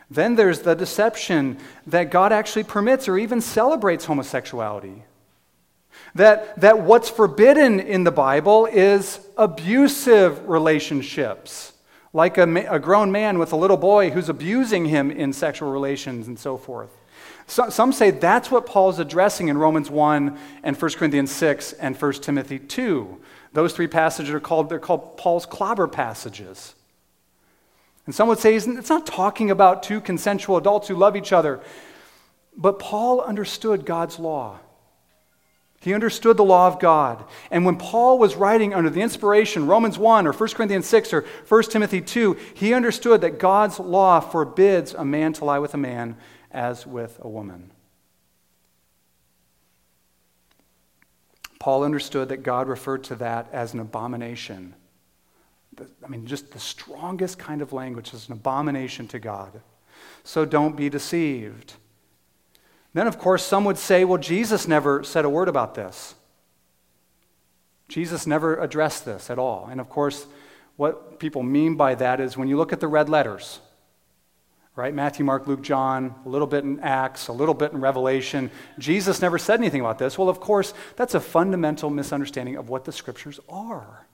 Then 0.10 0.36
there's 0.36 0.62
the 0.62 0.74
deception 0.74 1.58
that 1.88 2.12
God 2.12 2.34
actually 2.34 2.64
permits 2.64 3.08
or 3.08 3.18
even 3.18 3.40
celebrates 3.40 4.06
homosexuality. 4.06 5.04
That, 6.16 6.60
that 6.60 6.82
what's 6.82 7.10
forbidden 7.10 7.80
in 7.80 8.04
the 8.04 8.12
Bible 8.12 8.66
is 8.66 9.20
abusive 9.38 10.50
relationships 10.50 11.74
like 12.14 12.38
a, 12.38 12.44
a 12.70 12.80
grown 12.80 13.12
man 13.12 13.40
with 13.40 13.54
a 13.54 13.56
little 13.56 13.78
boy 13.78 14.10
who's 14.10 14.28
abusing 14.28 14.86
him 14.86 15.12
in 15.12 15.32
sexual 15.32 15.72
relations 15.72 16.28
and 16.28 16.38
so 16.38 16.58
forth. 16.58 16.90
So, 17.48 17.70
some 17.70 17.92
say 17.92 18.12
that's 18.12 18.50
what 18.50 18.66
Paul's 18.66 19.00
addressing 19.00 19.50
in 19.50 19.58
Romans 19.58 19.90
1 19.90 20.38
and 20.64 20.82
1 20.82 20.92
Corinthians 20.92 21.32
6 21.32 21.74
and 21.74 22.00
1 22.00 22.14
Timothy 22.14 22.60
2. 22.60 23.20
Those 23.54 23.74
three 23.74 23.88
passages 23.88 24.34
are 24.34 24.40
called, 24.40 24.70
they're 24.70 24.80
called 24.80 25.18
Paul's 25.18 25.46
clobber 25.46 25.88
passages. 25.88 26.76
And 28.06 28.16
some 28.16 28.28
would 28.28 28.40
say 28.40 28.56
it's 28.56 28.90
not 28.90 29.06
talking 29.06 29.52
about 29.52 29.84
two 29.84 30.02
consensual 30.02 30.58
adults 30.58 30.88
who 30.88 30.96
love 30.96 31.16
each 31.16 31.34
other. 31.34 31.62
But 32.56 32.80
Paul 32.80 33.22
understood 33.22 33.86
God's 33.86 34.20
law. 34.20 34.60
He 35.82 35.96
understood 35.96 36.38
the 36.38 36.44
law 36.44 36.68
of 36.68 36.80
God. 36.80 37.24
And 37.50 37.66
when 37.66 37.78
Paul 37.78 38.20
was 38.20 38.36
writing 38.36 38.74
under 38.74 38.90
the 38.90 39.02
inspiration, 39.02 39.66
Romans 39.66 39.98
1 39.98 40.28
or 40.28 40.32
1 40.32 40.50
Corinthians 40.50 40.86
6 40.86 41.14
or 41.14 41.26
1 41.48 41.64
Timothy 41.64 42.02
2, 42.02 42.38
he 42.54 42.74
understood 42.74 43.22
that 43.22 43.40
God's 43.40 43.80
law 43.80 44.20
forbids 44.20 44.94
a 44.94 45.04
man 45.04 45.34
to 45.34 45.46
lie 45.46 45.58
with 45.58 45.74
a 45.74 45.78
man 45.78 46.18
as 46.54 46.86
with 46.86 47.20
a 47.22 47.28
woman. 47.28 47.72
Paul 51.60 51.84
understood 51.84 52.30
that 52.30 52.44
God 52.44 52.68
referred 52.68 53.04
to 53.06 53.16
that 53.18 53.48
as 53.52 53.74
an 53.74 53.80
abomination. 53.80 54.74
I 56.04 56.08
mean, 56.08 56.26
just 56.26 56.52
the 56.52 56.60
strongest 56.60 57.38
kind 57.38 57.62
of 57.62 57.72
language 57.72 58.14
is 58.14 58.28
an 58.28 58.34
abomination 58.34 59.08
to 59.10 59.20
God. 59.20 59.62
So 60.24 60.44
don't 60.44 60.76
be 60.76 60.90
deceived. 60.90 61.74
Then, 62.94 63.08
of 63.08 63.18
course, 63.20 63.46
some 63.46 63.64
would 63.66 63.78
say, 63.78 64.04
well, 64.04 64.18
Jesus 64.18 64.68
never 64.68 65.04
said 65.04 65.24
a 65.24 65.30
word 65.30 65.48
about 65.48 65.76
this. 65.76 66.16
Jesus 67.88 68.26
never 68.26 68.60
addressed 68.60 69.06
this 69.06 69.30
at 69.30 69.38
all. 69.38 69.68
And 69.70 69.80
of 69.80 69.90
course, 69.90 70.26
what 70.78 71.20
people 71.20 71.44
mean 71.44 71.76
by 71.76 71.96
that 71.96 72.20
is 72.20 72.38
when 72.38 72.48
you 72.48 72.58
look 72.58 72.74
at 72.74 72.80
the 72.80 72.88
red 72.88 73.08
letters, 73.08 73.60
right? 74.82 74.96
Matthew, 74.96 75.24
Mark, 75.24 75.46
Luke, 75.46 75.62
John, 75.62 76.16
a 76.26 76.30
little 76.30 76.48
bit 76.48 76.64
in 76.64 76.80
Acts, 76.80 77.28
a 77.28 77.34
little 77.34 77.54
bit 77.54 77.72
in 77.72 77.80
Revelation. 77.80 78.50
Jesus 78.80 79.22
never 79.22 79.38
said 79.38 79.60
anything 79.60 79.80
about 79.80 80.00
this. 80.00 80.18
Well, 80.18 80.28
of 80.28 80.40
course, 80.40 80.74
that's 80.96 81.14
a 81.14 81.20
fundamental 81.20 81.92
misunderstanding 81.92 82.56
of 82.56 82.68
what 82.68 82.86
the 82.86 82.92
scriptures 82.92 83.40
are. 83.48 84.08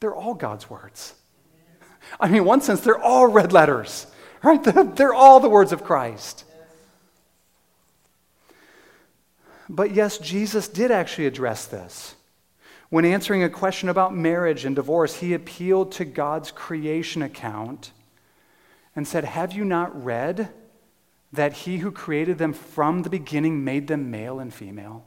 They're 0.00 0.14
all 0.14 0.34
God's 0.34 0.68
words. 0.68 1.14
I 2.18 2.26
mean, 2.26 2.38
in 2.38 2.44
one 2.44 2.62
sense, 2.62 2.80
they're 2.80 3.00
all 3.00 3.28
red 3.28 3.52
letters, 3.52 4.08
right? 4.42 4.62
They're 4.96 5.14
all 5.14 5.40
the 5.40 5.48
words 5.48 5.72
of 5.72 5.84
Christ. 5.84 6.44
But 9.68 9.92
yes, 9.92 10.18
Jesus 10.18 10.68
did 10.68 10.90
actually 10.90 11.26
address 11.26 11.66
this. 11.66 12.14
When 12.88 13.04
answering 13.04 13.42
a 13.42 13.48
question 13.48 13.88
about 13.88 14.14
marriage 14.14 14.64
and 14.64 14.74
divorce, 14.76 15.16
he 15.16 15.32
appealed 15.32 15.92
to 15.92 16.04
God's 16.04 16.50
creation 16.50 17.22
account 17.22 17.92
and 18.96 19.06
said, 19.06 19.24
Have 19.24 19.52
you 19.52 19.64
not 19.64 20.04
read 20.04 20.48
that 21.32 21.52
he 21.52 21.78
who 21.78 21.92
created 21.92 22.38
them 22.38 22.54
from 22.54 23.02
the 23.02 23.10
beginning 23.10 23.62
made 23.62 23.86
them 23.86 24.10
male 24.10 24.40
and 24.40 24.52
female? 24.52 25.04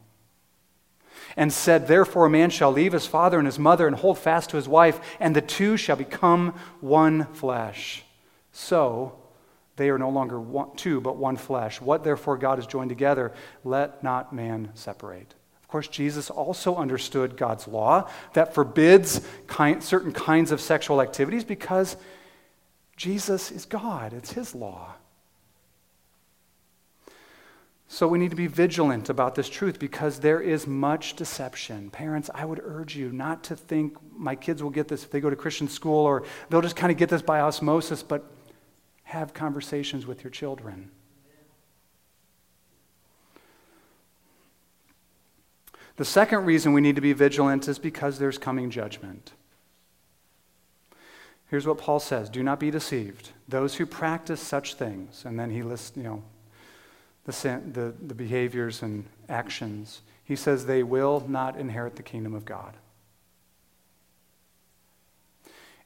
And 1.35 1.51
said, 1.51 1.87
Therefore, 1.87 2.27
a 2.27 2.29
man 2.29 2.51
shall 2.51 2.71
leave 2.71 2.93
his 2.93 3.07
father 3.07 3.39
and 3.39 3.47
his 3.47 3.59
mother 3.59 3.87
and 3.87 3.95
hold 3.95 4.19
fast 4.19 4.51
to 4.51 4.55
his 4.55 4.67
wife, 4.67 5.01
and 5.19 5.35
the 5.35 5.41
two 5.41 5.75
shall 5.75 5.95
become 5.95 6.53
one 6.79 7.25
flesh. 7.33 8.03
So, 8.51 9.15
they 9.75 9.89
are 9.89 9.97
no 9.97 10.09
longer 10.09 10.39
one, 10.39 10.75
two, 10.75 11.01
but 11.01 11.17
one 11.17 11.37
flesh. 11.37 11.81
What 11.81 12.03
therefore 12.03 12.37
God 12.37 12.57
has 12.57 12.67
joined 12.67 12.89
together, 12.89 13.33
let 13.63 14.03
not 14.03 14.33
man 14.33 14.71
separate. 14.75 15.33
Of 15.63 15.69
course, 15.69 15.87
Jesus 15.87 16.29
also 16.29 16.75
understood 16.75 17.37
God's 17.37 17.67
law 17.67 18.09
that 18.33 18.53
forbids 18.53 19.21
kind, 19.47 19.83
certain 19.83 20.11
kinds 20.11 20.51
of 20.51 20.59
sexual 20.59 21.01
activities 21.01 21.43
because 21.43 21.95
Jesus 22.99 23.49
is 23.49 23.63
God, 23.63 24.11
it's 24.11 24.33
His 24.33 24.53
law. 24.53 24.95
So 27.87 28.09
we 28.09 28.19
need 28.19 28.31
to 28.31 28.35
be 28.35 28.47
vigilant 28.47 29.09
about 29.09 29.35
this 29.35 29.47
truth 29.47 29.79
because 29.79 30.19
there 30.19 30.41
is 30.41 30.67
much 30.67 31.15
deception. 31.15 31.91
Parents, 31.91 32.29
I 32.35 32.43
would 32.43 32.59
urge 32.61 32.97
you 32.97 33.13
not 33.13 33.45
to 33.45 33.55
think 33.55 33.95
my 34.13 34.35
kids 34.35 34.61
will 34.61 34.69
get 34.69 34.89
this 34.89 35.05
if 35.05 35.11
they 35.11 35.21
go 35.21 35.29
to 35.29 35.37
Christian 35.37 35.69
school 35.69 36.05
or 36.05 36.25
they'll 36.49 36.61
just 36.61 36.75
kind 36.75 36.91
of 36.91 36.97
get 36.97 37.07
this 37.07 37.21
by 37.21 37.39
osmosis, 37.39 38.03
but 38.03 38.29
have 39.03 39.33
conversations 39.33 40.05
with 40.05 40.21
your 40.21 40.31
children. 40.31 40.91
The 45.95 46.03
second 46.05 46.43
reason 46.43 46.73
we 46.73 46.81
need 46.81 46.95
to 46.95 47.01
be 47.01 47.13
vigilant 47.13 47.65
is 47.69 47.79
because 47.79 48.19
there's 48.19 48.37
coming 48.37 48.69
judgment. 48.69 49.31
Here's 51.49 51.65
what 51.65 51.79
Paul 51.79 51.99
says 51.99 52.29
Do 52.29 52.43
not 52.43 52.59
be 52.59 52.71
deceived. 52.71 53.29
Those 53.47 53.75
who 53.75 53.85
practice 53.85 54.39
such 54.39 54.75
things, 54.75 55.23
and 55.25 55.39
then 55.39 55.49
he 55.49 55.63
lists, 55.63 55.97
you 55.97 56.03
know, 56.03 56.23
the, 57.25 57.61
the, 57.71 57.93
the 58.05 58.15
behaviors 58.15 58.81
and 58.81 59.05
actions. 59.27 60.01
He 60.23 60.35
says 60.35 60.65
they 60.65 60.83
will 60.83 61.25
not 61.27 61.57
inherit 61.57 61.95
the 61.95 62.03
kingdom 62.03 62.35
of 62.35 62.45
God. 62.45 62.75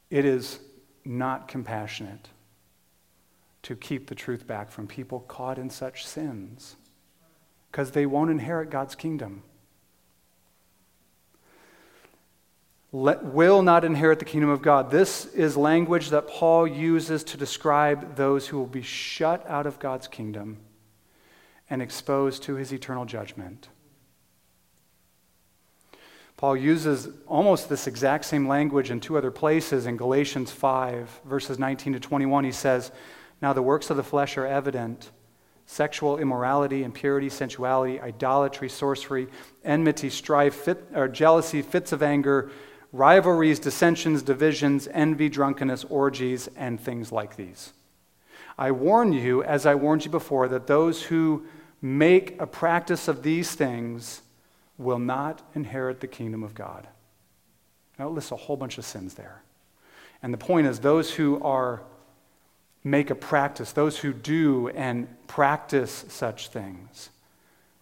It 0.09 0.25
is 0.25 0.59
not 1.05 1.47
compassionate 1.47 2.29
to 3.63 3.75
keep 3.75 4.07
the 4.07 4.15
truth 4.15 4.45
back 4.45 4.69
from 4.69 4.85
people 4.85 5.21
caught 5.21 5.57
in 5.57 5.69
such 5.69 6.05
sins 6.05 6.75
because 7.71 7.91
they 7.91 8.05
won't 8.05 8.29
inherit 8.29 8.69
God's 8.69 8.95
kingdom. 8.95 9.43
Let, 12.95 13.25
will 13.25 13.63
not 13.63 13.83
inherit 13.83 14.19
the 14.19 14.25
kingdom 14.25 14.49
of 14.49 14.61
God. 14.61 14.91
This 14.91 15.25
is 15.25 15.57
language 15.57 16.11
that 16.11 16.27
Paul 16.27 16.67
uses 16.67 17.23
to 17.25 17.37
describe 17.37 18.15
those 18.15 18.47
who 18.47 18.57
will 18.57 18.67
be 18.67 18.83
shut 18.83 19.45
out 19.49 19.65
of 19.65 19.79
God's 19.79 20.07
kingdom 20.07 20.59
and 21.69 21.81
exposed 21.81 22.43
to 22.43 22.53
his 22.53 22.71
eternal 22.71 23.05
judgment. 23.05 23.67
Paul 26.37 26.55
uses 26.55 27.09
almost 27.27 27.67
this 27.67 27.87
exact 27.87 28.25
same 28.25 28.47
language 28.47 28.91
in 28.91 28.99
two 28.99 29.17
other 29.17 29.31
places. 29.31 29.87
In 29.87 29.97
Galatians 29.97 30.51
5, 30.51 31.21
verses 31.25 31.57
19 31.57 31.93
to 31.93 31.99
21, 31.99 32.43
he 32.43 32.51
says, 32.51 32.91
now, 33.43 33.51
the 33.51 33.61
works 33.61 33.89
of 33.89 33.97
the 33.97 34.03
flesh 34.03 34.37
are 34.37 34.47
evident 34.47 35.11
sexual 35.65 36.17
immorality, 36.17 36.81
impurity, 36.83 37.27
sensuality, 37.27 37.99
idolatry, 37.99 38.69
sorcery, 38.69 39.27
enmity, 39.65 40.09
strife, 40.09 40.55
fit, 40.55 40.85
or 40.93 41.09
jealousy, 41.09 41.61
fits 41.61 41.91
of 41.91 42.01
anger, 42.01 42.51
rivalries, 42.93 43.59
dissensions, 43.59 44.21
divisions, 44.21 44.87
envy, 44.93 45.27
drunkenness, 45.27 45.83
orgies, 45.85 46.47
and 46.55 46.79
things 46.79 47.11
like 47.11 47.35
these. 47.35 47.73
I 48.57 48.71
warn 48.71 49.11
you, 49.11 49.43
as 49.43 49.65
I 49.65 49.73
warned 49.73 50.05
you 50.05 50.11
before, 50.11 50.47
that 50.47 50.67
those 50.67 51.03
who 51.03 51.45
make 51.81 52.39
a 52.39 52.45
practice 52.45 53.07
of 53.07 53.23
these 53.23 53.55
things 53.55 54.21
will 54.77 54.99
not 54.99 55.41
inherit 55.55 55.99
the 55.99 56.07
kingdom 56.07 56.43
of 56.43 56.53
God. 56.53 56.87
Now, 57.97 58.07
it 58.07 58.11
lists 58.11 58.31
a 58.31 58.35
whole 58.35 58.57
bunch 58.57 58.77
of 58.77 58.85
sins 58.85 59.15
there. 59.15 59.41
And 60.21 60.31
the 60.33 60.37
point 60.37 60.67
is, 60.67 60.79
those 60.79 61.13
who 61.15 61.41
are 61.41 61.81
make 62.83 63.09
a 63.09 63.15
practice, 63.15 63.71
those 63.71 63.97
who 63.97 64.13
do 64.13 64.69
and 64.69 65.07
practice 65.27 66.05
such 66.09 66.49
things, 66.49 67.09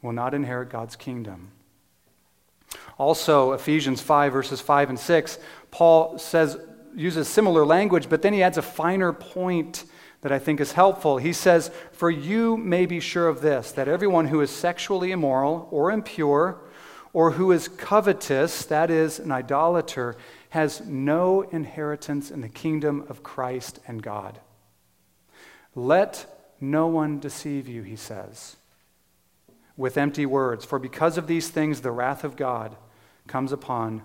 will 0.01 0.13
not 0.13 0.33
inherit 0.33 0.69
God's 0.69 0.95
kingdom. 0.95 1.51
Also, 3.01 3.53
Ephesians 3.53 3.99
5, 3.99 4.31
verses 4.31 4.61
5 4.61 4.89
and 4.89 4.99
6, 4.99 5.39
Paul 5.71 6.19
says, 6.19 6.55
uses 6.95 7.27
similar 7.27 7.65
language, 7.65 8.07
but 8.07 8.21
then 8.21 8.31
he 8.31 8.43
adds 8.43 8.59
a 8.59 8.61
finer 8.61 9.11
point 9.11 9.85
that 10.21 10.31
I 10.31 10.37
think 10.37 10.59
is 10.59 10.73
helpful. 10.73 11.17
He 11.17 11.33
says, 11.33 11.71
For 11.93 12.11
you 12.11 12.57
may 12.57 12.85
be 12.85 12.99
sure 12.99 13.27
of 13.27 13.41
this, 13.41 13.71
that 13.71 13.87
everyone 13.87 14.27
who 14.27 14.39
is 14.41 14.51
sexually 14.51 15.11
immoral 15.11 15.67
or 15.71 15.91
impure, 15.91 16.61
or 17.11 17.31
who 17.31 17.51
is 17.51 17.67
covetous, 17.67 18.65
that 18.65 18.91
is, 18.91 19.17
an 19.17 19.31
idolater, 19.31 20.15
has 20.49 20.81
no 20.81 21.41
inheritance 21.41 22.29
in 22.29 22.41
the 22.41 22.49
kingdom 22.49 23.07
of 23.09 23.23
Christ 23.23 23.79
and 23.87 24.03
God. 24.03 24.39
Let 25.73 26.27
no 26.61 26.85
one 26.85 27.19
deceive 27.19 27.67
you, 27.67 27.81
he 27.81 27.95
says, 27.95 28.57
with 29.75 29.97
empty 29.97 30.27
words, 30.27 30.65
for 30.65 30.77
because 30.77 31.17
of 31.17 31.25
these 31.25 31.49
things 31.49 31.81
the 31.81 31.89
wrath 31.89 32.23
of 32.23 32.35
God 32.35 32.77
comes 33.27 33.51
upon 33.51 34.01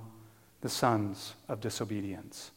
the 0.61 0.69
sons 0.69 1.35
of 1.49 1.61
disobedience. 1.61 2.51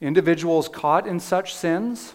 Individuals 0.00 0.68
caught 0.68 1.06
in 1.06 1.20
such 1.20 1.54
sins, 1.54 2.14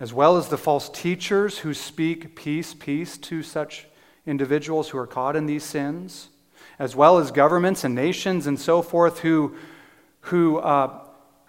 as 0.00 0.12
well 0.12 0.36
as 0.36 0.48
the 0.48 0.58
false 0.58 0.88
teachers 0.88 1.58
who 1.58 1.74
speak 1.74 2.34
peace, 2.34 2.74
peace 2.74 3.16
to 3.18 3.42
such 3.42 3.86
individuals 4.26 4.88
who 4.88 4.98
are 4.98 5.06
caught 5.06 5.36
in 5.36 5.46
these 5.46 5.64
sins, 5.64 6.28
as 6.78 6.96
well 6.96 7.18
as 7.18 7.30
governments 7.30 7.84
and 7.84 7.94
nations 7.94 8.46
and 8.46 8.58
so 8.58 8.82
forth 8.82 9.20
who, 9.20 9.54
who 10.20 10.58
uh, 10.58 11.02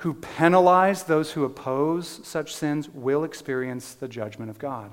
who 0.03 0.13
penalize 0.13 1.03
those 1.03 1.31
who 1.31 1.45
oppose 1.45 2.19
such 2.27 2.53
sins 2.53 2.89
will 2.89 3.23
experience 3.23 3.93
the 3.93 4.07
judgment 4.09 4.49
of 4.49 4.59
God. 4.59 4.91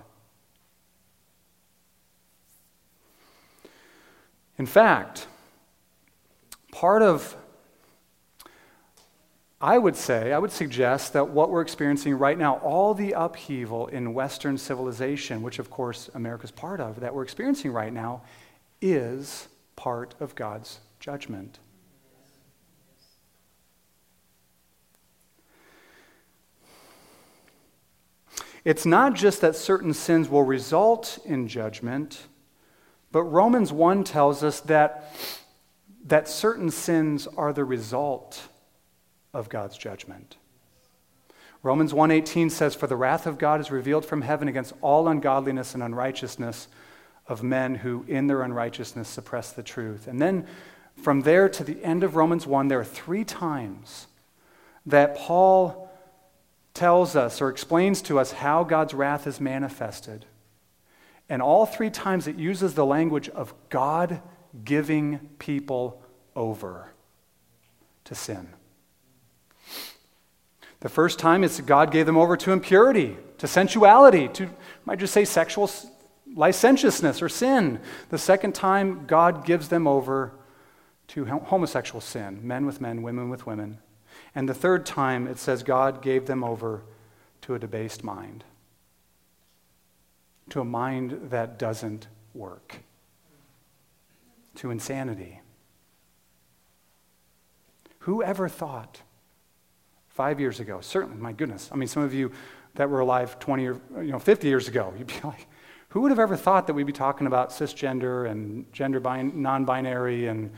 In 4.60 4.66
fact, 4.66 5.26
part 6.70 7.00
of 7.00 7.34
I 9.58 9.78
would 9.78 9.96
say, 9.96 10.34
I 10.34 10.38
would 10.38 10.52
suggest 10.52 11.14
that 11.14 11.30
what 11.30 11.48
we're 11.48 11.62
experiencing 11.62 12.14
right 12.18 12.36
now, 12.36 12.56
all 12.56 12.92
the 12.92 13.12
upheaval 13.12 13.86
in 13.86 14.12
Western 14.12 14.58
civilization, 14.58 15.40
which 15.40 15.58
of 15.60 15.70
course 15.70 16.10
America's 16.12 16.50
part 16.50 16.78
of, 16.78 17.00
that 17.00 17.14
we're 17.14 17.22
experiencing 17.22 17.72
right 17.72 17.90
now, 17.90 18.20
is 18.82 19.48
part 19.76 20.14
of 20.20 20.34
God's 20.34 20.80
judgment. 20.98 21.58
It's 28.66 28.84
not 28.84 29.14
just 29.14 29.40
that 29.40 29.56
certain 29.56 29.94
sins 29.94 30.28
will 30.28 30.44
result 30.44 31.18
in 31.24 31.48
judgment, 31.48 32.26
but 33.12 33.22
Romans 33.24 33.72
1 33.72 34.04
tells 34.04 34.42
us 34.44 34.60
that, 34.60 35.14
that 36.06 36.28
certain 36.28 36.70
sins 36.70 37.26
are 37.36 37.52
the 37.52 37.64
result 37.64 38.48
of 39.34 39.48
God's 39.48 39.76
judgment. 39.76 40.36
Romans 41.62 41.92
1:18 41.92 42.50
says 42.50 42.74
for 42.74 42.86
the 42.86 42.96
wrath 42.96 43.26
of 43.26 43.38
God 43.38 43.60
is 43.60 43.70
revealed 43.70 44.06
from 44.06 44.22
heaven 44.22 44.48
against 44.48 44.72
all 44.80 45.08
ungodliness 45.08 45.74
and 45.74 45.82
unrighteousness 45.82 46.68
of 47.26 47.42
men 47.42 47.76
who 47.76 48.04
in 48.08 48.26
their 48.26 48.42
unrighteousness 48.42 49.08
suppress 49.08 49.52
the 49.52 49.62
truth. 49.62 50.08
And 50.08 50.20
then 50.20 50.46
from 50.96 51.20
there 51.20 51.48
to 51.50 51.62
the 51.62 51.82
end 51.84 52.02
of 52.02 52.16
Romans 52.16 52.46
1 52.46 52.68
there 52.68 52.80
are 52.80 52.84
three 52.84 53.24
times 53.24 54.06
that 54.86 55.16
Paul 55.16 55.90
tells 56.72 57.14
us 57.14 57.42
or 57.42 57.50
explains 57.50 58.00
to 58.02 58.18
us 58.18 58.32
how 58.32 58.64
God's 58.64 58.94
wrath 58.94 59.26
is 59.26 59.38
manifested. 59.38 60.24
And 61.30 61.40
all 61.40 61.64
three 61.64 61.90
times 61.90 62.26
it 62.26 62.36
uses 62.36 62.74
the 62.74 62.84
language 62.84 63.28
of 63.30 63.54
God 63.70 64.20
giving 64.64 65.30
people 65.38 66.02
over 66.36 66.92
to 68.04 68.14
sin. 68.14 68.48
The 70.80 70.88
first 70.88 71.18
time 71.18 71.44
it's 71.44 71.60
God 71.60 71.92
gave 71.92 72.06
them 72.06 72.16
over 72.16 72.36
to 72.38 72.52
impurity, 72.52 73.16
to 73.38 73.46
sensuality, 73.46 74.28
to, 74.28 74.44
I 74.44 74.48
might 74.84 74.98
just 74.98 75.14
say 75.14 75.24
sexual 75.24 75.70
licentiousness 76.34 77.22
or 77.22 77.28
sin. 77.28 77.80
The 78.08 78.18
second 78.18 78.54
time, 78.54 79.06
God 79.06 79.44
gives 79.44 79.68
them 79.68 79.86
over 79.86 80.32
to 81.08 81.26
homosexual 81.26 82.00
sin, 82.00 82.40
men 82.42 82.66
with 82.66 82.80
men, 82.80 83.02
women 83.02 83.30
with 83.30 83.46
women. 83.46 83.78
And 84.34 84.48
the 84.48 84.54
third 84.54 84.86
time, 84.86 85.26
it 85.26 85.38
says 85.38 85.62
God 85.62 86.02
gave 86.02 86.26
them 86.26 86.42
over 86.42 86.82
to 87.42 87.54
a 87.54 87.58
debased 87.58 88.02
mind, 88.02 88.44
to 90.50 90.60
a 90.60 90.64
mind 90.64 91.18
that 91.30 91.58
doesn't 91.58 92.08
work, 92.34 92.78
to 94.56 94.70
insanity. 94.70 95.40
Who 98.00 98.22
ever 98.22 98.48
thought 98.48 99.02
five 100.08 100.40
years 100.40 100.60
ago, 100.60 100.80
certainly, 100.80 101.16
my 101.16 101.32
goodness, 101.32 101.70
I 101.72 101.76
mean, 101.76 101.88
some 101.88 102.02
of 102.02 102.12
you 102.12 102.32
that 102.74 102.88
were 102.88 103.00
alive 103.00 103.38
20 103.38 103.66
or 103.66 103.80
you 103.96 104.12
know, 104.12 104.18
50 104.18 104.48
years 104.48 104.68
ago, 104.68 104.92
you'd 104.98 105.06
be 105.06 105.14
like, 105.24 105.46
who 105.90 106.00
would 106.02 106.10
have 106.10 106.20
ever 106.20 106.36
thought 106.36 106.66
that 106.66 106.74
we'd 106.74 106.86
be 106.86 106.92
talking 106.92 107.26
about 107.26 107.50
cisgender 107.50 108.30
and 108.30 108.72
gender 108.72 109.00
non 109.00 109.64
binary 109.64 110.28
and 110.28 110.50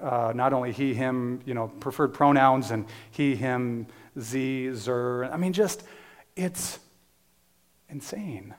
uh, 0.00 0.32
not 0.34 0.52
only 0.52 0.72
he, 0.72 0.94
him, 0.94 1.40
you 1.44 1.54
know, 1.54 1.68
preferred 1.80 2.08
pronouns 2.08 2.70
and 2.70 2.84
he, 3.10 3.34
him, 3.34 3.86
z, 4.20 4.70
zer. 4.74 5.24
I 5.24 5.36
mean, 5.36 5.52
just, 5.52 5.82
it's 6.36 6.78
insane. 7.88 8.54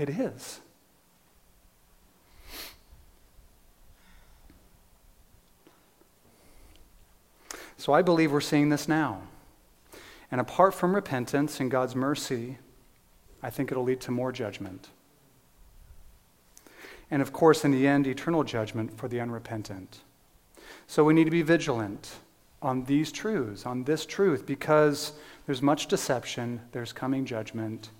It 0.00 0.08
is. 0.08 0.60
So 7.76 7.92
I 7.92 8.02
believe 8.02 8.32
we're 8.32 8.40
seeing 8.40 8.68
this 8.68 8.88
now. 8.88 9.22
And 10.30 10.40
apart 10.40 10.74
from 10.74 10.94
repentance 10.94 11.60
and 11.60 11.70
God's 11.70 11.94
mercy, 11.94 12.58
I 13.42 13.50
think 13.50 13.70
it'll 13.70 13.84
lead 13.84 14.00
to 14.02 14.10
more 14.10 14.32
judgment 14.32 14.88
and 17.10 17.20
of 17.20 17.32
course, 17.32 17.64
in 17.64 17.72
the 17.72 17.86
end, 17.86 18.06
eternal 18.06 18.44
judgment 18.44 18.96
for 18.96 19.08
the 19.08 19.20
unrepentant. 19.20 20.00
So 20.86 21.04
we 21.04 21.14
need 21.14 21.24
to 21.24 21.30
be 21.30 21.42
vigilant 21.42 22.10
on 22.62 22.84
these 22.84 23.10
truths, 23.10 23.66
on 23.66 23.84
this 23.84 24.06
truth, 24.06 24.46
because 24.46 25.12
there's 25.46 25.62
much 25.62 25.88
deception, 25.88 26.60
there's 26.72 26.92
coming 26.92 27.24
judgment. 27.24 27.90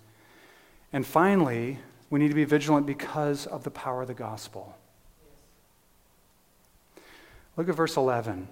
And 0.93 1.05
finally, 1.05 1.79
we 2.11 2.19
need 2.19 2.27
to 2.27 2.35
be 2.35 2.43
vigilant 2.43 2.85
because 2.85 3.47
of 3.47 3.63
the 3.63 3.71
power 3.71 4.03
of 4.03 4.07
the 4.07 4.13
gospel. 4.13 4.77
Look 7.57 7.69
at 7.69 7.75
verse 7.75 7.97
11 7.97 8.49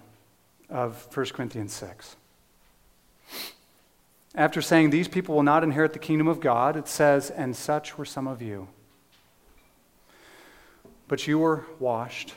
of 0.70 1.06
1 1.14 1.26
Corinthians 1.26 1.72
6. 1.74 2.16
After 4.34 4.62
saying, 4.62 4.90
These 4.90 5.08
people 5.08 5.34
will 5.34 5.42
not 5.42 5.62
inherit 5.62 5.92
the 5.92 5.98
kingdom 5.98 6.26
of 6.26 6.40
God, 6.40 6.76
it 6.76 6.88
says, 6.88 7.30
And 7.30 7.54
such 7.54 7.98
were 7.98 8.04
some 8.04 8.26
of 8.26 8.40
you. 8.40 8.68
But 11.06 11.26
you 11.26 11.38
were 11.38 11.66
washed, 11.78 12.34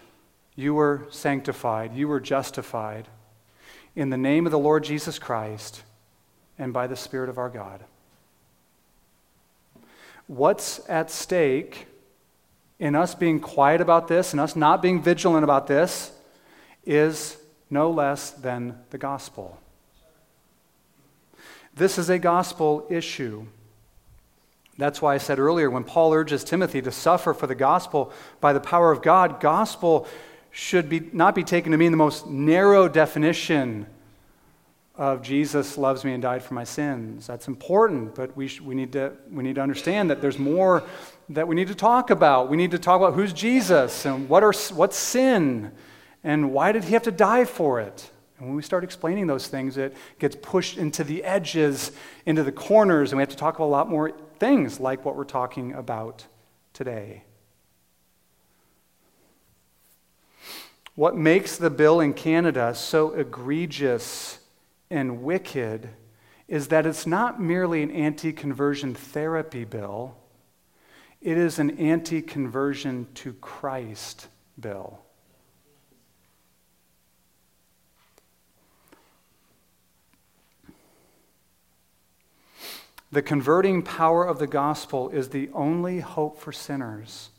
you 0.56 0.74
were 0.74 1.08
sanctified, 1.10 1.94
you 1.96 2.08
were 2.08 2.20
justified 2.20 3.08
in 3.96 4.10
the 4.10 4.18
name 4.18 4.46
of 4.46 4.52
the 4.52 4.60
Lord 4.60 4.84
Jesus 4.84 5.20
Christ 5.20 5.84
and 6.58 6.74
by 6.74 6.88
the 6.88 6.96
Spirit 6.96 7.30
of 7.30 7.38
our 7.38 7.50
God. 7.50 7.84
What's 10.34 10.82
at 10.90 11.12
stake 11.12 11.86
in 12.80 12.96
us 12.96 13.14
being 13.14 13.40
quiet 13.40 13.82
about 13.82 14.08
this 14.08 14.32
and 14.32 14.42
us 14.42 14.56
not 14.56 14.82
being 14.82 15.00
vigilant 15.00 15.44
about 15.44 15.68
this 15.68 16.12
is 16.88 17.38
no 17.70 17.92
less 17.92 18.32
than 18.32 18.80
the 18.90 18.98
gospel. 18.98 19.60
This 21.76 22.00
is 22.00 22.10
a 22.10 22.18
gospel 22.18 22.88
issue. 22.90 23.46
That's 24.80 25.04
why 25.04 25.14
I 25.14 25.20
said 25.20 25.38
earlier 25.38 25.70
when 25.70 25.84
Paul 25.84 26.12
urges 26.12 26.44
Timothy 26.44 26.82
to 26.82 26.92
suffer 26.92 27.36
for 27.36 27.46
the 27.46 27.54
gospel 27.54 28.12
by 28.42 28.54
the 28.54 28.60
power 28.60 28.92
of 28.92 29.04
God, 29.04 29.40
gospel 29.40 30.08
should 30.50 30.90
be, 30.90 31.12
not 31.14 31.36
be 31.36 31.44
taken 31.44 31.74
to 31.74 31.78
mean 31.78 31.92
the 31.92 31.98
most 31.98 32.26
narrow 32.26 32.88
definition 32.88 33.86
of 34.96 35.24
Jesus 35.24 35.78
loves 35.78 36.04
me 36.04 36.14
and 36.14 36.22
died 36.22 36.44
for 36.44 36.54
my 36.54 36.64
sins. 36.64 37.26
That's 37.26 37.48
important, 37.48 38.14
but 38.14 38.38
we, 38.38 38.48
sh- 38.48 38.62
we, 38.62 38.76
need 38.76 38.92
to, 38.94 39.14
we 39.32 39.44
need 39.44 39.56
to 39.56 39.62
understand 39.62 40.10
that 40.12 40.22
there's 40.22 40.38
more 40.38 40.84
that 41.30 41.48
we 41.48 41.56
need 41.56 41.70
to 41.70 41.76
talk 41.76 42.10
about. 42.10 42.50
We 42.50 42.58
need 42.58 42.72
to 42.72 42.80
talk 42.80 43.00
about 43.02 43.14
who's 43.14 43.34
Jesus 43.34 44.06
and 44.06 44.30
what 44.30 44.44
are, 44.44 44.54
what's 44.74 44.98
sin 44.98 45.72
and 46.24 46.52
why 46.54 46.72
did 46.72 46.84
he 46.84 46.94
have 46.94 47.04
to 47.04 47.12
die 47.12 47.46
for 47.46 47.80
it. 47.80 48.12
And 48.38 48.48
when 48.48 48.56
we 48.56 48.62
start 48.62 48.84
explaining 48.84 49.26
those 49.26 49.48
things, 49.48 49.78
it 49.78 49.96
gets 50.20 50.36
pushed 50.36 50.78
into 50.78 51.04
the 51.04 51.24
edges, 51.24 51.92
into 52.26 52.44
the 52.44 52.52
corners, 52.52 53.12
and 53.12 53.18
we 53.18 53.22
have 53.22 53.30
to 53.30 53.38
talk 53.38 53.56
about 53.56 53.66
a 53.66 53.68
lot 53.68 53.90
more 53.90 54.12
things 54.38 54.80
like 54.80 55.06
what 55.06 55.16
we're 55.16 55.24
talking 55.24 55.74
about 55.74 56.28
today. 56.74 57.24
What 60.96 61.16
makes 61.16 61.58
the 61.58 61.70
bill 61.70 62.00
in 62.00 62.14
Canada 62.14 62.76
so 62.76 63.12
egregious 63.14 64.40
and 64.90 65.24
wicked 65.24 65.90
is 66.48 66.68
that 66.68 66.86
it's 66.86 67.08
not 67.08 67.42
merely 67.42 67.82
an 67.84 67.92
anti 67.92 68.32
conversion 68.32 68.94
therapy 68.94 69.66
bill, 69.66 70.16
it 71.22 71.38
is 71.38 71.60
an 71.60 71.78
anti 71.80 72.22
conversion 72.22 73.08
to 73.16 73.34
Christ 73.34 74.28
bill. 74.60 75.00
The 83.14 83.22
converting 83.22 83.84
power 83.84 84.26
of 84.26 84.40
the 84.40 84.48
gospel 84.48 85.10
is 85.10 85.30
the 85.30 85.52
only 85.54 86.00
hope 86.00 86.40
for 86.40 86.52
sinners. 86.52 87.30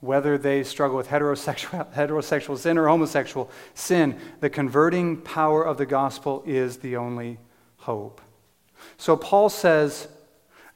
Whether 0.00 0.38
they 0.38 0.64
struggle 0.64 0.96
with 0.96 1.08
heterosexual, 1.08 1.92
heterosexual 1.94 2.56
sin 2.56 2.78
or 2.78 2.88
homosexual 2.88 3.50
sin, 3.74 4.18
the 4.40 4.50
converting 4.50 5.18
power 5.18 5.62
of 5.62 5.76
the 5.76 5.86
gospel 5.86 6.42
is 6.46 6.78
the 6.78 6.96
only 6.96 7.38
hope. 7.78 8.20
So 8.96 9.16
Paul 9.16 9.48
says, 9.48 10.08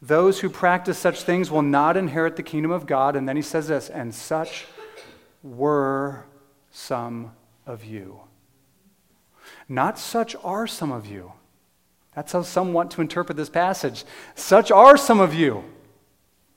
Those 0.01 0.41
who 0.41 0.51
practice 0.51 0.99
such 0.99 1.23
things 1.23 1.51
will 1.51 1.63
not 1.63 1.97
inherit 1.97 2.37
the 2.37 2.43
kingdom 2.43 2.71
of 2.71 2.87
God. 2.87 3.17
And 3.17 3.29
then 3.29 3.37
he 3.37 3.43
says 3.43 3.69
this, 3.69 3.89
and 3.89 4.15
such 4.15 4.67
were 5.43 6.25
some 6.71 7.33
of 7.67 7.85
you. 7.85 8.21
Not 9.69 9.99
such 9.99 10.37
are 10.45 10.67
some 10.67 10.93
of 10.93 11.07
you. 11.07 11.33
That's 12.15 12.33
how 12.33 12.43
some 12.43 12.73
want 12.73 12.91
to 12.93 13.01
interpret 13.01 13.37
this 13.37 13.49
passage. 13.49 14.05
Such 14.35 14.71
are 14.71 14.97
some 14.97 15.21
of 15.21 15.35
you. 15.35 15.65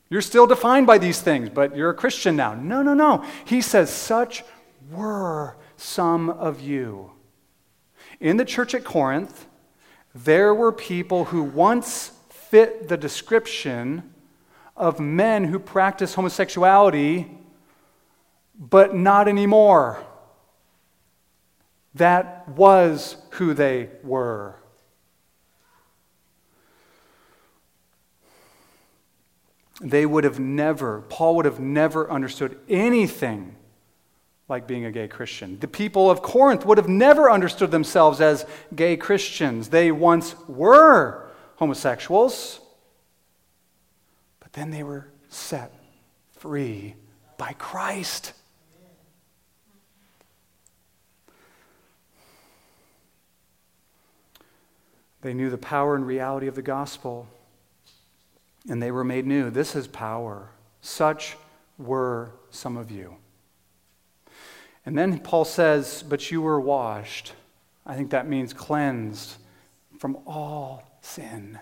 You're 0.10 0.22
still 0.22 0.48
defined 0.48 0.88
by 0.88 0.98
these 0.98 1.22
things, 1.22 1.50
but 1.50 1.76
you're 1.76 1.90
a 1.90 1.96
Christian 1.96 2.36
now. 2.36 2.54
No, 2.54 2.82
no, 2.82 2.94
no. 2.94 3.26
He 3.46 3.62
says, 3.62 3.90
Such 3.90 4.44
were 4.90 5.58
some 5.76 6.30
of 6.30 6.62
you. 6.62 7.12
In 8.20 8.38
the 8.38 8.46
church 8.46 8.74
at 8.74 8.84
Corinth, 8.84 9.48
there 10.16 10.54
were 10.54 10.72
people 10.72 11.26
who 11.26 11.44
once 11.44 12.12
fit 12.30 12.88
the 12.88 12.98
description 12.98 14.14
of 14.76 15.00
men 15.00 15.44
who 15.44 15.60
practice 15.60 16.14
homosexuality, 16.14 17.30
but 18.58 18.96
not 18.96 19.28
anymore. 19.28 20.04
That 21.96 22.48
was 22.50 23.18
who 23.32 23.54
they 23.54 23.90
were. 24.04 24.56
They 29.82 30.06
would 30.06 30.24
have 30.24 30.40
never, 30.40 31.02
Paul 31.02 31.36
would 31.36 31.46
have 31.46 31.60
never 31.60 32.10
understood 32.10 32.58
anything 32.68 33.56
like 34.50 34.66
being 34.66 34.86
a 34.86 34.92
gay 34.92 35.08
Christian. 35.08 35.60
The 35.60 35.68
people 35.68 36.10
of 36.10 36.22
Corinth 36.22 36.66
would 36.66 36.78
have 36.78 36.88
never 36.88 37.30
understood 37.30 37.70
themselves 37.70 38.22
as 38.22 38.46
gay 38.74 38.98
Christians. 38.98 39.70
They 39.70 39.92
once 39.92 40.36
were 40.48 41.30
homosexuals, 41.58 42.60
but 44.40 44.54
then 44.54 44.72
they 44.72 44.84
were 44.84 45.08
set 45.30 45.74
free 46.32 46.96
by 47.38 47.54
Christ. 47.54 48.34
They 55.22 55.34
knew 55.34 55.50
the 55.50 55.58
power 55.58 55.96
and 55.96 56.08
reality 56.08 56.48
of 56.48 56.56
the 56.56 56.62
gospel, 56.62 57.28
and 58.70 58.82
they 58.82 58.92
were 58.92 59.04
made 59.04 59.26
new. 59.26 59.50
This 59.50 59.76
is 59.76 59.88
power. 59.88 60.50
Such 60.82 61.38
were 61.78 62.32
some 62.50 62.78
of 62.78 62.92
you. 62.92 63.16
And 64.86 64.98
then 64.98 65.20
Paul 65.20 65.46
says, 65.46 66.04
But 66.08 66.32
you 66.32 66.42
were 66.42 66.60
washed. 66.60 67.34
I 67.86 67.96
think 67.96 68.12
that 68.12 68.28
means 68.28 68.54
cleansed 68.54 69.36
from 70.00 70.18
all 70.26 71.00
sin. 71.02 71.60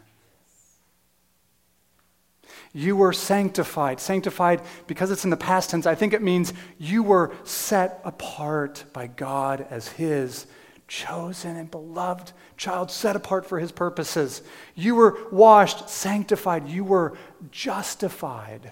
You 2.73 2.95
were 2.95 3.13
sanctified. 3.13 3.99
Sanctified, 3.99 4.61
because 4.87 5.11
it's 5.11 5.23
in 5.23 5.29
the 5.29 5.37
past 5.37 5.69
tense, 5.69 5.85
I 5.85 5.95
think 5.95 6.13
it 6.13 6.21
means 6.21 6.53
you 6.77 7.03
were 7.03 7.33
set 7.45 8.01
apart 8.03 8.83
by 8.91 9.07
God 9.07 9.65
as 9.69 9.87
His 9.87 10.45
chosen 10.87 11.55
and 11.55 11.69
beloved 11.69 12.31
child, 12.57 12.91
set 12.91 13.15
apart 13.15 13.45
for 13.45 13.59
His 13.59 13.71
purposes. 13.71 14.41
You 14.75 14.95
were 14.95 15.17
washed, 15.31 15.89
sanctified. 15.89 16.67
You 16.67 16.83
were 16.83 17.17
justified 17.51 18.71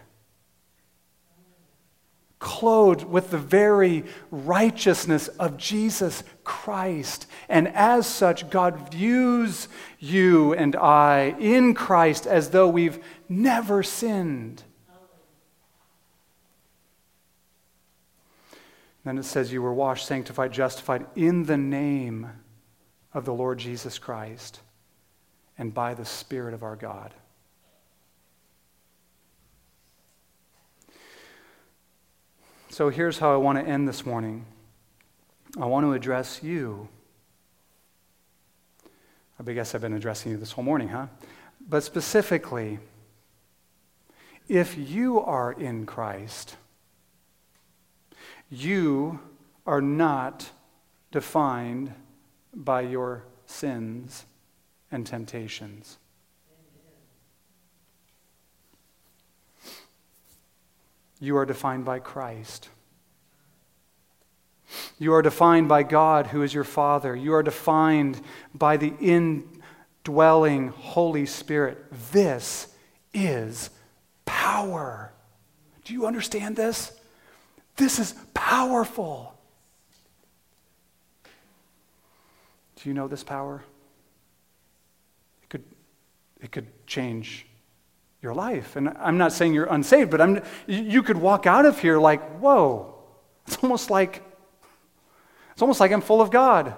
clothed 2.44 3.06
with 3.06 3.32
the 3.32 3.38
very 3.38 4.04
righteousness 4.30 5.30
of 5.30 5.56
Jesus 5.56 6.26
Christ. 6.44 7.26
And 7.48 7.70
as 7.70 8.06
such, 8.06 8.50
God 8.50 8.92
views 8.92 9.70
you 9.98 10.54
and 10.54 10.76
I 10.76 11.36
in 11.40 11.74
Christ 11.74 12.28
as 12.28 12.50
though 12.50 12.68
we've 12.68 13.02
never 13.30 13.82
sinned. 13.82 14.62
Then 19.04 19.18
it 19.18 19.24
says, 19.24 19.52
You 19.52 19.62
were 19.62 19.74
washed, 19.74 20.06
sanctified, 20.06 20.52
justified 20.52 21.06
in 21.16 21.44
the 21.44 21.58
name 21.58 22.30
of 23.14 23.26
the 23.26 23.34
Lord 23.34 23.60
Jesus 23.60 24.00
Christ 24.00 24.62
and 25.58 25.74
by 25.74 25.94
the 25.94 26.06
Spirit 26.06 26.54
of 26.54 26.64
our 26.64 26.76
God. 26.76 27.14
So 32.70 32.90
here's 32.90 33.20
how 33.20 33.32
I 33.32 33.38
want 33.38 33.60
to 33.60 33.66
end 33.66 33.88
this 33.88 34.06
morning 34.06 34.46
I 35.60 35.66
want 35.66 35.86
to 35.86 35.94
address 35.94 36.42
you. 36.42 36.88
I 39.40 39.52
guess 39.52 39.76
I've 39.76 39.82
been 39.82 39.94
addressing 39.94 40.32
you 40.32 40.38
this 40.38 40.54
whole 40.54 40.64
morning, 40.64 40.88
huh? 40.88 41.08
But 41.68 41.84
specifically, 41.84 42.80
if 44.48 44.78
you 44.78 45.20
are 45.20 45.52
in 45.52 45.86
Christ, 45.86 46.56
you 48.54 49.20
are 49.66 49.82
not 49.82 50.52
defined 51.12 51.94
by 52.54 52.82
your 52.82 53.24
sins 53.48 54.26
and 54.92 55.08
temptations. 55.08 55.98
You 61.20 61.38
are 61.38 61.46
defined 61.46 61.86
by 61.86 62.00
Christ. 62.00 62.70
You 65.00 65.14
are 65.14 65.22
defined 65.22 65.68
by 65.68 65.84
God, 65.84 66.28
who 66.28 66.44
is 66.44 66.54
your 66.54 66.64
Father. 66.64 67.16
You 67.16 67.34
are 67.34 67.44
defined 67.44 68.22
by 68.54 68.78
the 68.78 68.94
indwelling 69.00 70.68
Holy 70.68 71.26
Spirit. 71.26 71.86
This 72.12 72.68
is 73.14 73.72
power. 74.26 75.12
Do 75.86 75.94
you 75.94 76.06
understand 76.06 76.56
this? 76.56 76.92
This 77.76 78.00
is 78.00 78.14
powerful. 78.34 79.34
Do 82.76 82.90
you 82.90 82.94
know 82.94 83.08
this 83.08 83.24
power? 83.24 83.64
It 85.44 85.50
could, 85.50 85.64
it 86.42 86.52
could 86.52 86.68
change 86.86 87.46
your 88.22 88.34
life. 88.34 88.76
And 88.76 88.90
I'm 88.90 89.18
not 89.18 89.34
saying 89.34 89.54
you're 89.54 89.66
unsaved, 89.66 90.12
but 90.12 90.22
I'm, 90.22 90.42
you 90.68 91.02
could 91.04 91.18
walk 91.18 91.46
out 91.46 91.66
of 91.66 91.80
here 91.80 91.98
like, 91.98 92.40
whoa, 92.40 92.96
it's 93.48 93.58
almost 93.64 93.90
like, 93.90 94.24
it's 95.52 95.62
almost 95.62 95.80
like 95.80 95.92
I'm 95.92 96.02
full 96.02 96.22
of 96.22 96.32
God, 96.32 96.74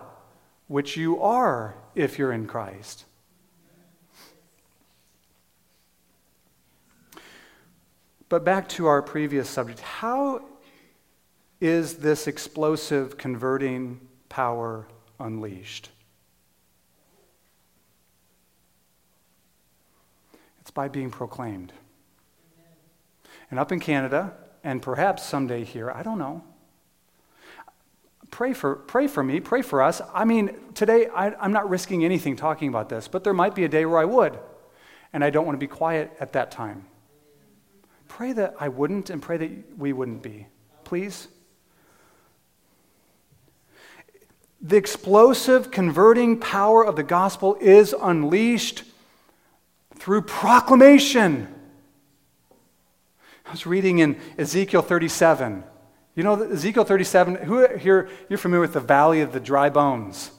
which 0.68 0.98
you 0.98 1.22
are 1.22 1.76
if 1.93 2.18
you're 2.18 2.32
in 2.32 2.48
Christ. 2.48 3.06
But 8.28 8.43
back 8.43 8.68
to 8.70 8.88
our 8.88 9.02
previous 9.02 9.48
subject 9.48 9.80
how 9.80 10.43
is 11.62 11.95
this 11.95 12.28
explosive 12.28 13.18
converting 13.18 13.99
power 14.30 14.88
unleashed? 15.20 15.89
It's 20.62 20.72
by 20.72 20.88
being 20.88 21.12
proclaimed. 21.12 21.74
And 23.51 23.60
up 23.60 23.72
in 23.72 23.80
Canada, 23.80 24.34
and 24.64 24.82
perhaps 24.82 25.24
someday 25.24 25.64
here, 25.64 25.91
I 25.91 26.01
don't 26.01 26.18
know. 26.18 26.43
Pray 28.32 28.53
for, 28.53 28.76
pray 28.76 29.08
for 29.08 29.24
me, 29.24 29.39
pray 29.39 29.62
for 29.62 29.82
us. 29.82 30.01
I 30.14 30.26
mean, 30.26 30.58
today 30.74 31.08
I, 31.08 31.36
I'm 31.36 31.53
not 31.53 31.70
risking 31.70 32.03
anything 32.03 32.36
talking 32.36 32.68
about 32.68 32.89
this, 32.89 33.08
but 33.08 33.24
there 33.24 33.34
might 33.34 33.53
be 33.53 33.64
a 33.64 33.70
day 33.70 33.86
where 33.86 33.99
I 33.99 34.06
would, 34.06 34.39
and 35.14 35.24
I 35.24 35.30
don't 35.30 35.45
want 35.45 35.56
to 35.56 35.60
be 35.60 35.68
quiet 35.68 36.12
at 36.20 36.34
that 36.34 36.51
time. 36.51 36.86
Pray 38.08 38.34
that 38.34 38.56
I 38.60 38.68
wouldn't, 38.70 39.10
and 39.10 39.22
pray 39.22 39.38
that 39.38 39.78
we 39.78 39.93
wouldn't 39.93 40.24
be. 40.24 40.47
Please? 40.84 41.28
The 44.68 44.78
explosive 44.78 45.70
converting 45.70 46.39
power 46.39 46.84
of 46.84 46.95
the 46.95 47.03
gospel 47.03 47.55
is 47.61 47.93
unleashed 48.01 48.84
through 49.93 50.24
proclamation. 50.24 51.47
I 53.45 53.51
was 53.51 53.68
reading 53.68 53.99
in 53.99 54.20
Ezekiel 54.39 54.82
37. 54.82 55.63
You 56.16 56.24
know, 56.24 56.41
Ezekiel 56.41 56.84
37, 56.84 57.36
who 57.36 57.78
here, 57.78 58.09
you're 58.28 58.39
familiar 58.39 58.61
with 58.61 58.74
the 58.74 58.80
valley 58.80 59.22
of 59.22 59.34
the 59.34 59.39
dry 59.39 59.70
bones. 59.70 60.32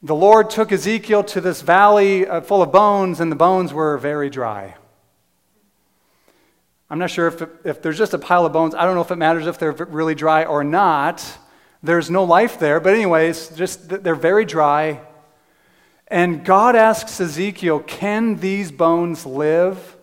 The 0.00 0.14
Lord 0.14 0.48
took 0.48 0.70
Ezekiel 0.70 1.24
to 1.24 1.40
this 1.40 1.60
valley 1.60 2.24
uh, 2.24 2.40
full 2.42 2.62
of 2.62 2.70
bones, 2.70 3.18
and 3.18 3.32
the 3.32 3.36
bones 3.36 3.72
were 3.72 3.98
very 3.98 4.30
dry. 4.30 4.76
I'm 6.88 7.00
not 7.00 7.10
sure 7.10 7.26
if, 7.26 7.42
if 7.64 7.82
there's 7.82 7.98
just 7.98 8.14
a 8.14 8.18
pile 8.18 8.46
of 8.46 8.52
bones. 8.52 8.76
I 8.76 8.84
don't 8.84 8.94
know 8.94 9.00
if 9.00 9.10
it 9.10 9.16
matters 9.16 9.48
if 9.48 9.58
they're 9.58 9.72
really 9.72 10.14
dry 10.14 10.44
or 10.44 10.62
not. 10.62 11.38
There's 11.82 12.10
no 12.10 12.24
life 12.24 12.58
there. 12.58 12.80
But, 12.80 12.94
anyways, 12.94 13.48
just 13.48 13.88
they're 13.88 14.14
very 14.14 14.44
dry. 14.44 15.00
And 16.08 16.44
God 16.44 16.76
asks 16.76 17.20
Ezekiel, 17.20 17.80
Can 17.80 18.36
these 18.36 18.70
bones 18.70 19.26
live? 19.26 19.96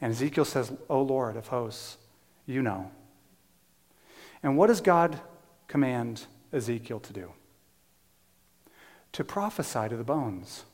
And 0.00 0.12
Ezekiel 0.12 0.44
says, 0.44 0.72
O 0.88 1.02
Lord 1.02 1.36
of 1.36 1.48
hosts, 1.48 1.98
you 2.46 2.62
know. 2.62 2.90
And 4.42 4.56
what 4.56 4.68
does 4.68 4.80
God 4.80 5.20
command 5.68 6.26
Ezekiel 6.52 7.00
to 7.00 7.12
do? 7.12 7.32
To 9.12 9.24
prophesy 9.24 9.88
to 9.88 9.96
the 9.96 10.04
bones, 10.04 10.64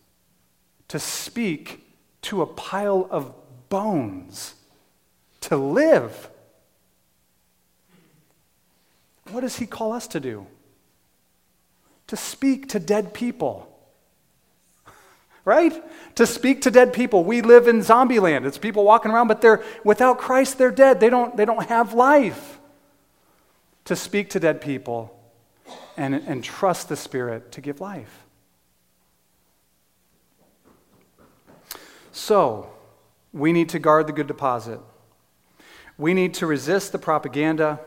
to 0.89 0.99
speak 0.99 1.85
to 2.23 2.43
a 2.43 2.47
pile 2.47 3.09
of 3.11 3.33
bones, 3.69 4.55
to 5.43 5.57
live. 5.57 6.29
What 9.31 9.41
does 9.41 9.57
he 9.57 9.67
call 9.67 9.93
us 9.93 10.07
to 10.09 10.21
do? 10.21 10.47
To 12.09 12.17
speak 12.17 12.69
to 12.71 12.79
dead 12.79 13.13
people 13.13 13.73
right? 15.45 15.83
To 16.17 16.27
speak 16.27 16.63
to 16.63 16.71
dead 16.71 16.93
people. 16.93 17.25
We 17.25 17.41
live 17.41 17.69
in 17.69 17.83
zombie 17.83 18.19
land. 18.19 18.47
It's 18.47 18.59
people 18.59 18.85
walking 18.85 19.11
around, 19.11 19.29
but 19.29 19.41
they're 19.41 19.63
without 19.85 20.19
Christ, 20.19 20.59
they're 20.59 20.71
dead. 20.71 21.01
They 21.01 21.11
don't, 21.11 21.37
they 21.37 21.45
don't 21.45 21.67
have 21.69 21.95
life. 21.95 22.59
To 23.87 23.95
speak 23.95 24.31
to 24.31 24.41
dead 24.41 24.61
people 24.61 25.17
and, 25.97 26.15
and 26.15 26.43
trust 26.43 26.89
the 26.89 26.97
Spirit 26.97 27.53
to 27.53 27.61
give 27.61 27.81
life. 27.81 28.25
So, 32.11 32.71
we 33.33 33.53
need 33.53 33.69
to 33.69 33.79
guard 33.79 34.07
the 34.07 34.13
good 34.13 34.27
deposit. 34.27 34.81
We 35.99 36.15
need 36.15 36.35
to 36.35 36.47
resist 36.47 36.93
the 36.93 36.99
propaganda. 36.99 37.79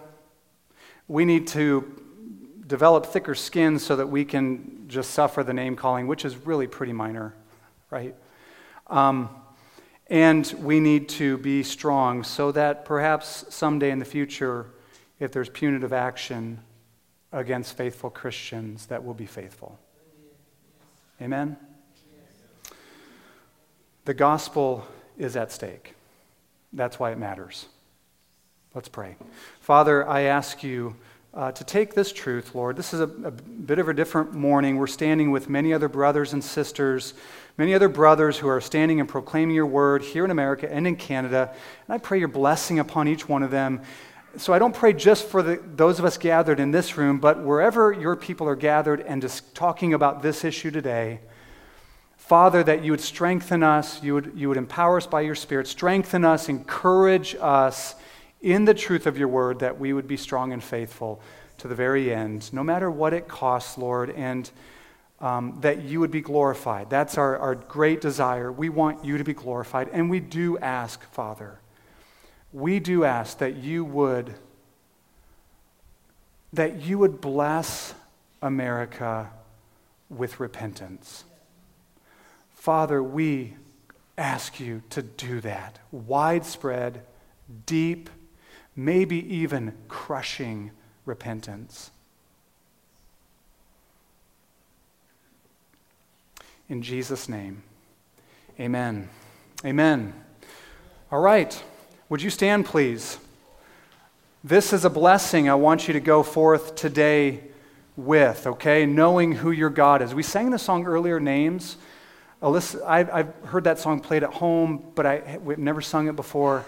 We 1.10 1.26
need 1.26 1.48
to 1.48 1.92
develop 2.68 3.08
thicker 3.08 3.34
skin 3.34 3.80
so 3.80 3.96
that 3.96 4.08
we 4.08 4.24
can 4.24 4.86
just 4.88 5.10
suffer 5.12 5.44
the 5.44 5.54
name 5.54 5.76
calling, 5.76 6.06
which 6.06 6.24
is 6.24 6.38
really 6.38 6.68
pretty 6.68 6.94
minor, 6.94 7.34
right? 7.90 8.14
Um, 8.86 9.30
and 10.06 10.46
we 10.60 10.80
need 10.80 11.10
to 11.10 11.40
be 11.40 11.64
strong 11.64 12.24
so 12.24 12.52
that 12.52 12.86
perhaps 12.86 13.46
someday 13.50 13.90
in 13.90 13.98
the 13.98 14.06
future, 14.06 14.68
if 15.20 15.32
there's 15.32 15.50
punitive 15.50 15.94
action 15.94 16.60
against 17.32 17.76
faithful 17.76 18.12
Christians, 18.12 18.86
that 18.86 19.04
will 19.04 19.16
be 19.16 19.26
faithful. 19.26 19.80
Amen? 21.20 21.58
The 24.06 24.14
gospel 24.14 24.86
is 25.18 25.36
at 25.36 25.52
stake. 25.52 25.96
That's 26.72 27.00
why 27.00 27.12
it 27.12 27.18
matters. 27.18 27.66
Let's 28.80 28.88
pray. 28.88 29.18
Father, 29.60 30.08
I 30.08 30.22
ask 30.22 30.64
you 30.64 30.96
uh, 31.34 31.52
to 31.52 31.64
take 31.66 31.96
this 31.96 32.14
truth, 32.14 32.56
Lord. 32.56 32.78
This 32.78 32.94
is 32.94 33.02
a, 33.02 33.10
a 33.26 33.32
bit 33.32 33.78
of 33.78 33.90
a 33.90 33.94
different 33.94 34.34
morning. 34.34 34.78
We're 34.78 34.88
standing 34.88 35.32
with 35.32 35.50
many 35.50 35.74
other 35.74 35.90
brothers 35.90 36.32
and 36.32 36.42
sisters, 36.42 37.14
many 37.58 37.74
other 37.74 37.90
brothers 37.90 38.38
who 38.38 38.48
are 38.48 38.62
standing 38.62 39.02
and 39.02 39.10
proclaiming 39.10 39.54
your 39.54 39.66
word 39.66 40.02
here 40.02 40.24
in 40.24 40.32
America 40.32 40.72
and 40.72 40.88
in 40.88 40.96
Canada. 40.96 41.54
And 41.88 41.94
I 41.94 41.98
pray 41.98 42.20
your 42.20 42.30
blessing 42.30 42.80
upon 42.80 43.10
each 43.10 43.28
one 43.28 43.44
of 43.44 43.52
them. 43.52 43.82
So 44.38 44.54
I 44.54 44.60
don't 44.60 44.74
pray 44.74 44.94
just 44.94 45.28
for 45.28 45.44
the, 45.44 45.62
those 45.76 46.00
of 46.00 46.06
us 46.06 46.18
gathered 46.18 46.62
in 46.62 46.72
this 46.72 46.96
room, 46.96 47.20
but 47.20 47.44
wherever 47.44 47.92
your 47.92 48.16
people 48.16 48.48
are 48.48 48.56
gathered 48.56 49.02
and 49.02 49.22
just 49.22 49.54
talking 49.56 49.94
about 49.94 50.22
this 50.22 50.46
issue 50.46 50.72
today. 50.72 51.20
Father, 52.16 52.64
that 52.64 52.82
you 52.82 52.94
would 52.94 53.02
strengthen 53.02 53.62
us, 53.62 54.02
you 54.02 54.14
would, 54.14 54.32
you 54.38 54.48
would 54.48 54.56
empower 54.56 54.96
us 54.96 55.06
by 55.06 55.20
your 55.20 55.36
Spirit, 55.36 55.68
strengthen 55.68 56.24
us, 56.24 56.48
encourage 56.48 57.36
us 57.42 57.96
in 58.42 58.66
the 58.66 58.74
truth 58.74 59.06
of 59.06 59.18
your 59.18 59.28
word, 59.28 59.60
that 59.60 59.80
we 59.80 59.94
would 59.94 60.08
be 60.08 60.18
strong 60.18 60.54
and 60.54 60.64
faithful 60.64 61.22
to 61.58 61.68
the 61.68 61.76
very 61.76 62.14
end, 62.14 62.52
no 62.54 62.64
matter 62.64 62.90
what 62.90 63.14
it 63.14 63.28
costs, 63.28 63.78
Lord, 63.78 64.10
and 64.12 64.50
um, 65.20 65.58
that 65.62 65.82
you 65.84 66.00
would 66.00 66.12
be 66.12 66.22
glorified. 66.22 66.90
That's 66.90 67.18
our, 67.18 67.38
our 67.38 67.56
great 67.56 68.00
desire. 68.02 68.52
We 68.52 68.70
want 68.70 69.04
you 69.04 69.18
to 69.18 69.24
be 69.24 69.34
glorified, 69.34 69.90
and 69.92 70.10
we 70.10 70.20
do 70.20 70.58
ask, 70.60 71.04
Father, 71.12 71.60
we 72.54 72.80
do 72.80 73.04
ask 73.04 73.38
that 73.40 73.56
you 73.58 73.86
would 73.86 74.36
that 76.52 76.82
you 76.82 76.98
would 76.98 77.22
bless 77.22 77.94
America 78.42 79.30
with 80.10 80.40
repentance. 80.40 81.24
Father, 82.56 83.04
we 83.04 83.54
ask 84.18 84.60
you 84.60 84.82
to 84.90 85.04
do 85.04 85.42
that. 85.42 85.78
Widespread, 85.92 87.04
deep, 87.68 88.10
maybe 88.86 89.36
even 89.36 89.74
crushing 89.90 90.72
repentance. 91.06 91.92
In 96.70 96.82
Jesus' 96.82 97.28
name, 97.28 97.64
amen. 98.60 99.10
Amen. 99.66 100.14
All 101.12 101.20
right. 101.20 101.62
Would 102.08 102.22
you 102.22 102.30
stand, 102.30 102.66
please? 102.66 103.18
This 104.44 104.72
is 104.72 104.86
a 104.86 104.90
blessing 104.90 105.50
I 105.50 105.56
want 105.56 105.88
you 105.88 105.94
to 105.94 106.00
go 106.00 106.24
forth 106.24 106.76
today 106.76 107.42
with, 107.98 108.48
okay? 108.48 108.86
Knowing 108.86 109.34
who 109.34 109.52
your 109.52 109.70
God 109.70 110.02
is. 110.02 110.16
We 110.16 110.24
sang 110.24 110.52
the 110.52 110.60
song 110.60 110.86
earlier, 110.86 111.20
Names. 111.20 111.76
Alyssa, 112.42 112.82
I've, 112.86 113.10
I've 113.12 113.36
heard 113.44 113.66
that 113.66 113.80
song 113.80 114.00
played 114.00 114.24
at 114.24 114.32
home, 114.32 114.92
but 114.96 115.06
I, 115.06 115.40
we've 115.44 115.58
never 115.58 115.82
sung 115.82 116.08
it 116.08 116.16
before. 116.16 116.64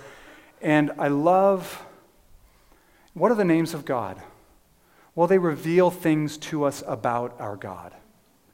And 0.62 0.92
I 1.00 1.08
love 1.08 1.82
what 3.14 3.32
are 3.32 3.36
the 3.36 3.44
names 3.44 3.74
of 3.74 3.86
God? 3.86 4.22
Well, 5.16 5.28
they 5.28 5.38
reveal 5.38 5.92
things 5.92 6.38
to 6.38 6.64
us 6.64 6.84
about 6.88 7.40
our 7.40 7.56
God. 7.56 7.94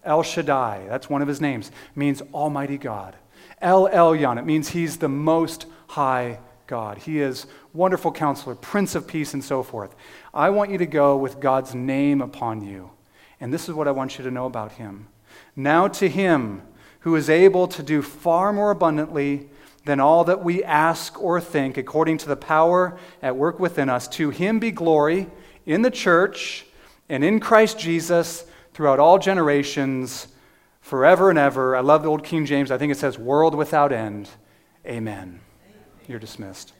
El 0.03 0.24
Shaddai, 0.24 0.86
that's 0.88 1.10
one 1.10 1.22
of 1.22 1.28
his 1.28 1.41
names, 1.41 1.72
means 1.95 2.22
Almighty 2.34 2.78
God. 2.78 3.16
El 3.62 3.88
Elyon, 3.89 4.39
it 4.39 4.45
means 4.45 4.70
he's 4.70 4.97
the 4.97 5.10
most 5.10 5.66
high 5.88 6.39
God. 6.66 6.97
He 6.97 7.20
is 7.20 7.45
wonderful 7.74 8.12
counselor, 8.12 8.55
Prince 8.55 8.95
of 8.95 9.08
Peace, 9.08 9.34
and 9.34 9.43
so 9.43 9.64
forth. 9.64 9.95
I 10.34 10.49
want 10.49 10.72
you 10.72 10.78
to 10.78 10.86
go 10.86 11.18
with 11.18 11.39
God's 11.39 11.76
name 11.76 12.22
upon 12.22 12.62
you. 12.62 12.91
And 13.39 13.53
this 13.53 13.68
is 13.70 13.76
what 13.76 13.88
I 13.88 13.91
want 13.91 14.18
you 14.18 14.24
to 14.24 14.32
know 14.32 14.45
about 14.45 14.74
him. 14.74 15.08
Now 15.55 15.88
to 15.89 16.10
him 16.10 16.62
who 17.01 17.16
is 17.16 17.30
able 17.30 17.68
to 17.68 17.84
do 17.84 18.01
far 18.01 18.51
more 18.51 18.72
abundantly 18.72 19.49
than 19.88 20.00
all 20.00 20.26
that 20.26 20.44
we 20.44 20.64
ask 20.64 21.20
or 21.20 21.42
think, 21.42 21.78
according 21.78 22.20
to 22.20 22.28
the 22.28 22.36
power 22.36 23.00
at 23.24 23.36
work 23.36 23.60
within 23.60 23.90
us. 23.90 24.08
To 24.10 24.30
him 24.30 24.60
be 24.60 24.70
glory 24.70 25.28
in 25.66 25.82
the 25.82 25.90
church 25.90 26.66
and 27.10 27.24
in 27.24 27.40
Christ 27.40 27.80
Jesus 27.80 28.46
throughout 28.74 29.00
all 29.00 29.18
generations, 29.18 30.28
forever 30.82 31.32
and 31.32 31.40
ever. 31.40 31.76
I 31.76 31.80
love 31.80 32.04
the 32.04 32.10
old 32.10 32.24
King 32.24 32.46
James. 32.46 32.70
I 32.70 32.78
think 32.78 32.92
it 32.92 32.98
says, 32.98 33.18
world 33.18 33.56
without 33.56 33.92
end. 33.92 34.30
Amen. 34.86 35.40
You're 36.08 36.20
dismissed. 36.20 36.74